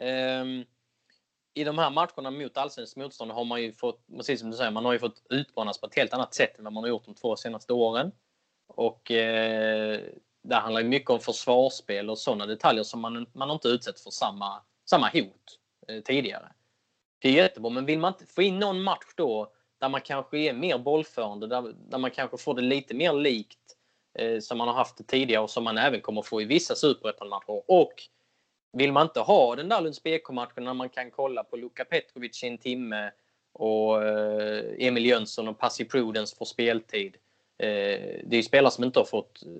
Um, 0.00 0.64
i 1.54 1.64
de 1.64 1.78
här 1.78 1.90
matcherna 1.90 2.30
mot 2.30 2.56
allsvenskt 2.56 2.96
motstånd 2.96 3.30
har 3.30 3.44
man 3.44 3.62
ju 3.62 3.72
fått, 3.72 4.06
precis 4.16 4.40
som 4.40 4.50
du 4.50 4.56
säger, 4.56 4.70
man 4.70 4.84
har 4.84 4.92
ju 4.92 4.98
fått 4.98 5.22
utmanas 5.30 5.80
på 5.80 5.86
ett 5.86 5.94
helt 5.94 6.12
annat 6.12 6.34
sätt 6.34 6.58
än 6.58 6.64
vad 6.64 6.72
man 6.72 6.84
har 6.84 6.88
gjort 6.88 7.04
de 7.04 7.14
två 7.14 7.36
senaste 7.36 7.72
åren. 7.72 8.12
Och 8.68 9.10
eh, 9.10 10.00
det 10.42 10.54
handlar 10.54 10.82
mycket 10.82 11.10
om 11.10 11.20
försvarsspel 11.20 12.10
och 12.10 12.18
sådana 12.18 12.46
detaljer 12.46 12.84
som 12.84 13.00
man, 13.00 13.26
man 13.32 13.50
inte 13.50 13.68
utsätts 13.68 14.02
för 14.02 14.10
samma, 14.10 14.62
samma 14.90 15.08
hot 15.08 15.58
eh, 15.88 16.00
tidigare. 16.00 16.52
Det 17.18 17.28
är 17.28 17.32
jättebra, 17.32 17.70
men 17.70 17.86
vill 17.86 17.98
man 17.98 18.12
inte 18.12 18.26
få 18.26 18.42
in 18.42 18.58
någon 18.58 18.82
match 18.82 19.14
då 19.16 19.52
där 19.80 19.88
man 19.88 20.00
kanske 20.00 20.38
är 20.38 20.52
mer 20.52 20.78
bollförande, 20.78 21.46
där, 21.46 21.74
där 21.90 21.98
man 21.98 22.10
kanske 22.10 22.38
får 22.38 22.54
det 22.54 22.62
lite 22.62 22.94
mer 22.94 23.12
likt 23.12 23.76
eh, 24.18 24.40
som 24.40 24.58
man 24.58 24.68
har 24.68 24.74
haft 24.74 24.96
det 24.96 25.04
tidigare 25.04 25.42
och 25.42 25.50
som 25.50 25.64
man 25.64 25.78
även 25.78 26.00
kommer 26.00 26.22
få 26.22 26.42
i 26.42 26.44
vissa 26.44 26.74
superettan-matcher. 26.74 27.62
Och 27.70 27.92
vill 28.74 28.92
man 28.92 29.06
inte 29.06 29.20
ha 29.20 29.56
den 29.56 29.68
där 29.68 29.80
Lunds 29.80 30.02
BK-matchen 30.02 30.64
när 30.64 30.74
man 30.74 30.88
kan 30.88 31.10
kolla 31.10 31.44
på 31.44 31.56
Luka 31.56 31.84
Petrovic 31.84 32.44
i 32.44 32.46
en 32.46 32.58
timme 32.58 33.10
och 33.52 34.04
eh, 34.04 34.64
Emil 34.78 35.06
Jönsson 35.06 35.48
och 35.48 35.58
Passi 35.58 35.84
Prudence 35.84 36.36
får 36.36 36.44
speltid 36.44 37.16
eh, 37.58 37.68
det 38.24 38.36
är 38.36 38.42
spelare 38.42 38.70
som 38.70 38.84
inte 38.84 38.98
har 38.98 39.04
fått, 39.04 39.42
eh, 39.42 39.50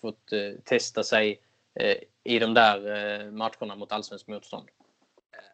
fått 0.00 0.30
testa 0.64 1.02
sig 1.02 1.40
i 2.24 2.38
de 2.38 2.54
där 2.54 3.30
matcherna 3.30 3.76
mot 3.76 3.92
allsvenskt 3.92 4.28
motstånd. 4.28 4.68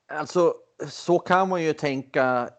Alltså, 0.06 0.54
så 0.88 1.18
kan 1.18 1.48
man 1.48 1.62
ju 1.62 1.72
tänka 1.72 2.50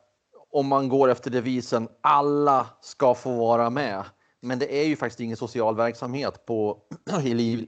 om 0.50 0.68
man 0.68 0.90
går 0.90 1.10
efter 1.10 1.32
devisen 1.32 1.90
alla 2.02 2.68
ska 2.82 3.16
få 3.16 3.36
vara 3.36 3.70
med. 3.70 4.04
Men 4.42 4.60
det 4.60 4.82
är 4.82 4.86
ju 4.88 4.96
faktiskt 4.96 5.20
ingen 5.20 5.38
social 5.38 5.76
verksamhet 5.76 6.46
på 6.46 6.78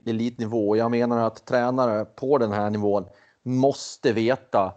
elitnivå. 0.06 0.76
Jag 0.76 0.92
menar 0.92 1.28
att 1.28 1.46
tränare 1.46 2.06
på 2.06 2.38
den 2.38 2.52
här 2.52 2.70
nivån 2.70 3.06
måste 3.44 4.14
veta 4.14 4.74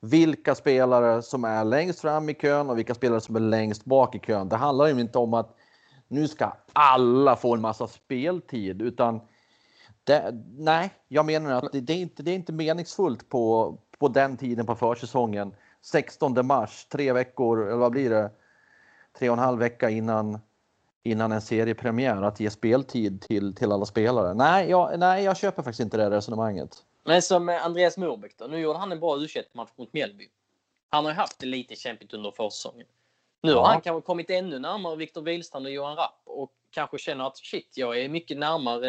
vilka 0.00 0.54
spelare 0.54 1.22
som 1.22 1.44
är 1.44 1.64
längst 1.64 2.00
fram 2.00 2.28
i 2.28 2.34
kön 2.34 2.70
och 2.70 2.78
vilka 2.78 2.94
spelare 2.94 3.20
som 3.20 3.36
är 3.36 3.40
längst 3.40 3.84
bak 3.84 4.14
i 4.14 4.18
kön. 4.18 4.48
Det 4.48 4.56
handlar 4.56 4.86
ju 4.86 5.00
inte 5.00 5.18
om 5.18 5.34
att 5.34 5.56
nu 6.08 6.28
ska 6.28 6.52
alla 6.72 7.36
få 7.36 7.54
en 7.54 7.60
massa 7.60 7.86
speltid, 7.86 8.82
utan 8.82 9.20
det, 10.04 10.42
nej, 10.58 10.90
jag 11.08 11.26
menar 11.26 11.52
att 11.52 11.72
det, 11.72 11.80
det, 11.80 11.92
är 11.92 11.96
inte, 11.96 12.22
det 12.22 12.30
är 12.30 12.34
inte 12.34 12.52
meningsfullt 12.52 13.28
på, 13.28 13.74
på 13.98 14.08
den 14.08 14.36
tiden 14.36 14.66
på 14.66 14.74
försäsongen. 14.74 15.54
16 15.82 16.46
mars, 16.46 16.86
tre 16.90 17.12
veckor, 17.12 17.66
eller 17.66 17.76
vad 17.76 17.92
blir 17.92 18.10
det? 18.10 18.30
Tre 19.18 19.30
och 19.30 19.36
en 19.36 19.44
halv 19.44 19.58
vecka 19.58 19.90
innan, 19.90 20.38
innan 21.04 21.32
en 21.32 21.42
seriepremiär 21.42 22.22
att 22.22 22.40
ge 22.40 22.50
speltid 22.50 23.20
till, 23.20 23.54
till 23.54 23.72
alla 23.72 23.86
spelare. 23.86 24.34
Nej 24.34 24.70
jag, 24.70 24.98
nej, 24.98 25.24
jag 25.24 25.36
köper 25.36 25.62
faktiskt 25.62 25.80
inte 25.80 25.96
det 25.96 26.10
resonemanget. 26.10 26.84
Men 27.04 27.22
som 27.22 27.48
Andreas 27.48 27.96
Morbäck 27.96 28.34
då, 28.36 28.44
nu 28.44 28.58
gjorde 28.58 28.78
han 28.78 28.92
en 28.92 29.00
bra 29.00 29.16
u 29.16 29.28
match 29.52 29.70
mot 29.76 29.92
Mjällby. 29.92 30.28
Han 30.90 31.04
har 31.04 31.12
ju 31.12 31.16
haft 31.16 31.38
det 31.38 31.46
lite 31.46 31.76
kämpigt 31.76 32.14
under 32.14 32.30
försäsongen. 32.30 32.86
Nu 33.42 33.54
har 33.54 33.66
han 33.66 33.80
kanske 33.80 34.06
kommit 34.06 34.30
ännu 34.30 34.58
närmare 34.58 34.96
Viktor 34.96 35.22
Wihlstrand 35.22 35.66
och 35.66 35.72
Johan 35.72 35.96
Rapp 35.96 36.22
och 36.24 36.52
kanske 36.70 36.98
känner 36.98 37.26
att 37.26 37.36
shit, 37.36 37.72
jag 37.74 38.00
är 38.00 38.08
mycket 38.08 38.38
närmare 38.38 38.88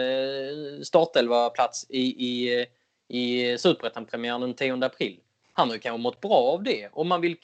eh, 0.49 0.82
startelva-plats 0.82 1.86
i, 1.89 2.01
i, 2.01 2.66
i 3.07 3.57
Superettan-premiären 3.57 4.41
den 4.41 4.53
10 4.53 4.86
april. 4.86 5.20
Han 5.53 5.68
har 5.68 5.76
ju 5.76 5.80
kanske 5.80 6.01
mått 6.01 6.22
bra 6.22 6.36
av 6.53 6.63
det. 6.63 6.89
Och 6.91 7.05
man, 7.05 7.22
vill, 7.22 7.38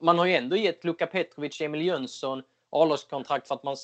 man 0.00 0.18
har 0.18 0.26
ju 0.26 0.34
ändå 0.34 0.56
gett 0.56 0.84
Luka 0.84 1.06
Petrovic, 1.06 1.60
Emil 1.60 1.82
Jönsson 1.82 2.42
A-lagskontrakt 2.70 3.48
för, 3.48 3.54
att 3.54 3.62
man, 3.62 3.76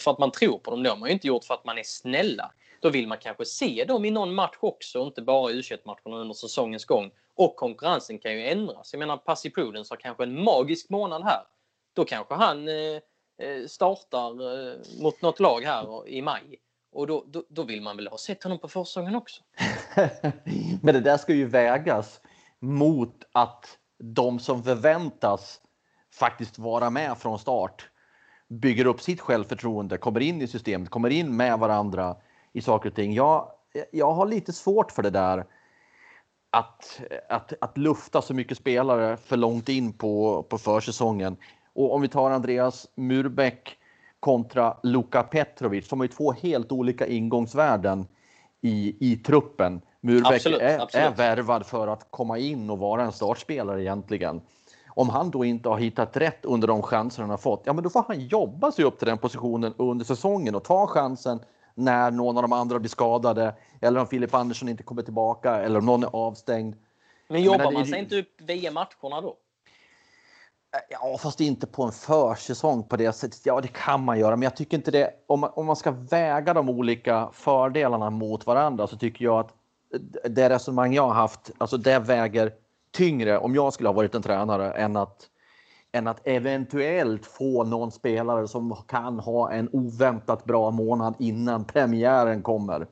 för 0.00 0.10
att 0.10 0.18
man 0.18 0.30
tror 0.30 0.58
på 0.58 0.70
dem. 0.70 0.82
Det 0.82 0.90
har 0.90 0.96
man 0.96 1.08
ju 1.08 1.12
inte 1.12 1.26
gjort 1.26 1.44
för 1.44 1.54
att 1.54 1.64
man 1.64 1.78
är 1.78 1.82
snälla. 1.82 2.52
Då 2.80 2.90
vill 2.90 3.08
man 3.08 3.18
kanske 3.18 3.44
se 3.44 3.84
dem 3.84 4.04
i 4.04 4.10
någon 4.10 4.34
match 4.34 4.56
också, 4.60 5.02
inte 5.02 5.22
bara 5.22 5.50
i 5.50 5.58
u 5.58 5.62
matcherna 5.84 6.20
under 6.20 6.34
säsongens 6.34 6.84
gång. 6.84 7.10
Och 7.34 7.56
konkurrensen 7.56 8.18
kan 8.18 8.32
ju 8.32 8.48
ändras. 8.48 8.92
Jag 8.92 8.98
menar, 8.98 9.16
Passy 9.16 9.50
Prudence 9.50 9.92
har 9.92 9.96
kanske 9.96 10.22
en 10.22 10.44
magisk 10.44 10.90
månad 10.90 11.22
här 11.24 11.42
då 11.94 12.04
kanske 12.04 12.34
han 12.34 12.68
eh, 12.68 12.74
eh, 13.48 13.66
startar 13.68 14.30
eh, 14.30 14.76
mot 15.02 15.22
något 15.22 15.40
lag 15.40 15.60
här 15.60 16.08
i 16.08 16.22
maj. 16.22 16.58
Och 16.92 17.06
då, 17.06 17.24
då, 17.26 17.44
då 17.48 17.62
vill 17.62 17.82
man 17.82 17.96
väl 17.96 18.08
ha 18.08 18.18
sett 18.18 18.42
honom 18.42 18.58
på 18.58 18.68
försäsongen 18.68 19.14
också. 19.14 19.42
Men 20.82 20.94
det 20.94 21.00
där 21.00 21.16
ska 21.16 21.34
ju 21.34 21.46
vägas 21.46 22.20
mot 22.58 23.24
att 23.32 23.78
de 23.98 24.38
som 24.38 24.64
förväntas 24.64 25.60
faktiskt 26.14 26.58
vara 26.58 26.90
med 26.90 27.18
från 27.18 27.38
start 27.38 27.89
bygger 28.50 28.84
upp 28.84 29.00
sitt 29.00 29.20
självförtroende, 29.20 29.98
kommer 29.98 30.20
in 30.20 30.42
i 30.42 30.46
systemet, 30.46 30.90
kommer 30.90 31.10
in 31.10 31.36
med 31.36 31.58
varandra 31.58 32.16
i 32.52 32.62
saker 32.62 32.88
och 32.88 32.96
ting. 32.96 33.14
Jag, 33.14 33.48
jag 33.90 34.12
har 34.12 34.26
lite 34.26 34.52
svårt 34.52 34.92
för 34.92 35.02
det 35.02 35.10
där 35.10 35.44
att, 36.50 37.00
att, 37.28 37.52
att 37.60 37.78
lufta 37.78 38.22
så 38.22 38.34
mycket 38.34 38.58
spelare 38.58 39.16
för 39.16 39.36
långt 39.36 39.68
in 39.68 39.92
på, 39.92 40.42
på 40.42 40.58
försäsongen. 40.58 41.36
Och 41.72 41.94
om 41.94 42.02
vi 42.02 42.08
tar 42.08 42.30
Andreas 42.30 42.88
Murbeck 42.94 43.76
kontra 44.20 44.76
Luka 44.82 45.22
Petrovic, 45.22 45.88
som 45.88 46.00
har 46.00 46.04
ju 46.04 46.12
två 46.12 46.32
helt 46.32 46.72
olika 46.72 47.06
ingångsvärden 47.06 48.06
i, 48.60 48.96
i 49.12 49.16
truppen. 49.16 49.80
Murbeck 50.00 50.32
absolut, 50.32 50.60
är, 50.60 50.78
absolut. 50.78 51.06
är 51.06 51.14
värvad 51.14 51.66
för 51.66 51.88
att 51.88 52.06
komma 52.10 52.38
in 52.38 52.70
och 52.70 52.78
vara 52.78 53.02
en 53.02 53.12
startspelare 53.12 53.82
egentligen. 53.82 54.40
Om 54.94 55.08
han 55.08 55.30
då 55.30 55.44
inte 55.44 55.68
har 55.68 55.78
hittat 55.78 56.16
rätt 56.16 56.44
under 56.44 56.68
de 56.68 56.82
chanser 56.82 57.22
han 57.22 57.30
har 57.30 57.36
fått, 57.36 57.62
ja 57.64 57.72
men 57.72 57.84
då 57.84 57.90
får 57.90 58.04
han 58.08 58.20
jobba 58.20 58.72
sig 58.72 58.84
upp 58.84 58.98
till 58.98 59.08
den 59.08 59.18
positionen 59.18 59.74
under 59.76 60.04
säsongen 60.04 60.54
och 60.54 60.64
ta 60.64 60.86
chansen 60.86 61.40
när 61.74 62.10
någon 62.10 62.36
av 62.36 62.42
de 62.42 62.52
andra 62.52 62.78
blir 62.78 62.90
skadade 62.90 63.54
eller 63.80 64.00
om 64.00 64.06
Filip 64.06 64.34
Andersson 64.34 64.68
inte 64.68 64.82
kommer 64.82 65.02
tillbaka 65.02 65.56
eller 65.56 65.78
om 65.78 65.86
någon 65.86 66.02
är 66.02 66.16
avstängd. 66.16 66.76
Men 67.28 67.42
jobbar 67.42 67.58
menar, 67.58 67.72
man 67.72 67.84
sig 67.84 67.92
det... 67.92 67.98
inte 67.98 68.18
upp 68.18 68.40
via 68.40 68.70
matcherna 68.70 69.20
då? 69.20 69.36
Ja, 70.88 71.18
fast 71.18 71.40
inte 71.40 71.66
på 71.66 71.82
en 71.82 71.92
försäsong 71.92 72.82
på 72.82 72.96
det 72.96 73.12
sättet. 73.12 73.40
Ja, 73.44 73.60
det 73.60 73.68
kan 73.68 74.04
man 74.04 74.18
göra, 74.18 74.36
men 74.36 74.42
jag 74.42 74.56
tycker 74.56 74.76
inte 74.76 74.90
det. 74.90 75.10
Om 75.26 75.40
man, 75.40 75.50
om 75.54 75.66
man 75.66 75.76
ska 75.76 75.90
väga 75.90 76.54
de 76.54 76.68
olika 76.68 77.28
fördelarna 77.32 78.10
mot 78.10 78.46
varandra 78.46 78.86
så 78.86 78.96
tycker 78.96 79.24
jag 79.24 79.40
att 79.40 79.54
det 80.30 80.50
resonemang 80.50 80.94
jag 80.94 81.02
har 81.02 81.14
haft, 81.14 81.50
alltså 81.58 81.76
det 81.76 81.98
väger 81.98 82.52
tyngre 82.90 83.38
om 83.38 83.54
jag 83.54 83.72
skulle 83.72 83.88
ha 83.88 83.94
varit 83.94 84.14
en 84.14 84.22
tränare 84.22 84.72
än 84.72 84.96
att 84.96 85.30
än 85.92 86.06
att 86.06 86.26
eventuellt 86.26 87.26
få 87.26 87.64
någon 87.64 87.90
spelare 87.90 88.48
som 88.48 88.76
kan 88.88 89.18
ha 89.18 89.52
en 89.52 89.68
oväntat 89.72 90.44
bra 90.44 90.70
månad 90.70 91.14
innan 91.18 91.64
premiären 91.64 92.42
kommer. 92.42 92.86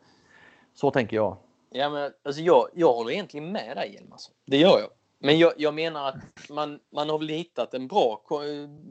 Så 0.75 0.91
tänker 0.91 1.17
jag. 1.17 1.37
Ja, 1.71 1.91
men 1.91 2.13
alltså 2.25 2.43
jag, 2.43 2.69
jag 2.75 2.93
håller 2.93 3.11
egentligen 3.11 3.53
med 3.53 3.77
dig 3.77 3.93
Hjelmarsson. 3.93 4.13
Alltså. 4.13 4.31
Det 4.47 4.57
gör 4.57 4.79
jag. 4.81 4.89
Men 5.21 5.39
jag, 5.39 5.53
jag, 5.57 5.75
menar 5.75 6.09
att 6.09 6.51
man, 6.51 6.79
man 6.93 7.09
har 7.09 7.19
väl 7.19 7.29
hittat 7.29 7.75
en 7.75 7.89
bra, 7.89 8.23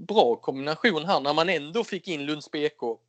bra 0.08 0.36
kombination 0.36 1.06
här 1.06 1.20
när 1.20 1.34
man 1.34 1.50
ändå 1.50 1.84
fick 1.84 2.08
in 2.08 2.26
Lunds 2.26 2.52
BK. 2.52 3.00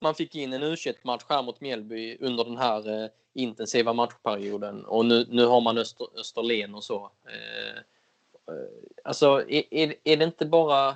Man 0.00 0.14
fick 0.14 0.34
in 0.34 0.52
en 0.52 0.62
u 0.62 0.76
match 1.02 1.24
här 1.28 1.42
mot 1.42 1.60
Mjällby 1.60 2.18
under 2.20 2.44
den 2.44 2.56
här 2.56 3.02
eh, 3.04 3.10
intensiva 3.34 3.92
matchperioden 3.92 4.84
och 4.84 5.06
nu, 5.06 5.26
nu 5.30 5.46
har 5.46 5.60
man 5.60 5.78
Öster, 5.78 6.06
Österlen 6.20 6.74
och 6.74 6.84
så. 6.84 7.10
Eh, 7.24 7.76
eh 7.76 8.68
alltså 9.04 9.50
är, 9.50 9.94
är 10.04 10.16
det 10.16 10.24
inte 10.24 10.46
bara 10.46 10.94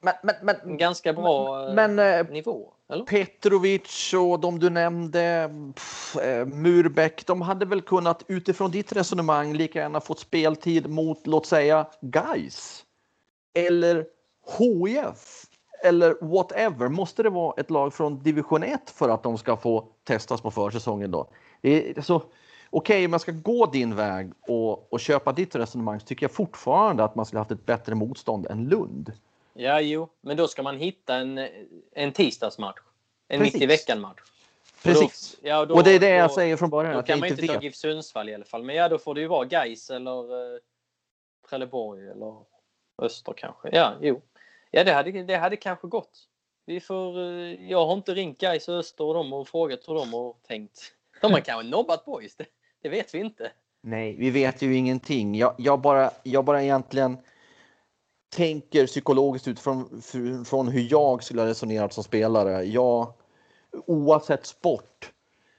men, 0.00 0.14
men, 0.22 0.34
men, 0.42 0.56
en 0.64 0.76
ganska 0.76 1.12
bra 1.12 1.66
men, 1.74 1.94
men, 1.94 2.20
eh, 2.26 2.32
nivå? 2.32 2.72
Eller? 2.88 3.04
Petrovic 3.04 4.14
och 4.14 4.40
de 4.40 4.58
du 4.58 4.70
nämnde, 4.70 5.50
pff, 5.74 6.16
eh, 6.16 6.46
Murbeck, 6.46 7.26
de 7.26 7.42
hade 7.42 7.66
väl 7.66 7.82
kunnat 7.82 8.24
utifrån 8.28 8.70
ditt 8.70 8.92
resonemang 8.92 9.54
lika 9.54 9.78
gärna 9.78 10.00
fått 10.00 10.18
speltid 10.18 10.90
mot, 10.90 11.26
låt 11.26 11.46
säga, 11.46 11.86
Guys 12.00 12.84
eller 13.54 14.06
HIF 14.58 15.46
eller 15.84 16.16
whatever. 16.20 16.88
Måste 16.88 17.22
det 17.22 17.30
vara 17.30 17.54
ett 17.56 17.70
lag 17.70 17.94
från 17.94 18.22
division 18.22 18.62
1 18.62 18.90
för 18.90 19.08
att 19.08 19.22
de 19.22 19.38
ska 19.38 19.56
få 19.56 19.88
testas 20.04 20.40
på 20.40 20.50
försäsongen 20.50 21.10
då? 21.10 21.28
Det 21.60 21.98
är 21.98 22.02
så, 22.02 22.22
Okej, 22.72 22.94
okay, 22.94 23.04
om 23.04 23.10
man 23.10 23.20
ska 23.20 23.32
gå 23.32 23.66
din 23.66 23.96
väg 23.96 24.32
och, 24.40 24.92
och 24.92 25.00
köpa 25.00 25.32
ditt 25.32 25.54
resonemang 25.54 26.00
så 26.00 26.06
tycker 26.06 26.24
jag 26.24 26.32
fortfarande 26.32 27.04
att 27.04 27.14
man 27.14 27.26
skulle 27.26 27.40
haft 27.40 27.50
ett 27.50 27.66
bättre 27.66 27.94
motstånd 27.94 28.46
än 28.46 28.68
Lund. 28.68 29.12
Ja, 29.54 29.80
jo, 29.80 30.08
men 30.20 30.36
då 30.36 30.48
ska 30.48 30.62
man 30.62 30.76
hitta 30.76 31.14
en, 31.14 31.48
en 31.92 32.12
tisdagsmatch. 32.12 32.78
En 33.28 33.42
mitt 33.42 33.54
i 33.54 33.66
veckan-match. 33.66 34.20
Precis. 34.82 35.34
Och, 35.34 35.42
då, 35.42 35.48
ja, 35.48 35.66
då, 35.66 35.74
och 35.74 35.84
det 35.84 35.90
är 35.90 36.00
det 36.00 36.08
jag 36.08 36.30
säger 36.30 36.56
från 36.56 36.70
början. 36.70 36.94
Då 36.94 37.02
kan 37.02 37.20
man 37.20 37.28
inte 37.28 37.46
ta 37.46 37.60
GIF 37.62 37.74
Sundsvall 37.74 38.28
i 38.28 38.34
alla 38.34 38.44
fall. 38.44 38.62
Men 38.62 38.76
ja, 38.76 38.88
då 38.88 38.98
får 38.98 39.14
det 39.14 39.20
ju 39.20 39.26
vara 39.26 39.44
Gais 39.44 39.90
eller 39.90 40.54
eh, 40.54 40.58
Trelleborg 41.48 42.08
eller 42.08 42.36
Öster 43.02 43.32
kanske. 43.36 43.68
Ja, 43.72 43.94
jo. 44.00 44.22
Ja, 44.70 44.84
det 44.84 44.92
hade, 44.92 45.22
det 45.22 45.36
hade 45.36 45.56
kanske 45.56 45.88
gått. 45.88 46.18
Vi 46.66 46.80
får, 46.80 47.18
eh, 47.18 47.70
jag 47.70 47.86
har 47.86 47.92
inte 47.92 48.14
ringt 48.14 48.38
Gais 48.38 48.68
och 48.68 48.74
Öster 48.74 49.04
och 49.04 49.14
dem 49.14 49.32
och 49.32 49.48
frågat 49.48 49.80
hur 49.88 49.94
de 49.94 50.12
har 50.12 50.34
tänkt. 50.48 50.92
De 51.20 51.32
har 51.32 51.40
kanske 51.40 51.68
nobbat 51.68 52.04
boys, 52.04 52.36
det, 52.36 52.46
det 52.82 52.88
vet 52.88 53.14
vi 53.14 53.18
inte. 53.18 53.52
Nej, 53.82 54.16
vi 54.18 54.30
vet 54.30 54.62
ju 54.62 54.76
ingenting. 54.76 55.34
Jag, 55.34 55.54
jag, 55.58 55.80
bara, 55.80 56.10
jag 56.22 56.44
bara 56.44 56.62
egentligen 56.62 57.18
tänker 58.36 58.86
psykologiskt 58.86 59.48
utifrån 59.48 60.02
från 60.44 60.68
hur 60.68 60.86
jag 60.90 61.22
skulle 61.22 61.40
ha 61.40 61.48
resonerat 61.48 61.92
som 61.92 62.04
spelare. 62.04 62.64
Jag, 62.64 63.12
oavsett 63.86 64.46
sport 64.46 65.12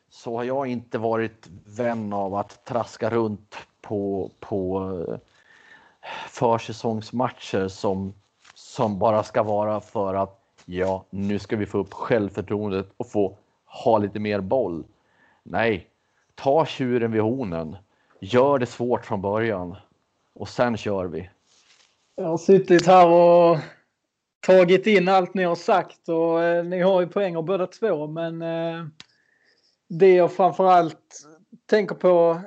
så 0.09 0.36
har 0.36 0.43
jag 0.43 0.68
inte 0.68 0.97
varit 0.97 1.47
vän 1.66 2.14
av 2.14 2.36
att 2.36 2.66
traska 2.66 3.09
runt 3.09 3.57
på, 3.82 4.32
på 4.39 4.89
eh, 5.09 5.18
försäsongsmatcher 6.30 7.68
som, 7.68 8.14
som 8.72 8.99
bara 8.99 9.24
ska 9.24 9.43
vara 9.43 9.82
för 9.82 10.13
att 10.13 10.39
ja, 10.65 11.05
nu 11.09 11.39
ska 11.39 11.55
vi 11.55 11.65
få 11.65 11.78
upp 11.78 11.93
självförtroendet 11.93 12.89
och 12.97 13.11
få 13.11 13.38
ha 13.65 13.97
lite 13.97 14.19
mer 14.19 14.39
boll. 14.39 14.84
Nej, 15.43 15.88
ta 16.36 16.65
tjuren 16.65 17.11
vid 17.11 17.22
hornen. 17.22 17.76
Gör 18.19 18.59
det 18.59 18.65
svårt 18.65 19.05
från 19.05 19.22
början 19.22 19.76
och 20.34 20.49
sen 20.49 20.78
kör 20.78 21.05
vi. 21.05 21.30
Jag 22.15 22.28
har 22.28 22.38
suttit 22.38 22.88
här 22.88 23.07
och 23.07 23.57
tagit 24.39 24.88
in 24.88 25.07
allt 25.07 25.34
ni 25.34 25.43
har 25.43 25.55
sagt 25.55 26.09
och 26.09 26.43
eh, 26.43 26.63
ni 26.63 26.82
har 26.82 27.01
ju 27.01 27.07
poänger 27.07 27.41
båda 27.41 27.67
två 27.67 28.07
men 28.07 28.41
eh, 28.41 28.86
det 29.88 30.15
jag 30.15 30.32
framförallt 30.32 31.28
tänker 31.65 31.95
på 31.95 32.41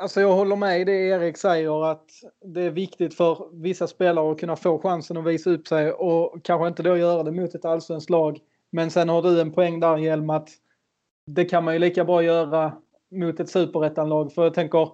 Alltså 0.00 0.20
jag 0.20 0.32
håller 0.32 0.56
med 0.56 0.80
i 0.80 0.84
det 0.84 0.92
Erik 0.92 1.36
säger 1.36 1.90
att 1.90 2.06
det 2.44 2.62
är 2.62 2.70
viktigt 2.70 3.14
för 3.14 3.48
vissa 3.52 3.86
spelare 3.86 4.32
att 4.32 4.40
kunna 4.40 4.56
få 4.56 4.78
chansen 4.78 5.16
att 5.16 5.26
visa 5.26 5.50
upp 5.50 5.68
sig 5.68 5.92
och 5.92 6.44
kanske 6.44 6.68
inte 6.68 6.82
då 6.82 6.96
göra 6.96 7.22
det 7.22 7.32
mot 7.32 7.54
ett 7.54 7.64
allsvenskt 7.64 8.10
lag. 8.10 8.38
Men 8.72 8.90
sen 8.90 9.08
har 9.08 9.22
du 9.22 9.40
en 9.40 9.52
poäng 9.52 9.80
där 9.80 9.96
Hjelm 9.96 10.30
att 10.30 10.48
det 11.26 11.44
kan 11.44 11.64
man 11.64 11.74
ju 11.74 11.80
lika 11.80 12.04
bra 12.04 12.22
göra 12.22 12.72
mot 13.10 13.40
ett 13.40 13.48
superettanlag 13.48 14.32
för 14.32 14.44
jag 14.44 14.54
tänker 14.54 14.88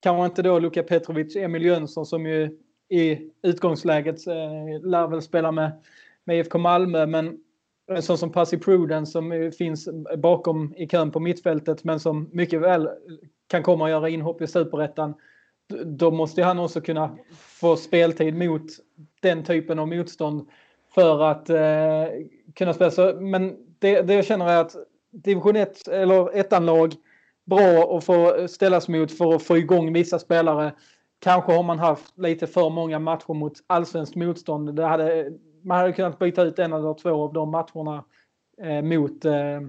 kanske 0.00 0.24
inte 0.24 0.42
då 0.42 0.58
Luka 0.58 0.82
Petrovic, 0.82 1.36
Emil 1.36 1.64
Jönsson 1.64 2.06
som 2.06 2.26
ju 2.26 2.58
i 2.88 3.30
utgångsläget 3.42 4.26
eh, 4.26 4.82
lär 4.82 5.08
väl 5.08 5.22
spela 5.22 5.52
med, 5.52 5.82
med 6.24 6.38
IFK 6.38 6.58
Malmö 6.58 7.06
men 7.06 7.38
en 7.92 8.02
sån 8.02 8.18
som 8.18 8.32
Passy 8.32 8.58
Pruden 8.58 9.06
som 9.06 9.52
finns 9.58 9.88
bakom 10.18 10.74
i 10.76 10.88
kön 10.88 11.10
på 11.10 11.20
mittfältet 11.20 11.84
men 11.84 12.00
som 12.00 12.28
mycket 12.32 12.60
väl 12.60 12.88
kan 13.50 13.62
komma 13.62 13.84
och 13.84 13.90
göra 13.90 14.08
inhopp 14.08 14.42
i 14.42 14.46
superettan. 14.46 15.14
Då 15.84 16.10
måste 16.10 16.42
han 16.42 16.58
också 16.58 16.80
kunna 16.80 17.18
få 17.32 17.76
speltid 17.76 18.34
mot 18.34 18.66
den 19.20 19.44
typen 19.44 19.78
av 19.78 19.88
motstånd 19.88 20.48
för 20.94 21.22
att 21.22 21.50
eh, 21.50 22.06
kunna 22.54 22.74
spela. 22.74 22.90
Så, 22.90 23.20
men 23.20 23.56
det, 23.78 24.02
det 24.02 24.14
jag 24.14 24.24
känner 24.24 24.48
är 24.48 24.56
att 24.56 24.76
division 25.10 25.56
1 25.56 25.88
eller 25.88 26.36
ettanlag 26.36 26.94
bra 27.44 27.96
att 27.96 28.04
få 28.04 28.48
ställas 28.48 28.88
mot 28.88 29.18
för 29.18 29.34
att 29.34 29.42
få 29.42 29.56
igång 29.56 29.92
vissa 29.92 30.18
spelare 30.18 30.72
Kanske 31.20 31.52
har 31.52 31.62
man 31.62 31.78
haft 31.78 32.18
lite 32.18 32.46
för 32.46 32.70
många 32.70 32.98
matcher 32.98 33.34
mot 33.34 33.52
allsvenskt 33.66 34.16
motstånd. 34.16 34.74
Det 34.74 34.86
hade, 34.86 35.32
man 35.62 35.78
hade 35.78 35.92
kunnat 35.92 36.18
byta 36.18 36.42
ut 36.42 36.58
en 36.58 36.72
eller 36.72 36.94
två 36.94 37.24
av 37.24 37.32
de 37.32 37.50
matcherna 37.50 38.04
eh, 38.62 38.82
mot 38.82 39.24
eh, 39.24 39.60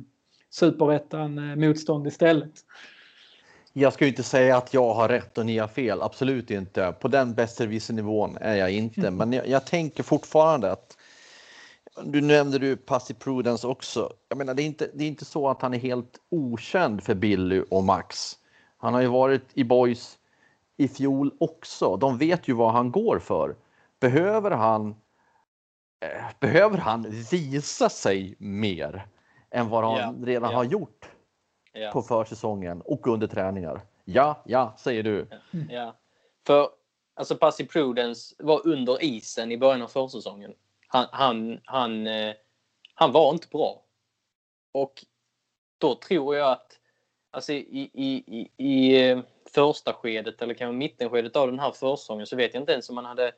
superettan 0.49 1.37
eh, 1.37 1.55
motstånd 1.55 2.07
istället. 2.07 2.51
Jag 3.73 3.93
ska 3.93 4.05
ju 4.05 4.09
inte 4.09 4.23
säga 4.23 4.57
att 4.57 4.73
jag 4.73 4.93
har 4.93 5.09
rätt 5.09 5.37
och 5.37 5.45
ni 5.45 5.57
har 5.57 5.67
fel, 5.67 6.01
absolut 6.01 6.51
inte. 6.51 6.95
På 6.99 7.07
den 7.07 7.35
nivån 7.89 8.37
är 8.41 8.55
jag 8.55 8.71
inte, 8.71 9.01
mm. 9.01 9.15
men 9.15 9.33
jag, 9.33 9.47
jag, 9.47 9.65
tänker 9.65 10.03
fortfarande 10.03 10.71
att 10.71 10.97
du 12.03 12.21
nämnde 12.21 12.59
du 12.59 12.77
Passive 12.77 13.19
Prudence 13.19 13.67
också. 13.67 14.13
Jag 14.29 14.37
menar, 14.37 14.53
det 14.53 14.63
är, 14.63 14.65
inte, 14.65 14.89
det 14.93 15.03
är 15.03 15.07
inte 15.07 15.25
så 15.25 15.49
att 15.49 15.61
han 15.61 15.73
är 15.73 15.77
helt 15.77 16.19
okänd 16.29 17.03
för 17.03 17.15
Billy 17.15 17.63
och 17.69 17.83
Max. 17.83 18.37
Han 18.77 18.93
har 18.93 19.01
ju 19.01 19.07
varit 19.07 19.45
i 19.53 19.63
Boys 19.63 20.17
i 20.77 20.87
fjol 20.87 21.31
också. 21.39 21.97
De 21.97 22.17
vet 22.17 22.47
ju 22.47 22.53
vad 22.53 22.71
han 22.71 22.91
går 22.91 23.19
för. 23.19 23.55
Behöver 23.99 24.51
han 24.51 24.89
eh, 25.99 26.25
behöver 26.39 26.77
han 26.77 27.25
visa 27.31 27.89
sig 27.89 28.35
mer 28.37 29.07
än 29.51 29.69
vad 29.69 29.83
han 29.83 29.97
yeah, 29.97 30.13
redan 30.23 30.49
yeah. 30.49 30.55
har 30.55 30.63
gjort 30.63 31.09
yeah. 31.73 31.93
på 31.93 32.01
försäsongen 32.01 32.81
och 32.81 33.07
under 33.07 33.27
träningar? 33.27 33.81
Ja, 34.05 34.43
ja, 34.45 34.73
säger 34.77 35.03
du. 35.03 35.27
Ja, 35.69 35.95
för 36.47 36.69
alltså 37.13 37.35
Passy 37.35 37.65
Prudence 37.65 38.35
var 38.39 38.67
under 38.67 39.03
isen 39.03 39.51
i 39.51 39.57
början 39.57 39.81
av 39.81 39.87
försäsongen. 39.87 40.53
Han, 40.87 41.07
han, 41.11 41.59
han, 41.65 42.07
eh, 42.07 42.33
han 42.95 43.11
var 43.11 43.33
inte 43.33 43.47
bra. 43.47 43.83
Och 44.71 45.05
då 45.77 45.95
tror 45.95 46.35
jag 46.35 46.51
att 46.51 46.79
alltså 47.31 47.53
i, 47.53 47.89
i, 47.93 48.23
i, 48.27 48.51
i 48.57 49.09
eh, 49.09 49.19
första 49.53 49.93
skedet 49.93 50.41
eller 50.41 50.53
kanske 50.53 50.77
mittenskedet 50.77 51.35
av 51.35 51.47
den 51.47 51.59
här 51.59 51.71
försäsongen 51.71 52.27
så 52.27 52.35
vet 52.35 52.53
jag 52.53 52.61
inte 52.61 52.71
ens 52.71 52.89
om 52.89 52.95
man 52.95 53.05
hade 53.05 53.31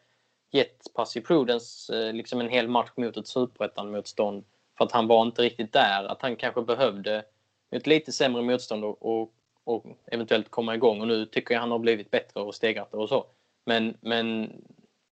gett 0.52 0.94
Passy 0.94 1.22
Prudence 1.22 1.98
eh, 1.98 2.14
liksom 2.14 2.42
en 2.42 2.50
hel 2.50 2.68
match 2.68 2.92
mot 2.96 3.18
ett 3.18 3.28
superettan-motstånd 3.28 4.46
för 4.78 4.86
att 4.86 4.92
han 4.92 5.08
var 5.08 5.22
inte 5.22 5.42
riktigt 5.42 5.74
där. 5.74 6.04
Att 6.04 6.22
han 6.22 6.36
kanske 6.36 6.62
behövde 6.62 7.26
ett 7.76 7.88
lite 7.88 8.12
sämre 8.12 8.42
motstånd 8.42 8.84
och, 8.84 8.98
och, 9.02 9.34
och 9.64 9.86
eventuellt 10.06 10.50
komma 10.50 10.76
igång. 10.76 11.02
Och 11.02 11.08
nu 11.08 11.26
tycker 11.26 11.54
jag 11.54 11.62
han 11.62 11.72
har 11.72 11.80
blivit 11.80 12.12
bättre 12.12 12.42
och 12.42 12.56
stegrat 12.56 12.94
och 12.94 13.10
så. 13.10 13.26
Men, 13.66 13.98
men 14.02 14.52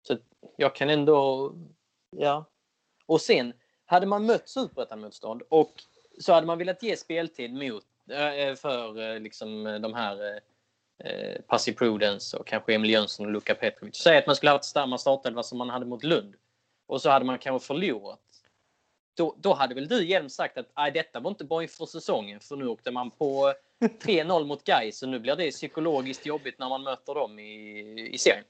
så 0.07 0.18
jag 0.55 0.76
kan 0.76 0.89
ändå... 0.89 1.51
Ja. 2.18 2.45
Och 3.05 3.22
sen, 3.22 3.53
hade 3.86 4.05
man 4.05 4.26
mött 4.26 4.49
superettan-motstånd 4.49 5.41
och 5.49 5.72
så 6.20 6.34
hade 6.34 6.47
man 6.47 6.57
velat 6.57 6.84
ge 6.84 6.97
speltid 6.97 7.53
mot, 7.53 7.86
eh, 8.09 8.34
eh, 8.34 8.55
för 8.55 9.14
eh, 9.14 9.20
liksom, 9.20 9.64
de 9.82 9.93
här 9.93 10.41
eh, 11.03 11.41
Passy 11.47 11.74
Prudence 11.74 12.38
och 12.38 12.47
kanske 12.47 12.74
Emil 12.74 12.89
Jönsson 12.89 13.26
och 13.26 13.32
Luka 13.32 13.55
Petrovic. 13.55 13.95
Säg 13.95 14.18
att 14.18 14.28
man 14.28 14.36
skulle 14.36 14.51
haft 14.51 14.66
samma 14.66 14.97
startelva 14.97 15.43
som 15.43 15.57
man 15.57 15.70
hade 15.70 15.86
mot 15.86 16.03
Lund 16.03 16.36
och 16.88 17.01
så 17.01 17.09
hade 17.09 17.26
man 17.26 17.39
kanske 17.39 17.68
förlorat. 17.68 18.20
Då, 19.18 19.36
då 19.41 19.53
hade 19.53 19.76
väl 19.76 19.88
du 19.88 20.05
Hjelm 20.05 20.30
sagt 20.30 20.57
att 20.57 20.93
detta 20.93 21.20
var 21.20 21.32
inte 21.32 21.43
bra 21.45 21.62
inför 21.64 21.86
säsongen 21.86 22.39
för 22.39 22.55
nu 22.55 22.68
åkte 22.68 22.91
man 22.91 23.12
på 23.12 23.53
3-0 24.03 24.45
mot 24.45 24.64
Gais 24.64 25.03
och 25.03 25.09
nu 25.09 25.20
blir 25.20 25.36
det 25.36 25.51
psykologiskt 25.51 26.26
jobbigt 26.26 26.59
när 26.59 26.70
man 26.70 26.84
möter 26.84 27.16
dem 27.16 27.39
i, 27.39 28.09
i 28.14 28.18
serien. 28.18 28.43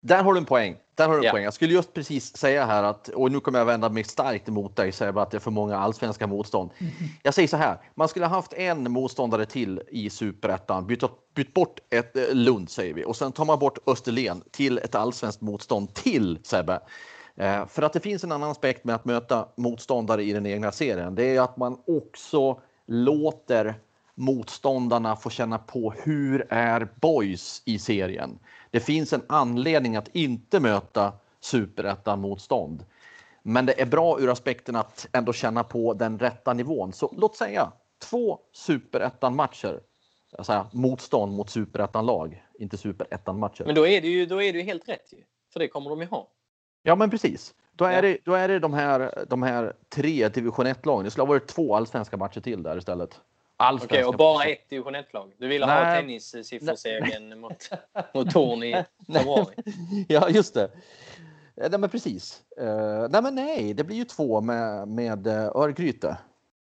Där 0.00 0.22
har 0.22 0.32
du 0.34 0.38
en 0.38 0.44
poäng. 0.44 0.76
Där 0.94 1.06
har 1.08 1.12
du 1.14 1.18
en 1.18 1.24
Ja. 1.24 1.30
poäng. 1.30 1.44
Jag 1.44 1.54
skulle 1.54 1.74
just 1.74 1.94
precis 1.94 2.36
säga 2.36 2.66
här 2.66 2.82
att, 2.82 3.08
och 3.08 3.32
nu 3.32 3.40
kommer 3.40 3.58
jag 3.58 3.66
vända 3.66 3.88
mig 3.88 4.04
starkt 4.04 4.48
emot 4.48 4.76
dig, 4.76 4.92
säga 4.92 5.10
att 5.10 5.30
det 5.30 5.36
är 5.36 5.40
för 5.40 5.50
många 5.50 5.76
allsvenska 5.76 6.26
motstånd. 6.26 6.70
Jag 7.22 7.34
säger 7.34 7.48
så 7.48 7.56
här, 7.56 7.78
man 7.94 8.08
skulle 8.08 8.26
ha 8.26 8.36
haft 8.36 8.52
en 8.52 8.90
motståndare 8.92 9.46
till 9.46 9.82
i 9.88 10.10
superettan, 10.10 10.86
bytt, 10.86 11.02
bytt 11.34 11.54
bort 11.54 11.80
ett 11.90 12.16
eh, 12.16 12.22
Lund 12.34 12.70
säger 12.70 12.94
vi, 12.94 13.04
och 13.04 13.16
sen 13.16 13.32
tar 13.32 13.44
man 13.44 13.58
bort 13.58 13.78
Österlen 13.86 14.42
till 14.50 14.78
ett 14.78 14.94
allsvenskt 14.94 15.40
motstånd 15.40 15.94
till 15.94 16.38
Sebbe. 16.42 16.80
Eh, 17.36 17.66
För 17.66 17.82
att 17.82 17.92
det 17.92 18.00
finns 18.00 18.24
en 18.24 18.32
annan 18.32 18.50
aspekt 18.50 18.84
med 18.84 18.94
att 18.94 19.04
möta 19.04 19.48
motståndare 19.56 20.22
i 20.22 20.32
den 20.32 20.46
egna 20.46 20.72
serien. 20.72 21.14
Det 21.14 21.36
är 21.36 21.40
att 21.40 21.56
man 21.56 21.78
också 21.86 22.60
låter 22.86 23.74
motståndarna 24.14 25.16
få 25.16 25.30
känna 25.30 25.58
på 25.58 25.94
hur 26.02 26.46
är 26.52 26.88
boys 27.00 27.62
i 27.64 27.78
serien. 27.78 28.38
Det 28.70 28.80
finns 28.80 29.12
en 29.12 29.22
anledning 29.26 29.96
att 29.96 30.08
inte 30.08 30.60
möta 30.60 31.12
superettan 31.40 32.20
motstånd. 32.20 32.84
Men 33.42 33.66
det 33.66 33.80
är 33.80 33.86
bra 33.86 34.20
ur 34.20 34.30
aspekten 34.30 34.76
att 34.76 35.08
ändå 35.12 35.32
känna 35.32 35.64
på 35.64 35.94
den 35.94 36.18
rätta 36.18 36.52
nivån. 36.52 36.92
Så 36.92 37.14
låt 37.16 37.36
säga 37.36 37.72
två 38.10 38.38
superettan 38.52 39.36
matcher. 39.36 39.80
Alltså 40.38 40.66
motstånd 40.72 41.32
mot 41.32 41.50
superettan 41.50 42.06
lag, 42.06 42.44
inte 42.58 42.76
superettan 42.76 43.38
matcher. 43.38 43.64
Men 43.66 43.74
då 43.74 43.86
är 43.86 44.00
det 44.00 44.08
ju, 44.08 44.26
då 44.26 44.42
är 44.42 44.52
det 44.52 44.58
ju 44.58 44.64
helt 44.64 44.88
rätt 44.88 45.12
ju. 45.12 45.18
För 45.52 45.60
det 45.60 45.68
kommer 45.68 45.90
de 45.90 46.00
ju 46.00 46.06
ha. 46.06 46.28
Ja, 46.86 46.94
men 46.94 47.10
precis. 47.10 47.54
Då 47.72 47.84
är, 47.84 47.92
Ja. 47.92 48.00
det, 48.00 48.18
då 48.24 48.34
är 48.34 48.48
det 48.48 48.58
de 48.58 48.74
här, 48.74 49.24
de 49.28 49.42
här 49.42 49.72
tre 49.88 50.28
division 50.28 50.66
1-lagen. 50.66 51.04
Det 51.04 51.10
skulle 51.10 51.22
ha 51.22 51.28
varit 51.28 51.46
två 51.46 51.74
allsvenska 51.76 52.16
matcher 52.16 52.40
till 52.40 52.62
där 52.62 52.78
istället. 52.78 53.20
Allsvenska 53.56 53.94
Okej, 53.94 54.04
och 54.04 54.14
bara 54.14 54.44
ett 54.44 54.68
division 54.68 54.96
1-lag. 54.96 55.32
Du 55.38 55.48
ville 55.48 55.66
ha 55.66 55.94
tennissiffersegern 55.94 57.40
mot, 57.40 57.70
mot 58.14 58.30
Torn 58.30 58.62
i 58.62 58.84
februari. 59.06 59.54
Ja, 60.08 60.28
just 60.28 60.54
det. 60.54 60.62
Eh, 60.64 60.70
Nej, 61.70 61.78
men 61.80 61.90
precis. 61.90 62.42
Eh, 62.58 63.06
nej, 63.10 63.22
men 63.22 63.34
nej, 63.34 63.74
det 63.74 63.84
blir 63.84 63.96
ju 63.96 64.04
två 64.04 64.40
med, 64.40 64.88
med 64.88 65.26
uh, 65.26 65.34
Örgryte. 65.34 66.16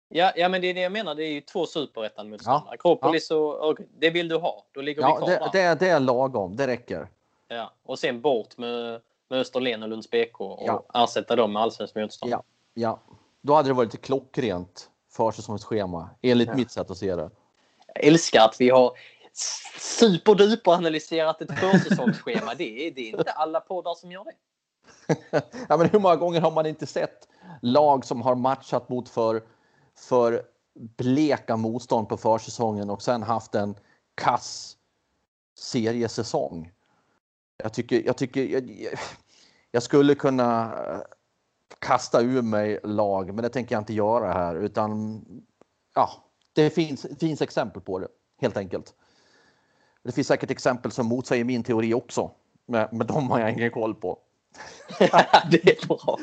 Ja, 0.09 0.31
ja, 0.35 0.49
men 0.49 0.61
det 0.61 0.67
är 0.67 0.73
det 0.73 0.81
jag 0.81 0.91
menar. 0.91 1.15
Det 1.15 1.23
är 1.23 1.31
ju 1.31 1.41
två 1.41 1.65
superettan-motståndare. 1.65 2.73
Akropolis 2.73 3.31
och, 3.31 3.69
och 3.69 3.77
det 3.99 4.09
vill 4.09 4.27
du 4.27 4.35
ha. 4.35 4.65
Då 4.71 4.81
ligger 4.81 5.01
vi 5.01 5.07
Ja, 5.07 5.15
kvar 5.17 5.27
det, 5.29 5.35
där. 5.53 5.69
det, 5.75 5.79
det 5.79 5.89
är 5.89 5.99
lagom. 5.99 6.55
Det 6.55 6.67
räcker. 6.67 7.07
Ja. 7.47 7.71
Och 7.83 7.99
sen 7.99 8.21
bort 8.21 8.57
med, 8.57 9.01
med 9.33 9.41
Österlen 9.41 9.83
och 9.83 9.89
Lunds 9.89 10.09
BK 10.09 10.41
och 10.41 10.63
Ja. 10.65 10.83
ersätta 10.93 11.35
dem 11.35 11.53
med 11.53 11.61
allsvenskt 11.61 11.95
motstånd. 11.95 12.31
Ja, 12.31 12.43
ja. 12.73 12.99
Då 13.41 13.53
hade 13.53 13.69
det 13.69 13.73
varit 13.73 13.93
ett 13.93 14.01
klockrent 14.01 14.89
försäsongsschema, 15.11 16.09
enligt 16.21 16.55
mitt 16.55 16.71
sätt 16.71 16.91
att 16.91 16.97
se 16.97 17.15
det. 17.15 17.29
Jag 17.87 18.05
älskar 18.05 18.45
att 18.45 18.55
vi 18.59 18.69
har 18.69 18.91
superduper 19.79 20.71
analyserat 20.71 21.41
ett 21.41 21.59
försäsongsschema. 21.59 22.53
Det 22.53 22.87
är, 22.87 22.91
det 22.91 23.01
är 23.01 23.17
inte 23.17 23.31
alla 23.31 23.59
poddar 23.59 23.93
som 23.93 24.11
gör 24.11 24.23
det. 24.23 24.33
ja, 25.69 25.77
men 25.77 25.89
hur 25.89 25.99
många 25.99 26.15
gånger 26.15 26.41
har 26.41 26.51
man 26.51 26.65
inte 26.65 26.85
sett 26.85 27.27
lag 27.61 28.05
som 28.05 28.21
har 28.21 28.35
matchat 28.35 28.89
mot 28.89 29.09
för, 29.09 29.43
för 29.95 30.43
bleka 30.97 31.57
motstånd 31.57 32.09
på 32.09 32.17
försäsongen 32.17 32.89
och 32.89 33.01
sen 33.01 33.23
haft 33.23 33.55
en 33.55 33.75
kass 34.15 34.77
seriesäsong? 35.55 36.71
Jag 37.57 37.73
tycker, 37.73 38.05
jag, 38.05 38.17
tycker 38.17 38.43
jag, 38.43 38.93
jag 39.73 39.83
skulle 39.83 40.15
kunna 40.15 40.63
eh, 40.63 41.01
kasta 41.79 42.21
ur 42.21 42.41
mig 42.41 42.79
lag, 42.83 43.33
men 43.33 43.43
det 43.43 43.49
tänker 43.49 43.75
jag 43.75 43.81
inte 43.81 43.93
göra 43.93 44.33
här, 44.33 44.55
utan 44.55 45.21
ja, 45.95 46.09
det 46.53 46.69
finns, 46.69 47.05
finns 47.19 47.41
exempel 47.41 47.81
på 47.81 47.99
det 47.99 48.07
helt 48.41 48.57
enkelt. 48.57 48.93
Det 50.03 50.11
finns 50.11 50.27
säkert 50.27 50.51
exempel 50.51 50.91
som 50.91 51.05
motsäger 51.05 51.43
min 51.43 51.63
teori 51.63 51.93
också, 51.93 52.31
men, 52.65 52.87
men 52.91 53.07
de 53.07 53.31
har 53.31 53.39
jag 53.39 53.51
ingen 53.51 53.71
koll 53.71 53.95
på. 53.95 54.19
det 55.51 55.69
är 55.69 55.87
bra. 55.87 56.19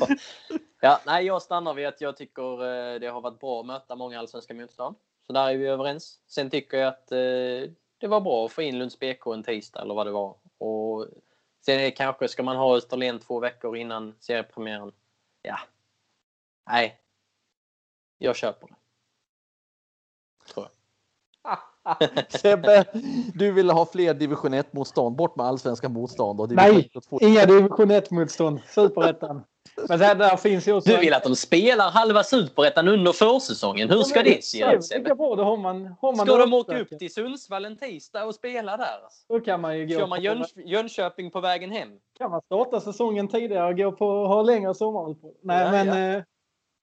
Ja, 0.80 1.01
nej, 1.07 1.26
jag 1.26 1.42
stannar 1.42 1.74
vid 1.74 1.86
att 1.86 2.01
jag 2.01 2.16
tycker 2.16 2.53
eh, 2.53 3.01
det 3.01 3.07
har 3.07 3.20
varit 3.20 3.40
bra 3.40 3.61
att 3.61 3.66
möta 3.66 3.96
många 3.96 4.18
allsvenska 4.18 4.55
motstånd. 4.55 4.96
Så 5.26 5.32
där 5.32 5.48
är 5.48 5.57
vi 5.57 5.66
överens. 5.66 6.18
Sen 6.26 6.51
tycker 6.51 6.78
jag 6.78 6.88
att 6.88 7.12
eh, 7.12 7.70
det 7.98 8.07
var 8.09 8.20
bra 8.20 8.44
att 8.46 8.53
få 8.53 8.62
in 8.62 8.78
Lunds 8.78 8.98
BK 8.98 9.26
en 9.26 9.42
tisdag 9.42 9.82
eller 9.82 9.94
vad 9.94 10.07
det 10.07 10.12
var. 10.12 10.36
Och 10.59 11.07
sen 11.61 11.81
är, 11.81 11.91
kanske 11.91 12.29
ska 12.29 12.43
man 12.43 12.57
ha 12.57 12.77
Österlen 12.77 13.19
två 13.19 13.41
veckor 13.41 13.77
innan 13.77 14.15
seriepremiären. 14.21 14.93
Ja. 15.43 15.59
Nej. 16.71 17.01
Jag 18.19 18.37
köper 18.37 18.67
det. 18.67 18.75
Tror 20.53 20.67
jag. 20.67 20.73
Sebbe, 22.41 22.85
du 23.35 23.53
ville 23.53 23.73
ha 23.73 23.87
fler 23.87 24.15
division 24.15 24.55
1 24.55 24.73
motstånd, 24.73 25.17
bort 25.17 25.37
med 25.37 25.47
allsvenska 25.47 25.89
motstånd. 25.89 26.41
Och 26.41 26.53
Nej, 26.53 26.73
division 26.73 26.91
1 26.91 26.97
och 26.97 27.03
2. 27.03 27.19
Inga 27.21 27.47
division 27.47 27.91
1-motstånd. 27.91 28.61
Superettan. 28.67 29.43
Men 29.89 29.99
där, 29.99 30.14
där 30.14 30.37
finns 30.37 30.68
ju 30.68 30.73
också... 30.73 30.91
Du 30.91 30.97
vill 30.97 31.14
att 31.14 31.23
de 31.25 31.37
spelar 31.37 31.91
halva 31.91 32.23
superettan 32.25 32.89
under 32.89 33.12
försäsongen. 33.12 33.91
Hur 33.91 34.03
ska 34.03 34.23
det 34.23 34.45
se 34.45 34.59
ut 34.64 34.66
Lika 34.71 34.83
Sebbe? 34.83 35.14
bra, 35.14 35.37
då 35.37 35.43
har 35.45 35.57
man, 35.57 35.95
har 36.01 36.16
man 36.16 36.27
Ska 36.27 36.37
det 36.37 36.43
de 36.43 36.55
åka 36.55 36.79
upp 36.81 36.99
till 36.99 37.12
Sundsvall 37.12 37.64
en 37.64 37.77
tisdag 37.77 38.25
och 38.25 38.35
spela 38.35 38.77
där? 38.77 38.99
Då 39.29 39.41
kan 39.41 39.61
man 39.61 39.79
ju 39.79 39.87
gå 39.87 39.99
Kör 39.99 40.07
man 40.07 40.18
på, 40.18 40.25
Jöns- 40.25 40.53
Jönköping 40.64 41.31
på 41.31 41.41
vägen 41.41 41.71
hem? 41.71 41.89
kan 42.18 42.31
man 42.31 42.41
starta 42.43 42.81
säsongen 42.81 43.29
tidigare 43.29 43.68
och 43.68 43.77
gå 43.77 43.93
på 43.93 44.27
ha 44.27 44.43
längre 44.43 44.75
sommaruppehåll. 44.75 45.35
Nej, 45.43 45.64
Ja, 45.64 45.71
men, 45.71 45.87
ja. 45.87 46.16
eh, 46.18 46.23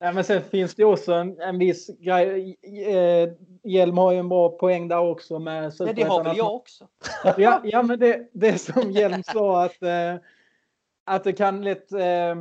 nej, 0.01 0.13
men 0.13 0.23
sen 0.23 0.41
finns 0.43 0.75
det 0.75 0.83
också 0.85 1.13
en, 1.13 1.41
en 1.41 1.59
viss 1.59 1.87
grej. 1.99 2.57
Eh, 2.87 3.29
Hjelm 3.63 3.97
har 3.97 4.11
ju 4.11 4.19
en 4.19 4.29
bra 4.29 4.49
poäng 4.49 4.87
där 4.87 4.99
också 4.99 5.39
med 5.39 5.73
Nej, 5.79 5.93
det 5.93 6.03
har 6.03 6.23
väl 6.23 6.37
jag 6.37 6.55
också. 6.55 6.87
Ja, 7.37 7.61
ja 7.63 7.83
men 7.83 7.99
det, 7.99 8.29
det 8.33 8.57
som 8.57 8.91
Hjelm 8.91 9.23
sa 9.23 9.63
att, 9.63 9.81
eh, 9.83 10.15
att 11.05 11.23
det 11.23 11.33
kan 11.33 11.63
lätt 11.63 11.91
eh, 11.91 12.35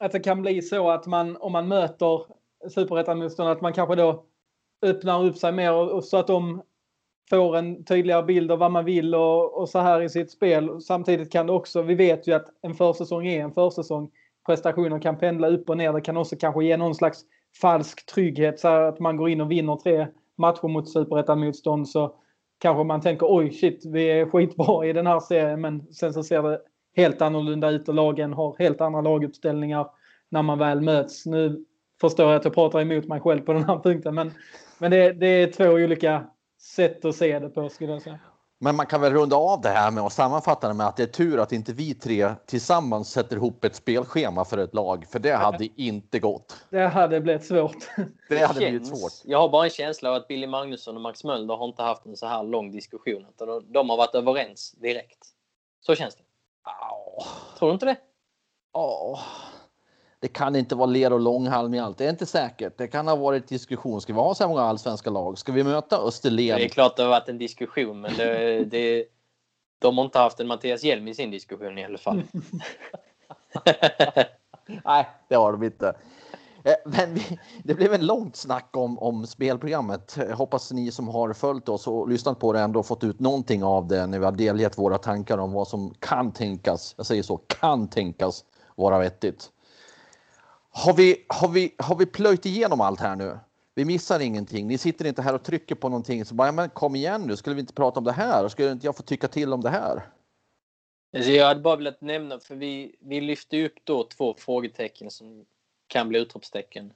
att 0.00 0.12
det 0.12 0.20
kan 0.20 0.42
bli 0.42 0.62
så 0.62 0.90
att 0.90 1.06
man 1.06 1.36
om 1.36 1.52
man 1.52 1.68
möter 1.68 2.26
superettan-motståndare 2.68 3.52
att 3.52 3.60
man 3.60 3.72
kanske 3.72 3.94
då 3.94 4.24
öppnar 4.82 5.24
upp 5.24 5.36
sig 5.36 5.52
mer 5.52 5.72
och, 5.72 5.90
och 5.90 6.04
så 6.04 6.16
att 6.16 6.26
de 6.26 6.62
får 7.30 7.56
en 7.56 7.84
tydligare 7.84 8.22
bild 8.22 8.52
av 8.52 8.58
vad 8.58 8.72
man 8.72 8.84
vill 8.84 9.14
och, 9.14 9.60
och 9.60 9.68
så 9.68 9.78
här 9.78 10.02
i 10.02 10.08
sitt 10.08 10.30
spel. 10.30 10.80
Samtidigt 10.80 11.32
kan 11.32 11.46
det 11.46 11.52
också, 11.52 11.82
vi 11.82 11.94
vet 11.94 12.28
ju 12.28 12.32
att 12.32 12.46
en 12.62 12.74
försäsong 12.74 13.26
är 13.26 13.44
en 13.44 13.52
försäsong. 13.52 14.10
Prestationer 14.46 14.98
kan 14.98 15.18
pendla 15.18 15.48
upp 15.48 15.70
och 15.70 15.76
ner. 15.76 15.92
Det 15.92 16.00
kan 16.00 16.16
också 16.16 16.36
kanske 16.36 16.64
ge 16.64 16.76
någon 16.76 16.94
slags 16.94 17.20
falsk 17.60 18.06
trygghet 18.06 18.60
så 18.60 18.68
här 18.68 18.80
att 18.80 19.00
man 19.00 19.16
går 19.16 19.28
in 19.28 19.40
och 19.40 19.50
vinner 19.50 19.76
tre 19.76 20.06
matcher 20.38 20.68
mot 20.68 20.88
superettan-motstånd 20.88 21.88
så 21.88 22.14
kanske 22.58 22.84
man 22.84 23.00
tänker 23.00 23.36
oj 23.36 23.52
shit 23.52 23.86
vi 23.86 24.10
är 24.10 24.26
skitbra 24.26 24.86
i 24.86 24.92
den 24.92 25.06
här 25.06 25.20
serien 25.20 25.60
men 25.60 25.92
sen 25.92 26.12
så 26.12 26.22
ser 26.22 26.42
det 26.42 26.60
helt 26.96 27.22
annorlunda 27.22 27.70
ut 27.70 27.88
och 27.88 27.94
lagen 27.94 28.32
har 28.32 28.56
helt 28.58 28.80
andra 28.80 29.00
laguppställningar 29.00 29.86
när 30.28 30.42
man 30.42 30.58
väl 30.58 30.80
möts. 30.80 31.26
Nu 31.26 31.64
förstår 32.00 32.26
jag 32.26 32.36
att 32.36 32.44
jag 32.44 32.54
pratar 32.54 32.80
emot 32.80 33.04
mig 33.08 33.20
själv 33.20 33.40
på 33.40 33.52
den 33.52 33.64
här 33.64 33.78
punkten 33.78 34.14
men, 34.14 34.32
men 34.78 34.90
det, 34.90 35.12
det 35.12 35.26
är 35.26 35.52
två 35.52 35.64
olika 35.64 36.26
sätt 36.60 37.04
att 37.04 37.16
se 37.16 37.38
det 37.38 37.48
på 37.48 37.68
skulle 37.68 37.92
jag 37.92 38.02
säga. 38.02 38.18
Men 38.58 38.76
man 38.76 38.86
kan 38.86 39.00
väl 39.00 39.12
runda 39.12 39.36
av 39.36 39.60
det 39.60 39.68
här 39.68 39.90
med 39.90 40.02
att 40.04 40.12
sammanfatta 40.12 40.68
det 40.68 40.74
med 40.74 40.86
att 40.86 40.96
det 40.96 41.02
är 41.02 41.06
tur 41.06 41.38
att 41.40 41.52
inte 41.52 41.72
vi 41.72 41.94
tre 41.94 42.30
tillsammans 42.46 43.10
sätter 43.10 43.36
ihop 43.36 43.64
ett 43.64 43.74
spelschema 43.74 44.44
för 44.44 44.58
ett 44.58 44.74
lag, 44.74 45.04
för 45.10 45.18
det 45.18 45.32
hade 45.34 45.68
inte 45.76 46.18
gått. 46.18 46.56
Det 46.70 46.86
hade 46.86 47.20
blivit 47.20 47.44
svårt. 47.44 47.76
Det 48.28 48.38
hade 48.46 48.58
blivit 48.58 48.86
känns- 48.88 49.00
svårt. 49.00 49.12
Jag 49.30 49.38
har 49.38 49.48
bara 49.48 49.64
en 49.64 49.70
känsla 49.70 50.10
av 50.10 50.16
att 50.16 50.28
Billy 50.28 50.46
Magnusson 50.46 50.96
och 50.96 51.02
Max 51.02 51.24
Mölder 51.24 51.54
har 51.56 51.66
inte 51.66 51.82
haft 51.82 52.06
en 52.06 52.16
så 52.16 52.26
här 52.26 52.42
lång 52.42 52.70
diskussion. 52.72 53.26
Utan 53.34 53.48
de- 53.48 53.72
de 53.72 53.90
har 53.90 53.96
varit 53.96 54.14
överens 54.14 54.72
direkt. 54.72 55.18
Så 55.80 55.94
känns 55.94 56.16
det. 56.16 56.22
Åh, 56.64 57.26
Tror 57.58 57.68
du 57.68 57.72
inte 57.74 57.86
det? 57.86 57.96
åh. 58.72 59.20
Det 60.20 60.28
kan 60.28 60.56
inte 60.56 60.74
vara 60.74 60.86
ler 60.86 61.12
och 61.12 61.20
långhalm 61.20 61.74
i 61.74 61.78
allt. 61.80 61.98
Det 61.98 62.04
är 62.06 62.10
inte 62.10 62.26
säkert. 62.26 62.78
Det 62.78 62.88
kan 62.88 63.08
ha 63.08 63.16
varit 63.16 63.48
diskussion. 63.48 64.00
Ska 64.00 64.12
vi 64.12 64.18
ha 64.18 64.34
så 64.34 64.42
här 64.44 64.48
många 64.48 64.62
allsvenska 64.62 65.10
lag? 65.10 65.38
Ska 65.38 65.52
vi 65.52 65.64
möta 65.64 65.98
Österlen? 65.98 66.56
Det 66.58 66.64
är 66.64 66.68
klart 66.68 66.96
det 66.96 67.02
har 67.02 67.10
varit 67.10 67.28
en 67.28 67.38
diskussion 67.38 68.00
men 68.00 68.16
det, 68.16 68.64
det, 68.64 69.04
de 69.78 69.98
har 69.98 70.04
inte 70.04 70.18
haft 70.18 70.40
en 70.40 70.46
Mattias 70.46 70.84
Hjelm 70.84 71.08
i 71.08 71.14
sin 71.14 71.30
diskussion 71.30 71.78
i 71.78 71.84
alla 71.84 71.98
fall. 71.98 72.22
Nej, 74.84 75.08
det 75.28 75.34
har 75.34 75.52
de 75.52 75.62
inte. 75.62 75.94
Eh, 76.64 76.74
men 76.84 77.14
vi, 77.14 77.38
det 77.64 77.74
blev 77.74 77.94
en 77.94 78.06
långt 78.06 78.36
snack 78.36 78.76
om, 78.76 78.98
om 78.98 79.26
spelprogrammet. 79.26 80.14
Jag 80.16 80.36
hoppas 80.36 80.72
ni 80.72 80.90
som 80.90 81.08
har 81.08 81.32
följt 81.32 81.68
oss 81.68 81.86
och 81.86 82.08
lyssnat 82.08 82.38
på 82.38 82.52
det 82.52 82.60
ändå 82.60 82.82
fått 82.82 83.04
ut 83.04 83.20
någonting 83.20 83.64
av 83.64 83.88
det 83.88 84.06
när 84.06 84.18
vi 84.18 84.24
har 84.24 84.32
delgett 84.32 84.78
våra 84.78 84.98
tankar 84.98 85.38
om 85.38 85.52
vad 85.52 85.68
som 85.68 85.94
kan 85.98 86.32
tänkas, 86.32 86.94
jag 86.96 87.06
säger 87.06 87.22
så, 87.22 87.36
kan 87.36 87.88
tänkas 87.88 88.44
vara 88.74 88.98
vettigt. 88.98 89.50
Har 90.70 90.94
vi, 90.94 91.24
har 91.28 91.48
vi, 91.48 91.74
har 91.78 91.96
vi 91.96 92.06
plöjt 92.06 92.46
igenom 92.46 92.80
allt 92.80 93.00
här 93.00 93.16
nu? 93.16 93.38
Vi 93.74 93.84
missar 93.84 94.20
ingenting. 94.20 94.66
Ni 94.66 94.78
sitter 94.78 95.04
inte 95.04 95.22
här 95.22 95.34
och 95.34 95.42
trycker 95.42 95.74
på 95.74 95.88
någonting. 95.88 96.24
Så 96.24 96.34
bara, 96.34 96.48
ja, 96.48 96.52
men 96.52 96.70
kom 96.70 96.96
igen 96.96 97.22
nu, 97.22 97.36
skulle 97.36 97.54
vi 97.54 97.60
inte 97.60 97.72
prata 97.72 98.00
om 98.00 98.04
det 98.04 98.12
här? 98.12 98.48
Skulle 98.48 98.72
inte 98.72 98.86
jag 98.86 98.96
få 98.96 99.02
tycka 99.02 99.28
till 99.28 99.52
om 99.52 99.60
det 99.60 99.70
här? 99.70 100.08
Alltså, 101.16 101.30
jag 101.30 101.46
hade 101.46 101.60
bara 101.60 101.76
velat 101.76 102.00
nämna, 102.00 102.38
för 102.38 102.54
vi, 102.54 102.96
vi 103.00 103.20
lyfte 103.20 103.64
upp 103.64 103.74
då 103.84 104.04
två 104.04 104.34
frågetecken 104.38 105.10
som 105.10 105.44
kan 105.94 106.08
bli 106.08 106.18
utropstecken. 106.18 106.92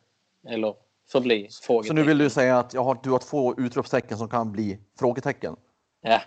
Eller 0.48 0.74
förbli 1.12 1.46
Så 1.50 1.62
frågetecken. 1.62 1.96
nu 1.96 2.02
vill 2.02 2.18
du 2.18 2.30
säga 2.30 2.58
att 2.58 2.74
jag 2.74 2.84
har, 2.84 2.98
du 3.02 3.10
har 3.10 3.18
två 3.18 3.54
utropstecken 3.58 4.18
som 4.18 4.28
kan 4.28 4.52
bli 4.52 4.78
frågetecken? 4.98 5.56
Ja. 6.00 6.20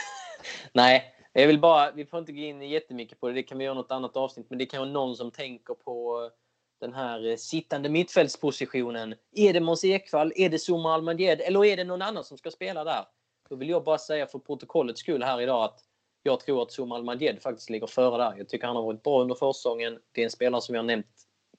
Nej, 0.72 1.14
Jag 1.32 1.46
vill 1.46 1.60
bara, 1.60 1.90
vi 1.92 2.06
får 2.06 2.18
inte 2.18 2.32
gå 2.32 2.38
in 2.38 2.62
jättemycket 2.62 3.20
på 3.20 3.28
det, 3.28 3.34
det 3.34 3.42
kan 3.42 3.58
vi 3.58 3.64
göra 3.64 3.74
något 3.74 3.90
annat 3.90 4.16
avsnitt, 4.16 4.46
men 4.50 4.58
det 4.58 4.66
kan 4.66 4.80
vara 4.80 4.90
någon 4.90 5.16
som 5.16 5.30
tänker 5.30 5.74
på 5.74 6.30
den 6.80 6.92
här 6.94 7.30
eh, 7.30 7.36
sittande 7.36 7.88
mittfältspositionen. 7.88 9.14
Är 9.32 9.52
det 9.52 9.60
Måns 9.60 9.84
Ekvall, 9.84 10.32
är 10.36 10.48
det 10.48 10.58
Zuma 10.58 10.94
Almaged 10.94 11.40
eller 11.40 11.64
är 11.64 11.76
det 11.76 11.84
någon 11.84 12.02
annan 12.02 12.24
som 12.24 12.38
ska 12.38 12.50
spela 12.50 12.84
där? 12.84 13.04
Då 13.48 13.56
vill 13.56 13.68
jag 13.68 13.84
bara 13.84 13.98
säga 13.98 14.26
för 14.26 14.38
protokollets 14.38 15.00
skull 15.00 15.22
här 15.22 15.40
idag 15.40 15.64
att 15.64 15.80
jag 16.22 16.40
tror 16.40 16.62
att 16.62 16.72
Zuma 16.78 16.94
Almaged 16.94 17.42
faktiskt 17.42 17.70
ligger 17.70 17.86
före 17.86 18.18
där. 18.24 18.34
Jag 18.38 18.48
tycker 18.48 18.66
han 18.66 18.76
har 18.76 18.82
varit 18.82 19.02
bra 19.02 19.20
under 19.22 19.34
försäsongen. 19.34 19.98
Det 20.12 20.20
är 20.20 20.24
en 20.24 20.30
spelare 20.30 20.60
som 20.60 20.74
jag 20.74 20.84
nämnt 20.84 21.06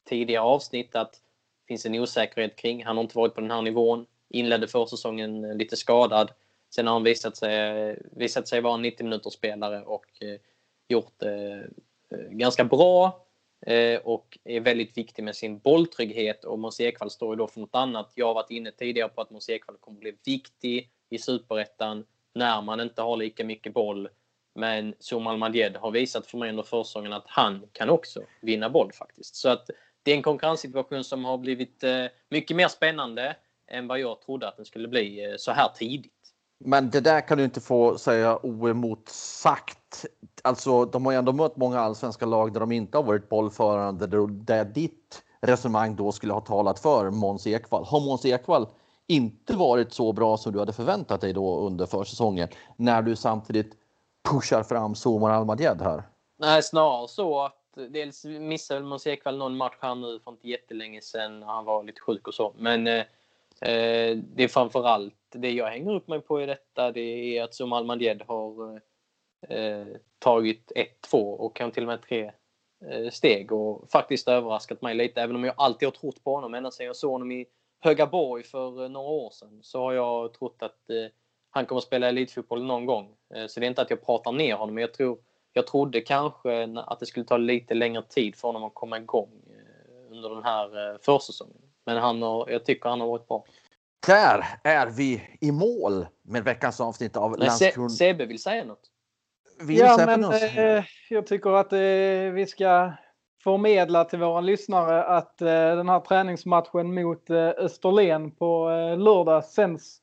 tidigare 0.03 0.43
avsnitt 0.43 0.95
att 0.95 1.11
det 1.11 1.67
finns 1.67 1.85
en 1.85 1.95
osäkerhet 1.95 2.55
kring. 2.55 2.85
Han 2.85 2.97
har 2.97 3.03
inte 3.03 3.17
varit 3.17 3.35
på 3.35 3.41
den 3.41 3.51
här 3.51 3.61
nivån. 3.61 4.05
Inledde 4.29 4.67
försäsongen 4.67 5.45
eh, 5.45 5.55
lite 5.55 5.77
skadad. 5.77 6.31
Sen 6.75 6.87
har 6.87 6.93
han 6.93 7.03
visat 7.03 7.37
sig, 7.37 7.55
eh, 7.55 7.95
visat 8.11 8.47
sig 8.47 8.61
vara 8.61 8.73
en 8.73 8.81
90 8.81 9.03
minuters 9.03 9.33
spelare 9.33 9.81
och 9.81 10.05
eh, 10.23 10.39
gjort 10.87 11.13
det 11.17 11.67
ganska 12.29 12.63
bra 12.63 13.19
och 14.03 14.37
är 14.43 14.59
väldigt 14.59 14.97
viktig 14.97 15.23
med 15.23 15.35
sin 15.35 15.59
bolltrygghet 15.59 16.45
och 16.45 16.59
Måns 16.59 16.79
Ekvall 16.79 17.09
står 17.09 17.33
ju 17.33 17.37
då 17.37 17.47
för 17.47 17.59
något 17.59 17.75
annat. 17.75 18.11
Jag 18.15 18.27
har 18.27 18.33
varit 18.33 18.51
inne 18.51 18.71
tidigare 18.71 19.09
på 19.09 19.21
att 19.21 19.29
Måns 19.29 19.49
Ekvall 19.49 19.77
kommer 19.79 19.99
bli 19.99 20.17
viktig 20.25 20.89
i 21.09 21.17
superettan 21.17 22.05
när 22.35 22.61
man 22.61 22.79
inte 22.79 23.01
har 23.01 23.17
lika 23.17 23.43
mycket 23.43 23.73
boll. 23.73 24.09
Men 24.55 24.95
Somal 24.99 25.37
Madjed 25.37 25.75
har 25.75 25.91
visat 25.91 26.27
för 26.27 26.37
mig 26.37 26.49
under 26.49 26.63
försäsongen 26.63 27.13
att 27.13 27.27
han 27.27 27.67
kan 27.71 27.89
också 27.89 28.23
vinna 28.41 28.69
boll 28.69 28.91
faktiskt. 28.93 29.35
Så 29.35 29.49
att 29.49 29.69
det 30.03 30.11
är 30.11 30.15
en 30.15 30.23
konkurrenssituation 30.23 31.03
som 31.03 31.25
har 31.25 31.37
blivit 31.37 31.83
mycket 32.29 32.57
mer 32.57 32.67
spännande 32.67 33.35
än 33.67 33.87
vad 33.87 33.99
jag 33.99 34.21
trodde 34.21 34.47
att 34.47 34.57
den 34.57 34.65
skulle 34.65 34.87
bli 34.87 35.35
så 35.39 35.51
här 35.51 35.69
tidigt. 35.75 36.13
Men 36.65 36.89
det 36.89 37.01
där 37.01 37.27
kan 37.27 37.37
du 37.37 37.43
inte 37.43 37.61
få 37.61 37.97
säga 37.97 38.39
oemotsagt. 38.43 40.05
Alltså, 40.41 40.85
de 40.85 41.05
har 41.05 41.11
ju 41.11 41.17
ändå 41.17 41.33
mött 41.33 41.57
många 41.57 41.79
allsvenska 41.79 42.25
lag 42.25 42.53
där 42.53 42.59
de 42.59 42.71
inte 42.71 42.97
har 42.97 43.03
varit 43.03 43.29
bollförande, 43.29 44.07
där 44.27 44.65
ditt 44.65 45.23
resonemang 45.41 45.95
då 45.95 46.11
skulle 46.11 46.33
ha 46.33 46.41
talat 46.41 46.79
för 46.79 47.09
Måns 47.09 47.47
Ekvall. 47.47 47.85
Har 47.85 47.99
Måns 47.99 48.25
Ekvall 48.25 48.67
inte 49.07 49.55
varit 49.55 49.93
så 49.93 50.13
bra 50.13 50.37
som 50.37 50.53
du 50.53 50.59
hade 50.59 50.73
förväntat 50.73 51.21
dig 51.21 51.33
då 51.33 51.59
under 51.59 51.85
försäsongen 51.85 52.47
när 52.75 53.01
du 53.01 53.15
samtidigt 53.15 53.73
pushar 54.29 54.63
fram 54.63 54.95
Somar 54.95 55.29
Almadjed 55.29 55.81
här? 55.81 56.03
Nej, 56.39 56.63
snarare 56.63 57.07
så 57.07 57.41
att 57.41 57.55
dels 57.75 58.25
missade 58.25 58.79
väl 58.79 58.89
Måns 58.89 59.07
Ekvall 59.07 59.37
någon 59.37 59.57
match 59.57 59.77
här 59.79 59.95
nu 59.95 60.19
för 60.19 60.31
inte 60.31 60.49
jättelänge 60.49 61.01
sedan 61.01 61.43
han 61.43 61.65
var 61.65 61.83
lite 61.83 62.01
sjuk 62.01 62.27
och 62.27 62.33
så. 62.33 62.53
Men 62.57 62.87
eh, 62.87 63.05
eh, 63.61 64.17
det 64.17 64.43
är 64.43 64.47
framförallt 64.47 65.15
det 65.31 65.51
jag 65.51 65.67
hänger 65.67 65.95
upp 65.95 66.07
mig 66.07 66.21
på 66.21 66.41
i 66.41 66.45
detta 66.45 66.91
det 66.91 67.37
är 67.37 67.43
att 67.43 67.55
Som 67.55 67.73
Almadjed 67.73 68.21
har 68.27 68.81
eh, 69.49 69.85
tagit 70.19 70.71
ett, 70.75 71.01
två 71.01 71.33
och 71.33 71.55
kanske 71.55 71.73
till 71.73 71.83
och 71.83 71.87
med 71.87 72.01
tre 72.01 72.31
eh, 72.89 73.09
steg 73.09 73.51
och 73.51 73.91
faktiskt 73.91 74.27
överraskat 74.27 74.81
mig 74.81 74.95
lite. 74.95 75.21
Även 75.21 75.35
om 75.35 75.43
jag 75.43 75.53
alltid 75.57 75.87
har 75.87 75.91
trott 75.91 76.23
på 76.23 76.35
honom 76.35 76.53
ända 76.53 76.71
sedan 76.71 76.85
jag 76.85 76.95
såg 76.95 77.11
honom 77.11 77.31
i 77.31 77.45
Högaborg 77.79 78.43
för 78.43 78.83
eh, 78.83 78.89
några 78.89 79.09
år 79.09 79.29
sedan 79.29 79.59
så 79.63 79.79
har 79.79 79.93
jag 79.93 80.33
trott 80.33 80.57
att 80.59 80.89
eh, 80.89 81.11
han 81.49 81.65
kommer 81.65 81.77
att 81.77 81.85
spela 81.85 82.09
elitfotboll 82.09 82.63
någon 82.63 82.85
gång. 82.85 83.15
Så 83.47 83.59
det 83.59 83.65
är 83.65 83.67
inte 83.67 83.81
att 83.81 83.89
jag 83.89 84.05
pratar 84.05 84.31
ner 84.31 84.55
honom 84.55 84.75
men 84.75 84.81
jag 84.81 84.93
tror 84.93 85.17
jag 85.53 85.67
trodde 85.67 86.01
kanske 86.01 86.67
att 86.75 86.99
det 86.99 87.05
skulle 87.05 87.25
ta 87.25 87.37
lite 87.37 87.73
längre 87.73 88.03
tid 88.03 88.35
för 88.35 88.47
honom 88.47 88.63
att 88.63 88.73
komma 88.73 88.97
igång 88.97 89.31
under 90.11 90.29
den 90.29 90.43
här 90.43 90.97
försäsongen. 91.05 91.61
Men 91.85 91.97
han 91.97 92.21
har, 92.21 92.49
jag 92.49 92.65
tycker 92.65 92.89
han 92.89 93.01
har 93.01 93.07
varit 93.07 93.27
bra. 93.27 93.45
Där 94.07 94.45
är 94.63 94.87
vi 94.87 95.37
i 95.41 95.51
mål 95.51 96.05
med 96.21 96.43
veckans 96.43 96.81
avsnitt 96.81 97.17
av 97.17 97.37
Landskrona. 97.37 97.89
Sebbe 97.89 98.25
vill 98.25 98.41
säga 98.41 98.65
något. 98.65 98.89
Vill 99.59 99.77
ja, 99.77 100.03
men 100.05 100.23
eh, 100.23 100.83
jag 101.09 101.27
tycker 101.27 101.49
att 101.49 101.73
eh, 101.73 101.79
vi 102.33 102.45
ska 102.47 102.91
förmedla 103.43 104.05
till 104.05 104.19
våra 104.19 104.41
lyssnare 104.41 105.03
att 105.03 105.41
eh, 105.41 105.47
den 105.47 105.89
här 105.89 105.99
träningsmatchen 105.99 106.93
mot 106.93 107.29
eh, 107.29 107.49
Österlen 107.57 108.31
på 108.31 108.69
eh, 108.69 108.97
lördag 108.97 109.45
sänds 109.45 109.97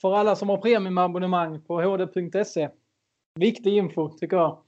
för 0.00 0.14
alla 0.14 0.36
som 0.36 0.48
har 0.48 0.56
premiumabonnemang 0.56 1.62
på 1.62 1.80
hd.se. 1.80 2.68
Viktig 3.34 3.76
info 3.76 4.08
tycker 4.08 4.36
jag. 4.36 4.58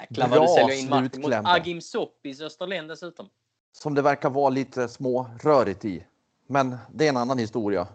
Jäklar 0.00 0.28
vad 0.28 0.42
du 0.42 0.48
säljer 0.48 0.82
in 0.82 0.88
matchen 0.88 1.22
mot 1.22 1.32
Agim 1.44 1.80
Soppis 1.80 2.40
Österlen 2.40 2.86
dessutom. 2.86 3.28
Som 3.72 3.94
det 3.94 4.02
verkar 4.02 4.30
vara 4.30 4.50
lite 4.50 4.88
små 4.88 5.30
rörigt 5.42 5.84
i. 5.84 6.06
Men 6.46 6.76
det 6.92 7.04
är 7.04 7.08
en 7.08 7.16
annan 7.16 7.38
historia. 7.38 7.86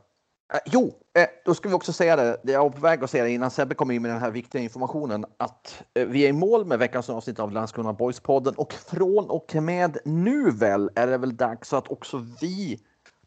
Eh, 0.54 0.60
jo, 0.66 0.94
eh, 1.18 1.28
då 1.46 1.54
ska 1.54 1.70
vi 1.70 1.76
också 1.76 1.94
säga 1.94 2.16
det. 2.16 2.40
Jag 2.44 2.64
var 2.64 2.70
på 2.70 2.80
väg 2.80 3.04
att 3.04 3.10
säga 3.10 3.24
det 3.24 3.30
innan 3.30 3.52
Sebbe 3.52 3.76
kom 3.76 3.92
in 3.92 4.02
med 4.02 4.12
den 4.12 4.22
här 4.22 4.32
viktiga 4.32 4.62
informationen 4.62 5.26
att 5.38 5.84
eh, 5.94 6.08
vi 6.08 6.26
är 6.26 6.30
i 6.30 6.34
mål 6.34 6.66
med 6.66 6.80
veckans 6.80 7.10
avsnitt 7.10 7.40
av 7.40 7.52
Landskrona 7.52 7.94
Boys-podden 7.94 8.56
och 8.56 8.74
från 8.74 9.30
och 9.30 9.56
med 9.56 9.98
nu 10.06 10.52
väl 10.52 10.90
är 10.96 11.08
det 11.08 11.18
väl 11.18 11.38
dags 11.38 11.74
att 11.74 11.88
också 11.88 12.26
vi 12.42 12.80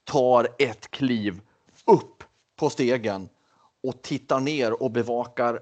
tar 0.04 0.48
ett 0.58 0.90
kliv 0.90 1.40
upp 1.86 2.24
på 2.56 2.70
stegen 2.70 3.28
och 3.82 4.02
tittar 4.02 4.40
ner 4.40 4.82
och 4.82 4.90
bevakar 4.90 5.60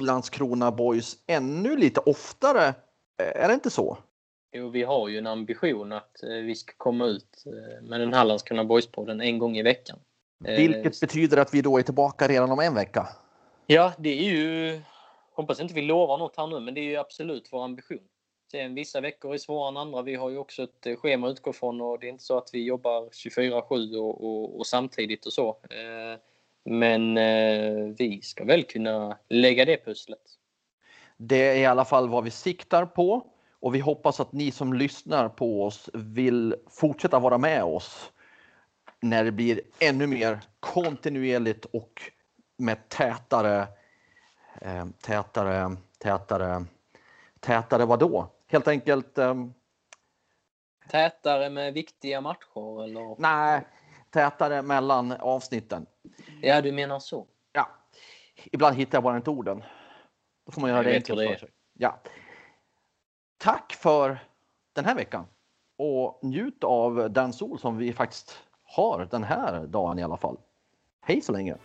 Landskrona 0.00 0.72
Boys 0.72 1.16
ännu 1.26 1.76
lite 1.76 2.00
oftare. 2.00 2.74
Är 3.16 3.48
det 3.48 3.54
inte 3.54 3.70
så? 3.70 3.98
Jo, 4.56 4.68
vi 4.68 4.82
har 4.82 5.08
ju 5.08 5.18
en 5.18 5.26
ambition 5.26 5.92
att 5.92 6.22
eh, 6.22 6.28
vi 6.28 6.54
ska 6.54 6.72
komma 6.76 7.06
ut 7.06 7.44
eh, 7.46 7.82
med 7.82 8.00
den 8.00 8.14
här 8.14 8.24
Landskrona 8.24 8.64
Boys-podden 8.64 9.22
en 9.22 9.38
gång 9.38 9.56
i 9.56 9.62
veckan. 9.62 9.98
Eh, 10.44 10.56
Vilket 10.56 11.00
betyder 11.00 11.36
att 11.36 11.54
vi 11.54 11.62
då 11.62 11.78
är 11.78 11.82
tillbaka 11.82 12.28
redan 12.28 12.50
om 12.50 12.60
en 12.60 12.74
vecka. 12.74 13.08
Ja, 13.66 13.92
det 13.98 14.18
är 14.18 14.30
ju... 14.30 14.80
Hoppas 15.32 15.60
inte 15.60 15.74
vi 15.74 15.82
lovar 15.82 16.18
något 16.18 16.36
här 16.36 16.46
nu, 16.46 16.60
men 16.60 16.74
det 16.74 16.80
är 16.80 16.90
ju 16.90 16.96
absolut 16.96 17.48
vår 17.52 17.64
ambition. 17.64 17.98
Sen 18.50 18.74
vissa 18.74 19.00
veckor 19.00 19.34
är 19.34 19.38
svårare 19.38 19.68
än 19.68 19.76
andra. 19.76 20.02
Vi 20.02 20.14
har 20.14 20.30
ju 20.30 20.38
också 20.38 20.62
ett 20.62 20.98
schema 20.98 21.26
att 21.26 21.32
utgå 21.32 21.52
från 21.52 21.80
och 21.80 22.00
det 22.00 22.06
är 22.06 22.10
inte 22.10 22.24
så 22.24 22.38
att 22.38 22.50
vi 22.52 22.64
jobbar 22.64 23.08
24-7 23.08 23.96
och, 23.96 24.24
och, 24.24 24.58
och, 24.58 24.66
samtidigt 24.66 25.26
och 25.26 25.32
så. 25.32 25.56
Men 26.64 27.14
vi 27.94 28.20
ska 28.22 28.44
väl 28.44 28.64
kunna 28.64 29.18
lägga 29.28 29.64
det 29.64 29.84
pusslet. 29.84 30.20
Det 31.16 31.48
är 31.48 31.56
i 31.56 31.66
alla 31.66 31.84
fall 31.84 32.08
vad 32.08 32.24
vi 32.24 32.30
siktar 32.30 32.86
på. 32.86 33.26
Och 33.60 33.74
vi 33.74 33.78
hoppas 33.80 34.20
att 34.20 34.32
ni 34.32 34.50
som 34.50 34.72
lyssnar 34.72 35.28
på 35.28 35.64
oss 35.64 35.90
vill 35.94 36.54
fortsätta 36.70 37.18
vara 37.18 37.38
med 37.38 37.64
oss 37.64 38.12
när 39.00 39.24
det 39.24 39.32
blir 39.32 39.60
ännu 39.78 40.06
mer 40.06 40.40
kontinuerligt 40.60 41.64
och 41.64 42.02
med 42.56 42.88
tätare, 42.88 43.66
eh, 44.60 44.86
tätare, 45.02 45.76
tätare, 45.98 46.64
tätare 47.40 47.84
vadå? 47.84 48.26
Helt 48.46 48.68
enkelt. 48.68 49.18
Eh, 49.18 49.34
tätare 50.88 51.50
med 51.50 51.74
viktiga 51.74 52.20
matcher 52.20 52.84
eller? 52.84 53.16
Nej, 53.18 53.60
tätare 54.14 54.62
mellan 54.62 55.12
avsnitten. 55.12 55.86
Ja, 56.40 56.60
du 56.60 56.72
menar 56.72 56.98
så. 56.98 57.26
Ja, 57.52 57.68
ibland 58.44 58.76
hittar 58.76 58.96
jag 58.96 59.02
bara 59.02 59.16
inte 59.16 59.30
orden. 59.30 59.64
Då 60.46 60.52
får 60.52 60.60
man 60.60 60.70
göra 60.70 60.82
jag 60.82 60.92
det 60.92 60.96
enkelt 60.96 61.30
för 61.30 61.36
sig. 61.36 61.48
Ja. 61.72 62.00
Tack 63.38 63.72
för 63.72 64.18
den 64.72 64.84
här 64.84 64.94
veckan 64.94 65.26
och 65.78 66.20
njut 66.22 66.64
av 66.64 67.12
den 67.12 67.32
sol 67.32 67.58
som 67.58 67.76
vi 67.76 67.92
faktiskt 67.92 68.38
har 68.62 69.08
den 69.10 69.24
här 69.24 69.66
dagen 69.66 69.98
i 69.98 70.02
alla 70.02 70.16
fall. 70.16 70.38
Hej 71.00 71.20
så 71.20 71.32
länge! 71.32 71.56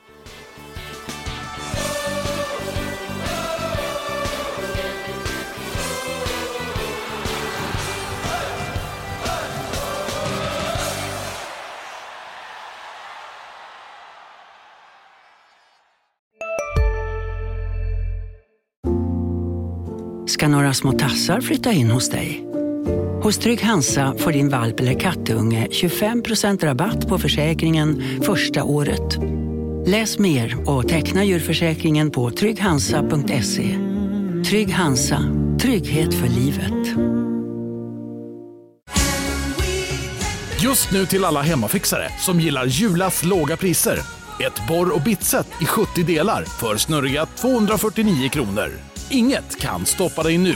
Ska 20.39 20.47
några 20.47 20.73
små 20.73 20.91
tassar 20.91 21.41
flytta 21.41 21.71
in 21.71 21.91
hos 21.91 22.09
dig. 22.09 22.45
Hos 23.23 23.37
Trygg 23.37 23.61
Hansa 23.61 24.15
får 24.17 24.31
din 24.31 24.49
valp 24.49 24.79
eller 24.79 24.99
kattunge 24.99 25.67
25% 25.71 26.65
rabatt 26.65 27.07
på 27.07 27.17
försäkringen 27.17 28.03
första 28.23 28.63
året. 28.63 29.17
Läs 29.85 30.19
mer 30.19 30.69
och 30.69 30.87
teckna 30.87 31.23
djurförsäkringen 31.23 32.11
på 32.11 32.31
trygghansa.se. 32.31 33.77
Trygg 34.49 34.73
Hansa, 34.73 35.23
trygghet 35.61 36.13
för 36.13 36.27
livet. 36.27 36.99
Just 40.63 40.91
nu 40.91 41.05
till 41.05 41.25
alla 41.25 41.41
hemmafixare 41.41 42.09
som 42.19 42.39
gillar 42.39 42.65
Julas 42.65 43.23
låga 43.23 43.57
priser. 43.57 43.99
Ett 44.39 44.67
borr 44.67 44.95
och 44.95 45.01
bitset 45.01 45.47
i 45.61 45.65
70 45.65 46.03
delar 46.03 46.43
för 46.43 46.77
snurriga 46.77 47.25
249 47.25 48.29
kronor. 48.29 48.88
Inget 49.11 49.57
kan 49.57 49.85
stoppa 49.85 50.23
dig 50.23 50.37
nu. 50.37 50.53